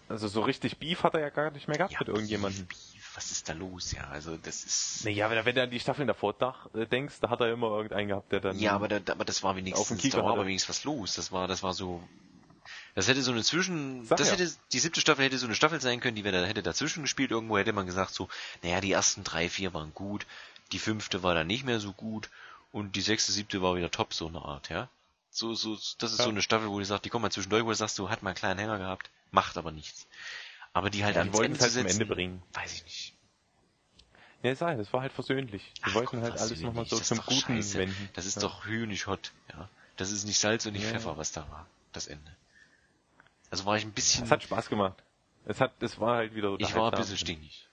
[0.09, 2.67] also so richtig Beef hat er ja gar nicht mehr gehabt ja, mit irgendjemandem.
[2.67, 5.05] Beef, Beef, was ist da los, ja, also das ist...
[5.05, 7.69] Naja, wenn, wenn du an die Staffeln davor dach, äh, denkst, da hat er immer
[7.69, 8.59] irgendeinen gehabt, der dann.
[8.59, 10.69] Ja, aber, da, aber das war Auf dem wenigstens, Kiefer da war er- aber wenigstens
[10.69, 11.15] was los.
[11.17, 12.03] Das war, das war so,
[12.95, 14.35] das hätte so eine Zwischen, Sag das ja.
[14.35, 17.03] hätte, die siebte Staffel hätte so eine Staffel sein können, die wäre, da hätte dazwischen
[17.03, 17.31] gespielt.
[17.31, 18.29] Irgendwo hätte man gesagt so,
[18.63, 20.27] naja, die ersten drei, vier waren gut,
[20.73, 22.29] die fünfte war dann nicht mehr so gut
[22.71, 24.89] und die sechste, siebte war wieder top, so eine Art, ja.
[25.31, 26.25] So, so, das ist Ja.
[26.25, 28.23] so eine Staffel, wo du sagst, die kommt mal zwischendurch, wo du sagst, du hat
[28.23, 30.07] mal einen kleinen Hänger gehabt, macht aber nichts.
[30.75, 32.43] Aber die halt Ja, ans die wollten Ende es halt zu setzen, Ende bringen.
[32.53, 33.13] weiß ich nicht.
[34.43, 35.63] Ja, sei, das war halt versöhnlich.
[35.79, 37.79] Die Ach, wollten komm, halt alles nochmal so zum Guten scheiße.
[37.79, 38.09] wenden.
[38.15, 38.43] Das ist ja.
[38.43, 39.69] doch hühnisch hot, ja.
[39.97, 42.37] Das ist nicht Salz und nicht Pfeffer, was da war, das Ende.
[43.53, 44.95] Also war ich ein bisschen, Es hat Spaß gemacht.
[45.45, 46.57] Es hat, es war halt wieder.
[46.59, 47.69] ich war ein bisschen stinkig.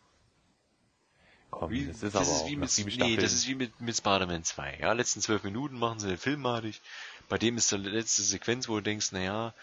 [1.51, 3.19] Komm, Wie, das ist das aber ist auch wie mit, nee, Staffeln.
[3.22, 4.80] das ist wie mit, mit Spider-Man 2.
[4.81, 6.81] Ja, letzten zwölf Minuten machen sie den Film madig.
[7.30, 9.53] Bei dem ist der letzte Sequenz, wo du denkst, na ja,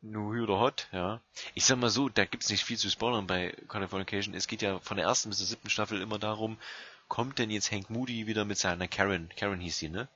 [0.00, 1.20] nur hier oder hot, ja.
[1.54, 4.32] Ich sag mal so, da gibt's nicht viel zu spoilern bei Californication.
[4.34, 6.56] Es geht ja von der ersten bis zur siebten Staffel immer darum,
[7.08, 10.08] kommt denn jetzt Hank Moody wieder mit seiner Karen, Karen hieß sie, ne?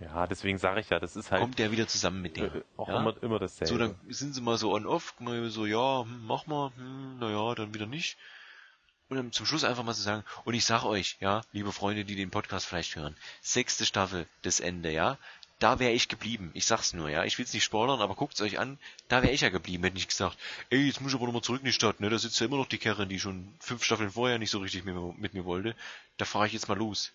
[0.00, 2.88] Ja, deswegen sage ich ja, das ist halt Kommt der wieder zusammen mit äh, auch
[2.88, 3.00] ja?
[3.00, 3.66] immer, immer dasselbe.
[3.72, 7.54] So, dann sind sie mal so on-off, mal so, ja, hm, mach mal, hm, naja,
[7.54, 8.16] dann wieder nicht.
[9.08, 12.04] Und dann zum Schluss einfach mal zu sagen, und ich sag euch, ja, liebe Freunde,
[12.04, 15.16] die den Podcast vielleicht hören, sechste Staffel, das Ende, ja,
[15.60, 16.50] da wäre ich geblieben.
[16.54, 19.40] Ich sag's nur, ja, ich will's nicht spoilern, aber guckt's euch an, da wäre ich
[19.40, 20.36] ja geblieben, hätte ich gesagt,
[20.70, 22.58] ey, jetzt muss ich aber nochmal zurück in die Stadt, ne, da sitzt ja immer
[22.58, 25.44] noch die Karen, die schon fünf Staffeln vorher nicht so richtig mit, mir- mit mir
[25.46, 25.74] wollte.
[26.18, 27.12] Da fahre ich jetzt mal los.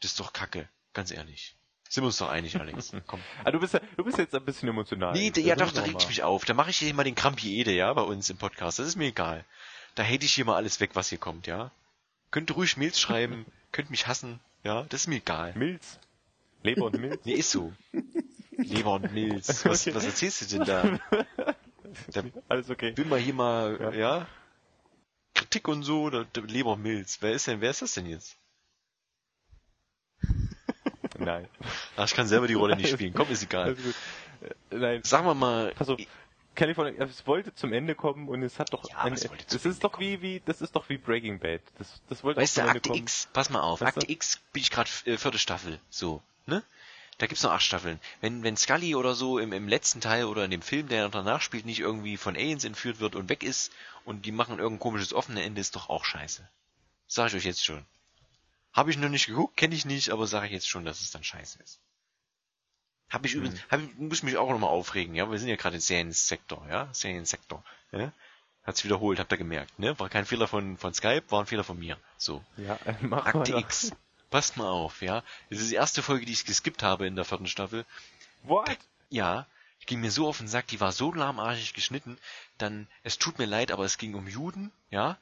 [0.00, 1.54] Das ist doch kacke, ganz ehrlich.
[1.88, 2.92] Sind wir uns doch einig, Alex?
[3.06, 3.20] Komm.
[3.44, 5.12] ah, du bist du bist jetzt ein bisschen emotional.
[5.12, 6.44] Nee, Das ja doch, da reg ich mich auf.
[6.44, 8.78] Da mache ich hier mal den Krampiede, ja, bei uns im Podcast.
[8.78, 9.44] Das ist mir egal.
[9.94, 11.70] Da hätte ich hier mal alles weg, was hier kommt, ja.
[12.32, 15.52] Könnt ruhig Mails schreiben, könnt mich hassen, ja, das ist mir egal.
[15.56, 15.98] Milz.
[16.62, 17.20] Leber und Milz.
[17.24, 17.72] Nee, ist so.
[18.56, 19.64] Leber und Milz.
[19.64, 19.94] Was, Okay.
[19.94, 20.98] was erzählst du denn da?
[22.12, 22.96] Da Alles okay.
[22.96, 23.92] will mal hier mal, Ja.
[23.92, 24.26] ja,
[25.34, 27.18] Kritik und so, da, da, Leber und Milz.
[27.20, 28.36] Wer ist denn, wer ist das denn jetzt?
[31.24, 31.48] Nein.
[31.96, 33.14] Ach, ich kann selber die Rolle nicht spielen.
[33.14, 33.76] Komm, ist egal.
[34.70, 35.02] Nein.
[35.02, 35.98] Sagen wir mal, Pass auf.
[36.54, 39.82] California, es wollte zum Ende kommen und es hat doch Ja, ein, es das ist
[39.82, 41.60] doch wie, wie, das ist doch wie Breaking Bad.
[41.78, 42.98] Das, das wollte Weißt du, auch zum Ende Akte.
[43.00, 44.00] X, pass mal auf, Weißt du?
[44.02, 46.62] Akte X bin ich gerade äh, vierte Staffel, so, ne?
[47.18, 48.00] Da gibt's noch acht Staffeln.
[48.20, 51.40] Wenn, wenn Scully oder so im, im letzten Teil oder in dem Film, der danach
[51.40, 53.72] spielt, nicht irgendwie von Aliens entführt wird und weg ist
[54.04, 56.48] und die machen irgendein komisches offene Ende, ist doch auch scheiße.
[57.06, 57.84] Sag ich euch jetzt schon.
[58.74, 61.12] Habe ich noch nicht geguckt, kenne ich nicht, aber sage ich jetzt schon, dass es
[61.12, 61.80] dann scheiße ist.
[63.08, 65.76] Hab ich übrigens, hab ich, muss mich auch nochmal aufregen, ja, wir sind ja gerade
[65.76, 68.12] im Seriensektor, ja, Seriensektor, ja.
[68.64, 69.96] Hat's wiederholt, habt ihr gemerkt, ne?
[70.00, 71.98] War kein Fehler von, von Skype, war ein Fehler von mir.
[72.16, 72.42] So.
[72.56, 73.60] Ja, äh, mach Akte mal.
[73.60, 73.92] X.
[74.30, 75.22] Passt mal auf, ja.
[75.50, 77.84] Das ist die erste Folge, die ich geskippt habe in der vierten Staffel.
[78.42, 78.78] What?
[79.10, 79.46] Ja,
[79.82, 82.18] die ging mir so auf den Sack, die war so lahmarschig geschnitten,
[82.56, 85.18] dann, es tut mir leid, aber es ging um Juden, ja.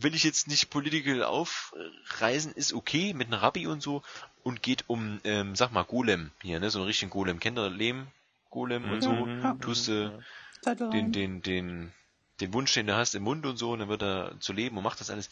[0.00, 4.02] Will ich jetzt nicht political aufreisen, ist okay, mit einem Rabbi und so,
[4.44, 7.40] und geht um, ähm, sag mal, Golem hier, ne, so einen richtigen Golem.
[7.40, 8.06] Kennt ihr Lehm?
[8.50, 9.10] Golem und so.
[9.10, 9.42] Mhm.
[9.42, 9.54] Ja.
[9.54, 10.22] Tust du
[10.62, 11.92] Title den, den, den,
[12.40, 14.76] den Wunsch, den du hast im Mund und so, und dann wird er zu leben
[14.76, 15.30] und macht das alles.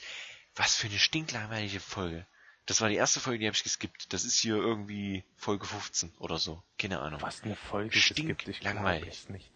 [0.56, 2.26] Was für eine stinklangweilige Folge.
[2.66, 4.12] Das war die erste Folge, die habe ich geskippt.
[4.12, 6.60] Das ist hier irgendwie Folge 15 oder so.
[6.78, 7.22] Keine Ahnung.
[7.22, 9.28] Was eine Folge gibt, ich langweilig.
[9.28, 9.48] nicht.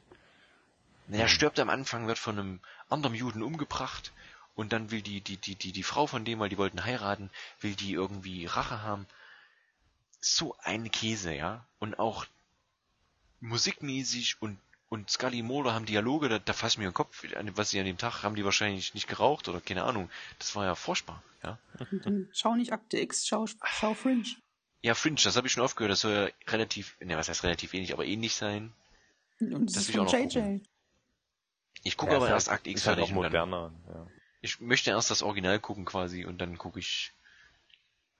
[1.10, 4.12] Er stirbt am Anfang, wird von einem anderen Juden umgebracht
[4.54, 7.30] und dann will die, die, die, die, die Frau von dem, weil die wollten heiraten,
[7.60, 9.06] will die irgendwie Rache haben.
[10.20, 11.64] So ein Käse, ja.
[11.78, 12.26] Und auch
[13.40, 14.58] musikmäßig und,
[14.88, 17.80] und Scully Mulder haben Dialoge, da, da fasse ich mir den Kopf, an- was sie
[17.80, 20.10] an dem Tag haben die wahrscheinlich nicht geraucht oder keine Ahnung.
[20.38, 21.58] Das war ja furchtbar, ja.
[22.32, 24.24] Schau nicht Akte X, schau, schau Fringe.
[24.82, 27.74] Ja, Fringe, das habe ich schon aufgehört, das soll ja relativ, ne, was heißt relativ
[27.74, 28.72] ähnlich, aber ähnlich sein.
[29.40, 30.60] Und das, Das ist von ich auch noch JJ.
[31.82, 33.72] Ich gucke Ja, aber ist erst Akt X ist halt auch fertig moderner.
[33.88, 34.06] Ja.
[34.40, 37.12] Ich möchte erst das Original gucken quasi und dann gucke ich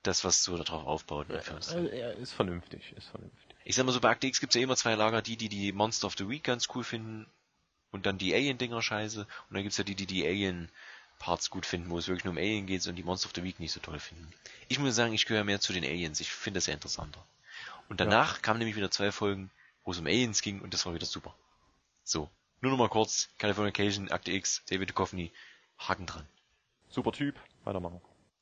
[0.03, 1.31] das, was so darauf aufbaut.
[1.31, 1.91] Anführungszeichen.
[1.91, 3.57] Äh, ja, ist vernünftig, ist vernünftig.
[3.65, 5.73] Ich sag mal so, bei Akte X gibt's ja immer zwei Lager, die, die die
[5.73, 7.27] Monster of the Week ganz cool finden
[7.91, 11.91] und dann die Alien-Dinger scheiße und dann gibt's ja die, die die Alien-Parts gut finden,
[11.91, 13.81] wo es wirklich nur um Alien geht und die Monster of the Week nicht so
[13.81, 14.33] toll finden.
[14.69, 17.25] Ich muss sagen, ich gehöre mehr zu den Aliens, ich finde das sehr interessanter.
[17.89, 19.51] Und danach kamen nämlich wieder zwei Folgen,
[19.85, 21.35] wo es um Aliens ging und das war wieder super.
[22.05, 22.31] So,
[22.61, 25.31] nur noch mal kurz, Californication, Akte X, David Duchovny,
[25.81, 26.27] Haken dran.
[26.89, 28.01] Super Typ, weitermachen.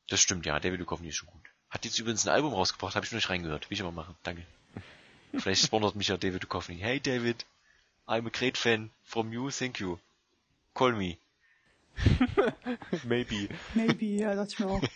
[0.08, 1.42] Das stimmt, ja, David Duchovny ist schon gut.
[1.70, 3.68] Hat jetzt übrigens ein Album rausgebracht, habe ich noch nicht reingehört.
[3.68, 4.44] Will ich aber machen, danke.
[5.32, 6.78] Vielleicht sponsert mich ja David Duchovny.
[6.78, 7.44] Hey David,
[8.06, 9.98] I'm a great fan from you, thank you.
[10.74, 11.18] Call me.
[13.04, 13.48] Maybe.
[13.74, 14.82] Maybe, ja, dachte ich mir auch.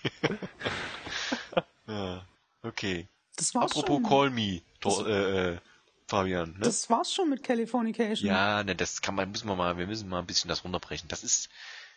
[1.87, 2.25] Ja,
[2.63, 3.09] okay.
[3.37, 4.03] Das war's Apropos schon.
[4.09, 5.59] Call me, Tor, äh, äh,
[6.07, 6.61] Fabian, ne?
[6.61, 8.29] Das war's schon mit Californication.
[8.29, 11.09] ja, ne, das kann man, müssen wir mal, wir müssen mal ein bisschen das runterbrechen.
[11.09, 11.49] Das ist,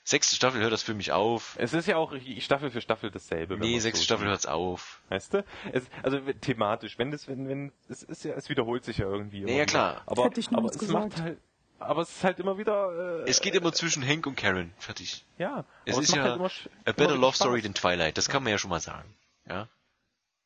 [0.06, 1.56] sechste Staffel hört das für mich auf.
[1.60, 3.58] Es ist ja auch Staffel für Staffel dasselbe.
[3.58, 5.02] Nee, sechste so Staffel hört's auf.
[5.10, 5.44] Weißt du?
[5.74, 9.40] Es, also thematisch, wenn das, wenn, wenn, es ist ja, es wiederholt sich ja irgendwie.
[9.40, 9.66] immer ja, wieder.
[9.66, 10.04] klar.
[10.06, 11.10] Aber, Hätte ich aber es gesagt.
[11.10, 11.40] macht halt,
[11.80, 14.74] aber es ist halt immer wieder, äh, Es geht immer zwischen Hank und Karen.
[14.78, 15.26] Fertig.
[15.38, 15.66] ja.
[15.86, 16.52] Es ist macht ja halt immer,
[16.86, 17.36] a better love Spaß.
[17.38, 18.18] story than Twilight.
[18.18, 19.14] Das kann man ja schon mal sagen.
[19.50, 19.68] Ja.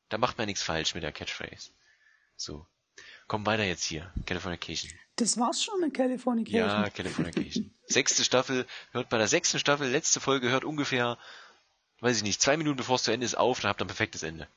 [0.07, 1.69] Da macht man nichts falsch mit der Catchphrase.
[2.36, 2.65] So.
[3.27, 4.11] Komm weiter jetzt hier.
[4.26, 4.91] Californication.
[5.19, 6.69] Das war's schon mit Californication.
[6.69, 7.71] Ja, Californication.
[7.87, 8.65] Sechste Staffel.
[8.91, 11.17] Hört bei der sechsten Staffel, letzte Folge, hört ungefähr,
[11.99, 13.87] weiß ich nicht, zwei Minuten bevor es zu Ende ist auf, dann habt ihr ein
[13.87, 14.47] perfektes Ende.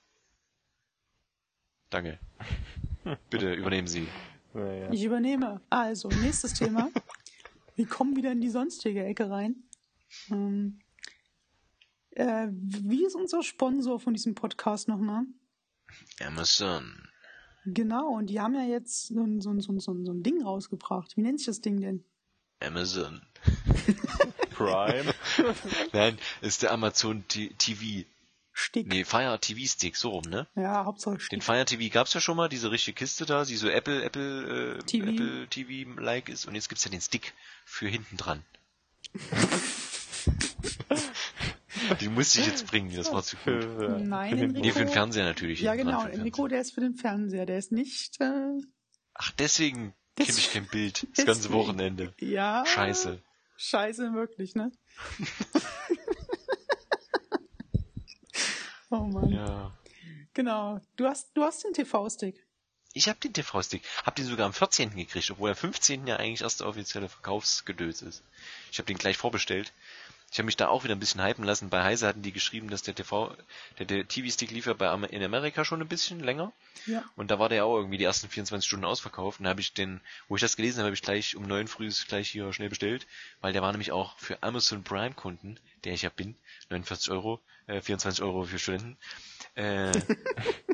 [1.90, 2.20] Danke.
[3.30, 4.06] Bitte übernehmen Sie.
[4.54, 4.92] Ja, ja.
[4.92, 5.60] Ich übernehme.
[5.68, 6.90] Also, nächstes Thema.
[7.74, 9.64] Wir kommen wieder in die sonstige Ecke rein.
[10.30, 10.78] Ähm,
[12.10, 15.24] äh, wie ist unser Sponsor von diesem Podcast nochmal?
[16.20, 17.08] Amazon.
[17.64, 20.12] Genau, und die haben ja jetzt so ein, so, ein, so, ein, so ein so
[20.12, 21.16] ein Ding rausgebracht.
[21.16, 22.04] Wie nennt sich das Ding denn?
[22.60, 23.22] Amazon.
[24.50, 25.12] Prime.
[25.92, 28.06] Nein, ist der Amazon T TV.
[28.54, 28.86] Stick.
[28.86, 30.46] Nee, Fire TV Stick, so rum, ne?
[30.54, 31.42] Ja, Hauptsache Den Stick.
[31.42, 34.82] Fire TV gab's ja schon mal, diese richtige Kiste da, die so Apple, Apple, äh,
[34.82, 35.08] TV.
[35.08, 36.46] Apple TV-like ist.
[36.46, 37.32] Und jetzt gibt's ja den Stick
[37.64, 38.44] für hinten dran.
[42.00, 43.44] den musste ich jetzt bringen, das war zu gut.
[43.44, 44.66] Für, äh, Nein, für den Enrico.
[44.66, 45.60] Nee, für den Fernseher natürlich.
[45.60, 46.04] Ja, genau.
[46.06, 47.46] Enrico, der ist für den Fernseher.
[47.46, 48.20] Der ist nicht.
[48.20, 48.58] Äh,
[49.14, 51.06] Ach, deswegen Des- kenne ich kein Bild.
[51.16, 51.52] Das ganze.
[51.52, 52.14] Wochenende.
[52.18, 52.64] ja.
[52.66, 53.20] Scheiße.
[53.56, 54.72] Scheiße, wirklich, ne?
[58.90, 59.30] oh Mann.
[59.30, 59.72] Ja.
[60.34, 60.80] Genau.
[60.96, 62.46] Du hast, du hast den TV-Stick.
[62.94, 63.82] Ich hab den TV-Stick.
[64.04, 64.94] Hab den sogar am 14.
[64.96, 66.06] gekriegt, obwohl am 15.
[66.06, 68.22] ja eigentlich erst der offizielle Verkaufsgedöns ist.
[68.70, 69.72] Ich habe den gleich vorbestellt.
[70.32, 71.68] Ich habe mich da auch wieder ein bisschen hypen lassen.
[71.68, 73.36] Bei Heise hatten die geschrieben, dass der TV,
[73.78, 76.52] der, der TV-Stick lief ja bei, in Amerika schon ein bisschen länger.
[76.86, 77.04] Ja.
[77.16, 79.40] Und da war der auch irgendwie die ersten 24 Stunden ausverkauft.
[79.40, 81.68] Und da habe ich den, wo ich das gelesen habe, habe ich gleich um neun
[81.68, 83.06] früh gleich hier schnell bestellt,
[83.42, 86.34] weil der war nämlich auch für Amazon Prime Kunden, der ich ja bin,
[86.70, 88.96] 49 Euro, äh, 24 Euro für Studenten,
[89.54, 89.92] äh,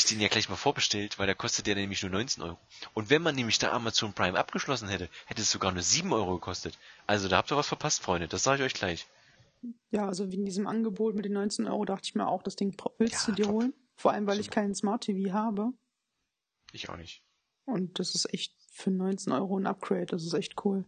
[0.00, 2.58] ich den ja gleich mal vorbestellt, weil der kostet ja nämlich nur 19 Euro.
[2.94, 6.34] Und wenn man nämlich da Amazon Prime abgeschlossen hätte, hätte es sogar nur 7 Euro
[6.34, 6.78] gekostet.
[7.06, 8.28] Also da habt ihr was verpasst, Freunde.
[8.28, 9.06] Das sage ich euch gleich.
[9.90, 12.74] Ja, also wegen diesem Angebot mit den 19 Euro dachte ich mir auch, das Ding
[12.98, 13.54] willst Ja, du dir top.
[13.54, 13.74] holen.
[13.96, 14.54] Vor allem, weil ich Super.
[14.62, 15.72] keinen Smart TV habe.
[16.72, 17.22] Ich auch nicht.
[17.66, 20.06] Und das ist echt für 19 Euro ein Upgrade.
[20.06, 20.84] Das ist echt cool.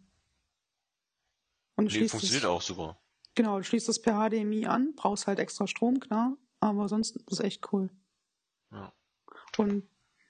[1.76, 2.98] Und Nee, funktioniert es, auch super.
[3.34, 6.36] Genau, du schließt das per HDMI an, brauchst halt extra Strom, klar.
[6.60, 7.90] Aber sonst ist es echt cool.
[8.70, 8.92] Ja.
[9.56, 9.84] Und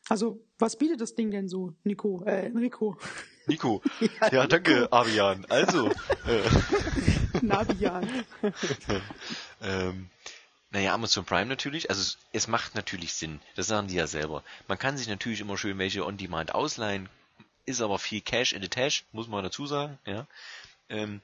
[0.08, 2.24] also, was bietet das Ding denn so, Nico?
[2.24, 2.98] Äh, Enrico.
[3.46, 3.82] Nico.
[4.30, 5.44] Ja, danke, Avian.
[5.48, 5.88] Also,
[6.26, 8.08] äh, Navian.
[9.62, 10.10] ähm,
[10.70, 14.42] naja, Amazon Prime natürlich, also es, es macht natürlich Sinn, das sagen die ja selber.
[14.68, 17.08] Man kann sich natürlich immer schön welche On-Demand ausleihen,
[17.66, 20.26] ist aber viel Cash in the Tash, muss man dazu sagen, ja.
[20.88, 21.20] Ähm,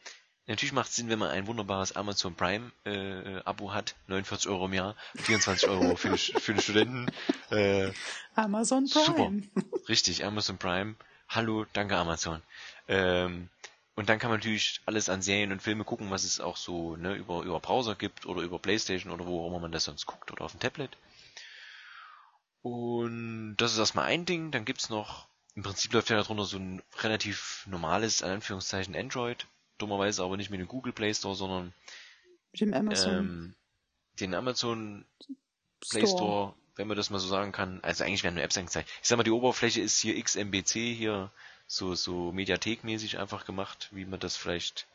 [0.49, 4.67] natürlich macht es Sinn, wenn man ein wunderbares Amazon Prime äh, Abo hat, 49 Euro
[4.67, 7.07] im Jahr, 24 Euro für, für den Studenten,
[7.51, 7.93] äh,
[8.35, 9.43] Amazon Prime.
[9.45, 9.89] Super.
[9.89, 10.97] Richtig, Amazon Prime.
[11.29, 12.43] Hallo, danke Amazon.
[12.89, 13.49] Ähm,
[13.95, 16.97] und dann kann man natürlich alles an Serien und Filme gucken, was es auch so
[16.97, 20.07] ne, über, über Browser gibt oder über Playstation oder wo auch immer man das sonst
[20.07, 20.97] guckt oder auf dem Tablet.
[22.63, 24.51] Und das ist erstmal ein Ding.
[24.51, 29.47] Dann gibt's noch, im Prinzip läuft ja darunter so ein relativ normales, in Anführungszeichen, Android.
[29.79, 31.73] Dummerweise aber nicht mit dem Google Play Store, sondern
[32.53, 33.55] Mit dem Amazon ähm,
[34.21, 35.05] den Amazon
[35.91, 37.81] Play Store, wenn man das mal so sagen kann.
[37.83, 38.89] Also eigentlich werden nur Apps angezeigt.
[39.03, 41.31] Ich sag mal, die Oberfläche ist hier XMBC hier
[41.67, 44.87] so so Mediathek-mäßig einfach gemacht, wie man das vielleicht.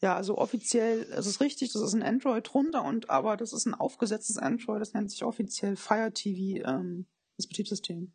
[0.00, 3.66] Ja, also offiziell, es ist richtig, das ist ein Android drunter und aber das ist
[3.66, 7.06] ein aufgesetztes Android, das nennt sich offiziell Fire TV, ähm,
[7.36, 8.10] das Betriebssystem.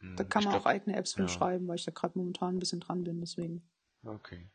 [0.00, 1.28] hm, Da kann man glaub- auch eigene Apps für ja.
[1.28, 3.62] schreiben, weil ich da gerade momentan ein bisschen dran bin, deswegen.
[4.04, 4.48] Okay.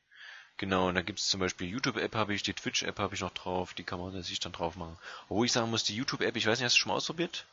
[0.57, 3.73] Genau, und da gibt's zum Beispiel YouTube-App habe ich, die Twitch-App habe ich noch drauf,
[3.73, 4.97] die kann man sich dann drauf machen.
[5.27, 7.45] Obwohl ich sagen muss, die YouTube-App, ich weiß nicht, hast du schon mal ausprobiert?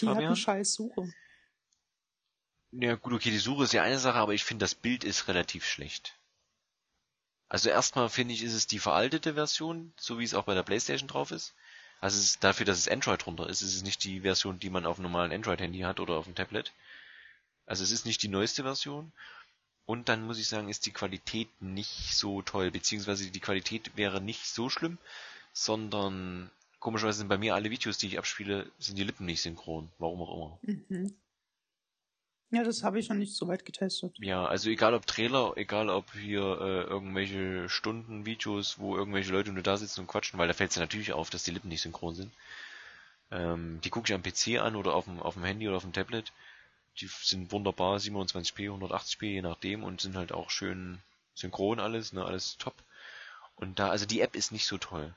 [0.00, 0.28] Die hat Fabian?
[0.28, 1.12] eine scheiß Suche.
[2.72, 5.28] Ja gut, okay, die Suche ist ja eine Sache, aber ich finde das Bild ist
[5.28, 6.14] relativ schlecht.
[7.48, 10.62] Also erstmal finde ich, ist es die veraltete Version, so wie es auch bei der
[10.62, 11.54] Playstation drauf ist.
[12.00, 14.84] Also ist dafür, dass es Android drunter ist, ist es nicht die Version, die man
[14.84, 16.72] auf einem normalen Android-Handy hat oder auf dem Tablet.
[17.66, 19.12] Also es ist nicht die neueste Version.
[19.88, 24.20] Und dann muss ich sagen, ist die Qualität nicht so toll, beziehungsweise die Qualität wäre
[24.20, 24.98] nicht so schlimm,
[25.54, 29.88] sondern komischerweise sind bei mir alle Videos, die ich abspiele, sind die Lippen nicht synchron.
[29.98, 30.76] Warum auch immer.
[30.90, 31.14] Mhm.
[32.50, 34.14] Ja, das habe ich noch nicht so weit getestet.
[34.18, 39.52] Ja, also egal ob Trailer, egal ob hier äh, irgendwelche Stunden Videos, wo irgendwelche Leute
[39.52, 41.68] nur da sitzen und quatschen, weil da fällt es ja natürlich auf, dass die Lippen
[41.68, 42.32] nicht synchron sind.
[43.30, 45.84] Ähm, die gucke ich am PC an oder auf dem, auf dem Handy oder auf
[45.84, 46.30] dem Tablet.
[47.00, 51.00] Die sind wunderbar, 27p, 180p, je nachdem und sind halt auch schön
[51.34, 52.74] synchron alles, ne, alles top.
[53.54, 55.14] Und da, also die App ist nicht so toll.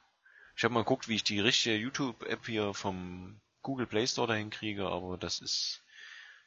[0.56, 4.50] Ich habe mal geguckt, wie ich die richtige YouTube-App hier vom Google Play Store dahin
[4.50, 5.84] kriege, aber das ist,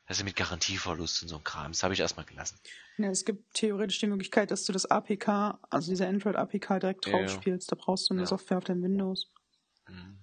[0.06, 1.72] das ist mit Garantieverlust und so ein Kram.
[1.72, 2.58] Das habe ich erstmal gelassen.
[2.98, 7.22] Ja, es gibt theoretisch die Möglichkeit, dass du das APK, also diese Android-APK direkt drauf
[7.22, 7.28] ja.
[7.28, 7.72] spielst.
[7.72, 8.26] Da brauchst du eine Ja.
[8.26, 9.32] Software auf deinem Windows.
[9.88, 10.18] Mhm.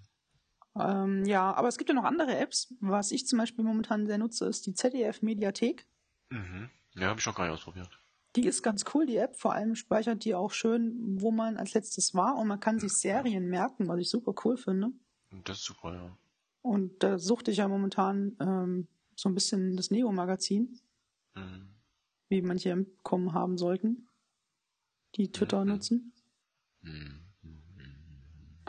[0.80, 2.74] Ähm, ja, aber es gibt ja noch andere Apps.
[2.80, 5.86] Was ich zum Beispiel momentan sehr nutze, ist die ZDF-Mediathek.
[6.30, 6.70] Mhm.
[6.96, 7.90] Ja, habe ich noch gar nicht ausprobiert.
[8.38, 9.36] Die ist ganz cool, die App.
[9.36, 12.38] Vor allem speichert die auch schön, wo man als letztes war.
[12.38, 14.92] Und man kann sich Serien merken, was ich super cool finde.
[15.44, 16.18] Das ist super, ja.
[16.62, 20.80] Und da suchte ich ja momentan ähm, so ein bisschen das Neo-Magazin,
[21.36, 21.68] Mhm.
[22.30, 24.08] wie manche bekommen haben sollten,
[25.16, 25.72] die Twitter Mhm.
[25.72, 26.14] nutzen.
[26.82, 27.20] Mhm.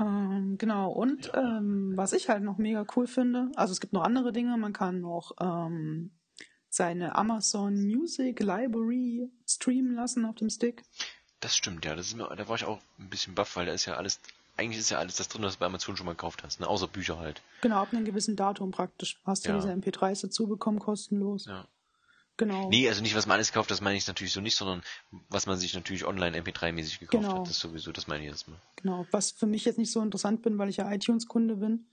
[0.06, 4.02] Ähm, genau, und ähm, was ich halt noch mega cool finde, also es gibt noch
[4.02, 6.10] andere Dinge, man kann noch ähm,
[6.68, 10.82] seine Amazon Music Library streamen lassen auf dem Stick.
[11.40, 11.94] Das stimmt, ja.
[11.94, 14.20] Das ist mir, da war ich auch ein bisschen baff, weil da ist ja alles,
[14.56, 16.66] eigentlich ist ja alles das drin, was du bei Amazon schon mal gekauft hast, ne?
[16.68, 17.42] Außer Bücher halt.
[17.62, 19.20] Genau, ab einem gewissen Datum praktisch.
[19.24, 19.56] Hast du Ja.
[19.56, 21.46] diese MP3s dazu bekommen, kostenlos.
[21.46, 21.66] Ja.
[22.38, 22.68] Genau.
[22.70, 24.82] Nee, also nicht, was man alles kauft, das meine ich natürlich so nicht, sondern
[25.28, 27.38] was man sich natürlich online MP3-mäßig gekauft Genau.
[27.40, 27.48] hat.
[27.48, 28.56] Das sowieso, das meine ich jetzt mal.
[28.76, 29.06] Genau.
[29.10, 31.86] Was für mich jetzt nicht so interessant bin, weil ich ja iTunes-Kunde bin.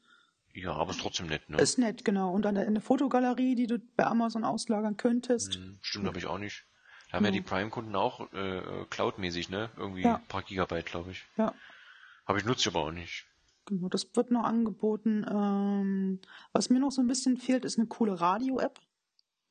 [0.54, 1.58] Ja, aber ist trotzdem nett, ne?
[1.58, 2.32] Ist nett, genau.
[2.34, 5.60] Und dann eine Fotogalerie, die du bei Amazon auslagern könntest.
[5.60, 5.78] Mhm.
[5.82, 6.64] Stimmt, habe ich auch nicht.
[7.12, 7.36] Da haben ja Ja.
[7.38, 9.70] die Prime-Kunden auch äh, äh, Cloud-mäßig, ne?
[9.78, 10.16] Irgendwie Ja.
[10.16, 11.24] ein paar Gigabyte, glaube ich.
[11.38, 11.54] Ja.
[12.26, 13.26] Habe ich nutze aber auch nicht.
[13.66, 15.26] Genau, das wird noch angeboten.
[15.30, 16.20] Ähm,
[16.54, 18.80] was mir noch so ein bisschen fehlt, ist eine coole Radio-App.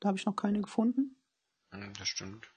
[0.01, 1.16] Da habe ich noch keine gefunden.
[1.73, 2.49] Mhm, das stimmt.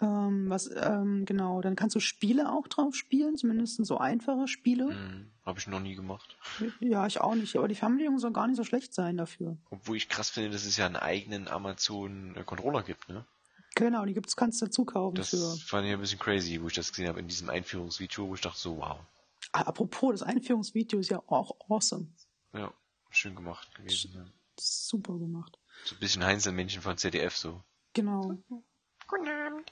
[0.00, 4.86] Ähm, was, ähm, genau, dann kannst du Spiele auch drauf spielen, zumindest so einfache Spiele.
[4.86, 5.30] Mhm.
[5.44, 6.36] Habe ich noch nie gemacht.
[6.80, 9.58] Ja, ich auch nicht, aber die Fernbedienung soll gar nicht so schlecht sein dafür.
[9.70, 13.26] Obwohl ich krass finde, dass es ja einen eigenen Amazon-Controller gibt, ne?
[13.74, 15.56] Genau, die gibt's, kannst du dazu kaufen Das für.
[15.66, 18.40] fand ich ein bisschen crazy, wo ich das gesehen habe in diesem Einführungsvideo, wo ich
[18.40, 18.98] dachte so, wow.
[19.52, 22.08] Ah, apropos, das Einführungsvideo ist ja auch awesome.
[22.52, 22.72] Ja,
[23.10, 24.12] schön gemacht gewesen.
[24.14, 24.24] Ja.
[24.58, 25.58] Super gemacht.
[25.84, 27.62] So ein bisschen Heinzelmännchen von ZDF so.
[27.94, 28.36] Genau.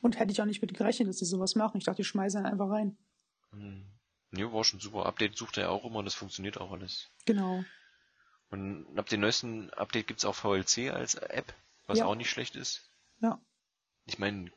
[0.00, 1.78] Und hätte ich auch nicht mit gerechnet, dass die sowas machen.
[1.78, 2.96] Ich dachte, die schmeißen einfach rein.
[3.52, 3.86] Hm.
[4.32, 5.06] Ja, war schon super.
[5.06, 7.08] Update sucht er ja auch immer und das funktioniert auch alles.
[7.24, 7.64] Genau.
[8.50, 11.54] Und ab dem neuesten Update gibt's auch VLC als App,
[11.86, 12.06] was Ja.
[12.06, 12.90] auch nicht schlecht ist.
[13.20, 13.40] Ja.
[14.06, 14.50] Ich meine,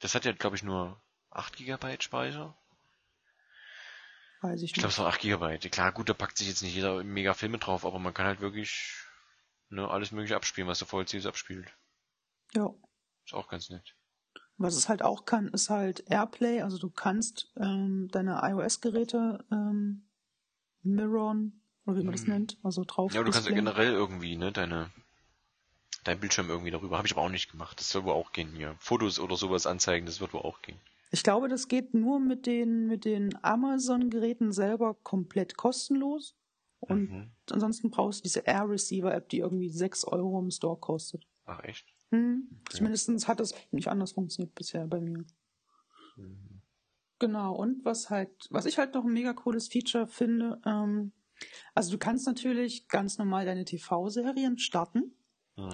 [0.00, 1.00] das hat ja, glaube ich, nur
[1.30, 2.56] 8 GB Speicher.
[4.42, 4.94] Weiß ich Ich glaube, nicht.
[4.94, 5.58] es waren 8 GB.
[5.70, 8.40] Klar, gut, da packt sich jetzt nicht jeder mega Filme drauf, aber man kann halt
[8.40, 8.94] wirklich
[9.70, 11.68] ne, alles mögliche abspielen, was der VLC so abspielt.
[12.54, 12.72] Ja.
[13.24, 13.94] Ist auch ganz nett.
[14.58, 16.62] Was es halt auch kann, ist halt Airplay.
[16.62, 20.06] Also du kannst ähm, deine iOS-Geräte ähm,
[20.82, 22.32] mirrorn, oder wie man das Mhm.
[22.32, 23.12] nennt, also drauf.
[23.12, 24.90] Ja, du kannst ja generell irgendwie, ne, deine
[26.04, 26.96] dein Bildschirm irgendwie darüber.
[26.98, 27.80] Habe ich aber auch nicht gemacht.
[27.80, 28.76] Das soll wohl auch gehen hier.
[28.78, 30.78] Fotos oder sowas anzeigen, das wird wohl auch gehen.
[31.10, 36.34] Ich glaube, das geht nur mit den, mit den Amazon-Geräten selber komplett kostenlos.
[36.80, 37.30] Und Mhm.
[37.50, 41.26] ansonsten brauchst du diese Air Receiver-App, die irgendwie 6 Euro im Store kostet.
[41.44, 41.86] Ach echt?
[42.10, 42.48] Hm.
[42.70, 45.24] Zumindest hat das nicht anders funktioniert bisher bei mir.
[46.16, 46.60] Mhm.
[47.18, 51.12] Genau, und was halt, was ich halt noch ein mega cooles Feature finde, ähm,
[51.74, 55.14] also du kannst natürlich ganz normal deine TV-Serien starten.
[55.56, 55.70] Mhm.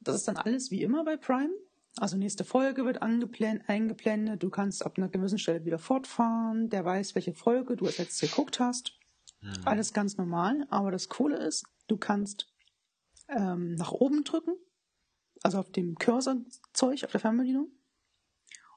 [0.00, 1.52] Das ist dann alles wie immer bei Prime.
[1.98, 7.14] Also nächste Folge wird eingeblendet, du kannst ab einer gewissen Stelle wieder fortfahren, der weiß,
[7.14, 8.98] welche Folge du als letztes geguckt hast.
[9.40, 9.52] Mhm.
[9.64, 12.48] Alles ganz normal, aber das Coole ist, du kannst
[13.28, 14.54] ähm, nach oben drücken,
[15.42, 17.70] also auf dem Cursor-Zeug auf der Fernbedienung.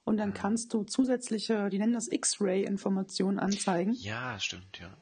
[0.03, 0.33] Und dann Mhm.
[0.33, 3.93] kannst du zusätzliche, die nennen das X-Ray-Informationen anzeigen.
[3.93, 4.97] Ja, stimmt, ja.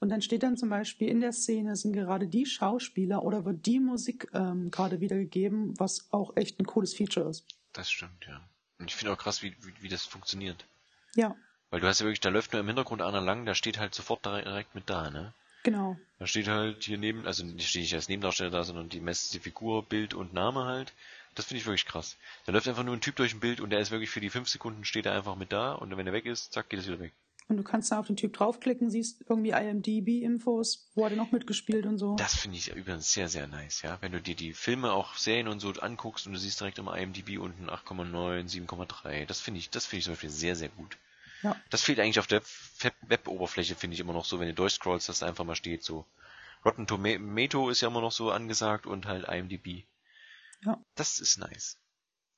[0.00, 3.64] Und dann steht dann zum Beispiel in der Szene sind gerade die Schauspieler oder wird
[3.64, 7.46] die Musik ähm, gerade wiedergegeben, was auch echt ein cooles Feature ist.
[7.72, 8.46] Das stimmt, ja.
[8.78, 10.66] Und ich finde auch krass, wie, wie, wie das funktioniert.
[11.14, 11.36] Ja,
[11.74, 13.96] Weil du hast ja wirklich, da läuft nur im Hintergrund einer lang, der steht halt
[13.96, 15.32] sofort direkt mit da, ne?
[15.64, 15.98] genau.
[16.20, 19.34] Da steht halt hier neben, also nicht stehe ich als Nebendarsteller da, sondern die messt
[19.34, 20.92] die Figur, Bild und Name halt.
[21.34, 22.16] Das finde ich wirklich krass.
[22.46, 24.30] Da läuft einfach nur ein Typ durch ein Bild und der ist wirklich für die
[24.30, 26.86] fünf Sekunden steht er einfach mit da und wenn er weg ist, zack, geht es
[26.86, 27.12] wieder weg.
[27.48, 31.32] Und du kannst da auf den Typ draufklicken, siehst irgendwie IMDb-Infos, wo hat er noch
[31.32, 32.14] mitgespielt und so.
[32.14, 33.98] Das finde ich übrigens sehr, sehr nice, ja.
[34.00, 36.96] Wenn du dir die Filme, auch Serien und so anguckst und du siehst direkt immer
[36.96, 39.26] IMDb unten 8,9, 7,3.
[39.26, 40.96] Das finde ich, das finde ich zum Beispiel sehr, sehr gut.
[41.44, 41.54] Ja.
[41.70, 42.42] Das fehlt eigentlich auf der
[42.80, 45.84] Web- Web-Oberfläche, finde ich immer noch so, wenn du durchscrollst, dass da einfach mal steht
[45.84, 46.06] so.
[46.64, 49.84] Rotten Tomato ist ja immer noch so angesagt und halt IMDb.
[50.64, 50.82] Ja.
[50.94, 51.78] Das ist nice.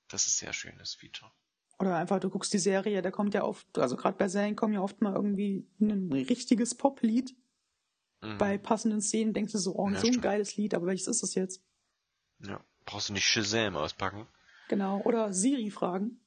[0.08, 1.30] Das ist sehr schön, das Feature.
[1.78, 4.74] Oder einfach, du guckst die Serie, da kommt ja oft, also gerade bei Serien kommt
[4.74, 7.36] ja oft mal irgendwie ein richtiges Poplied.
[8.22, 8.38] Mhm.
[8.38, 10.22] Bei passenden Szenen denkst du so, oh, Ja, so ein stimmt.
[10.24, 11.62] geiles Lied, aber welches ist das jetzt?
[12.40, 12.60] Ja.
[12.86, 14.26] Brauchst du nicht Shazam auspacken
[14.68, 15.00] Genau.
[15.02, 16.20] Oder Siri fragen.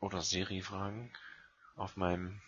[0.00, 1.12] oder Siri fragen
[1.76, 2.40] auf meinem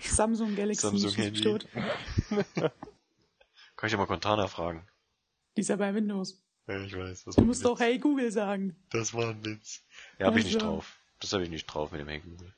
[0.00, 1.40] Samsung Galaxy Samsung Handy.
[1.42, 1.66] tot.
[3.76, 4.86] Kann ich ja mal Cortana fragen.
[5.56, 6.42] Die ist ja bei Windows.
[6.66, 7.24] Ja, ich weiß.
[7.24, 8.76] Das Du musst doch Hey Google sagen.
[8.90, 9.82] Das war ein Witz.
[10.18, 10.66] Ja, habe ich nicht Also.
[10.66, 10.98] drauf.
[11.20, 12.54] Das habe ich nicht drauf mit dem Hey Google.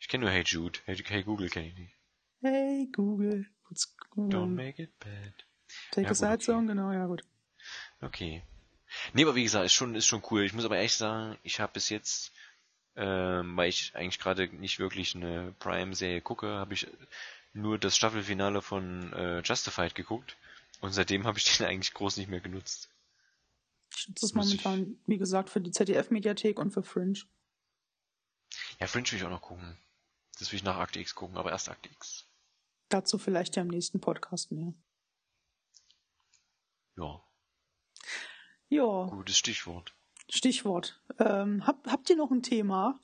[0.00, 0.78] Ich kenne nur Hey Jude.
[0.84, 1.94] Hey, hey Google kenne ich nicht.
[2.42, 3.46] Hey Google.
[3.68, 4.54] What's going Don't on?
[4.54, 5.34] make it bad.
[5.92, 6.44] Take Ja, a side okay.
[6.44, 7.22] song, genau, ja gut.
[8.00, 8.42] Okay.
[9.12, 10.42] Nee, aber wie gesagt, ist schon, ist schon cool.
[10.44, 12.32] Ich muss aber ehrlich sagen, ich habe bis jetzt,
[12.98, 16.86] ähm, weil ich eigentlich gerade nicht wirklich eine Prime-Serie gucke, habe ich
[17.54, 20.36] nur das Staffelfinale von äh, Justified geguckt.
[20.80, 22.90] Und seitdem habe ich den eigentlich groß nicht mehr genutzt.
[23.96, 27.18] Ich nutze es Muss ich- momentan, wie gesagt, für die ZDF-Mediathek und für Fringe.
[28.80, 29.76] Ja, Fringe will ich auch noch gucken.
[30.38, 32.26] Das will ich nach Akte X gucken, aber erst Akte X.
[32.90, 34.72] Dazu vielleicht ja im nächsten Podcast mehr.
[36.96, 37.22] Ja,
[38.70, 39.94] Ja, gutes Stichwort.
[40.30, 41.00] Stichwort.
[41.18, 42.98] Ähm, hab, habt ihr noch ein Thema?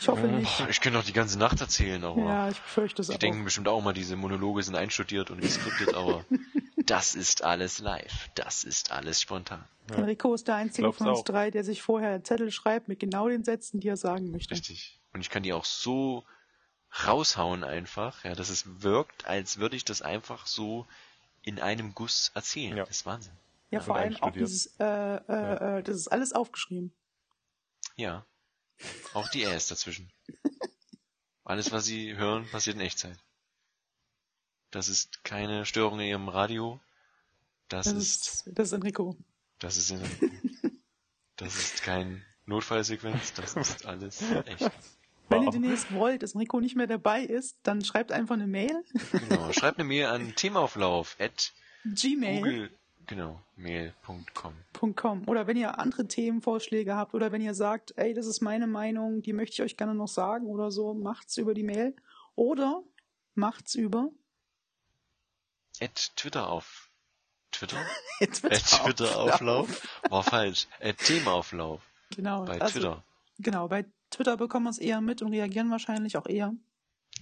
[0.00, 0.66] Ich hoffe nicht.
[0.68, 3.18] Ich könnte noch die ganze Nacht erzählen, aber Ja, ich befürchte es die auch.
[3.18, 6.24] denken bestimmt auch mal, diese Monologe sind einstudiert und geskriptet, aber
[6.84, 8.28] das ist alles live.
[8.34, 9.64] Das ist alles spontan.
[9.94, 11.24] Enrico ist der Einzige Glaub's von uns auch.
[11.24, 14.52] drei, der sich vorher einen Zettel schreibt mit genau den Sätzen, die er sagen möchte.
[14.54, 15.00] Richtig.
[15.12, 16.24] Und ich kann die auch so
[17.06, 20.86] raushauen einfach, ja, dass es wirkt, als würde ich das einfach so
[21.42, 22.76] in einem Guss erzählen.
[22.76, 22.84] Ja.
[22.84, 23.32] Das ist Wahnsinn.
[23.74, 26.92] Ja, vor allem auch dieses, äh, äh, äh, das ist alles aufgeschrieben.
[27.96, 28.26] Ja.
[29.12, 30.10] Auch die Äs dazwischen.
[31.44, 33.18] Alles, was Sie hören, passiert in Echtzeit.
[34.70, 36.80] Das ist keine Störung in Ihrem Radio.
[37.68, 39.16] Das, Das ist, ist, das ist Enrico.
[39.58, 40.00] das ist in,
[41.36, 44.70] das ist kein Notfallsequenz, das ist alles echt.
[45.28, 45.54] Wenn ihr Wow.
[45.54, 48.84] demnächst wollt, dass Enrico nicht mehr dabei ist, dann schreibt einfach eine Mail.
[49.12, 49.52] Genau.
[49.52, 51.52] Schreibt eine Mail an themaauflauf at
[51.84, 52.40] Gmail.
[52.40, 54.54] google, genau, mail.com.
[54.96, 55.28] .com.
[55.28, 59.22] Oder wenn ihr andere Themenvorschläge habt oder wenn ihr sagt, ey, das ist meine Meinung,
[59.22, 61.94] die möchte ich euch gerne noch sagen oder so, macht's über die Mail.
[62.34, 62.82] Oder
[63.34, 64.10] macht's über
[65.80, 66.90] At Twitter auf
[67.50, 67.78] Twitter?
[68.20, 68.28] Äh, Äh,
[68.58, 69.88] Twitter-Auflauf?
[70.08, 70.66] War falsch.
[70.80, 71.82] Äh, Themaauflauf
[72.14, 72.44] Genau.
[72.44, 73.04] bei also, Twitter.
[73.38, 76.54] Genau, bei Twitter bekommen wir es eher mit und reagieren wahrscheinlich auch eher.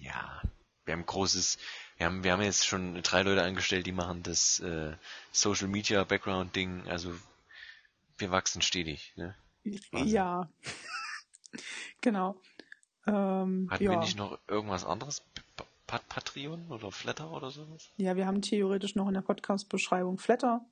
[0.00, 0.42] Ja,
[0.84, 1.58] wir haben großes,
[2.02, 4.92] wir haben, wir haben jetzt schon drei Leute angestellt, die machen das äh,
[5.30, 7.12] Social Media Background Ding, also
[8.18, 9.36] wir wachsen stetig, ne?
[9.92, 10.12] Wahnsinn.
[10.12, 10.48] Ja.
[12.00, 12.40] genau.
[13.06, 13.90] Ähm, Hatten ja.
[13.92, 15.22] wir nicht noch irgendwas anderes?
[15.54, 17.88] Pa Pa- Patreon oder Flatter oder sowas?
[17.98, 20.64] ja, wir haben theoretisch noch in der Podcast-Beschreibung Flatter.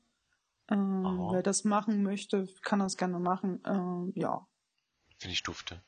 [0.68, 3.62] Ähm, wer das machen möchte, kann das gerne machen.
[3.64, 4.44] Ähm, ja.
[5.18, 5.80] Finde ich dufte.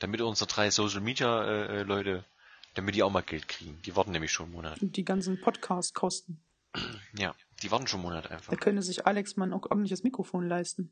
[0.00, 2.26] Damit unsere drei Social Media äh, äh, Leute,
[2.74, 3.80] damit die auch mal Geld kriegen.
[3.82, 4.80] Die warten nämlich schon einen Monat.
[4.82, 6.42] Und die ganzen Podcast-Kosten.
[7.18, 8.50] Ja, die warten schon einen Monat einfach.
[8.50, 10.90] Da könnte sich Alex mal ein ordentliches Mikrofon leisten.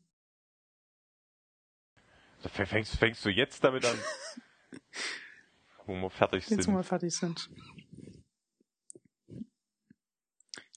[2.43, 3.99] Fängst, fängst du jetzt damit an?
[5.87, 6.75] Wo wir fertig Jetzt, wo sind.
[6.75, 7.51] wir fertig sind.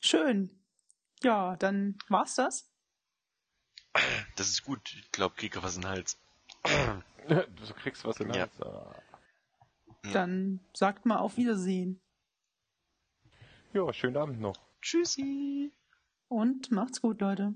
[0.01, 0.49] Schön.
[1.21, 2.69] Ja, dann war's das.
[4.35, 4.95] Das ist gut.
[4.99, 6.17] Ich glaube, krieg was in den Hals.
[7.27, 8.41] du kriegst was in Ja.
[8.41, 8.61] Hals.
[8.61, 8.95] Ah.
[10.05, 10.11] Ja.
[10.11, 12.01] Dann sagt mal auf Wiedersehen.
[13.73, 14.55] Ja, schönen Abend noch.
[14.81, 15.71] Tschüssi.
[16.27, 17.53] Und macht's gut, Leute.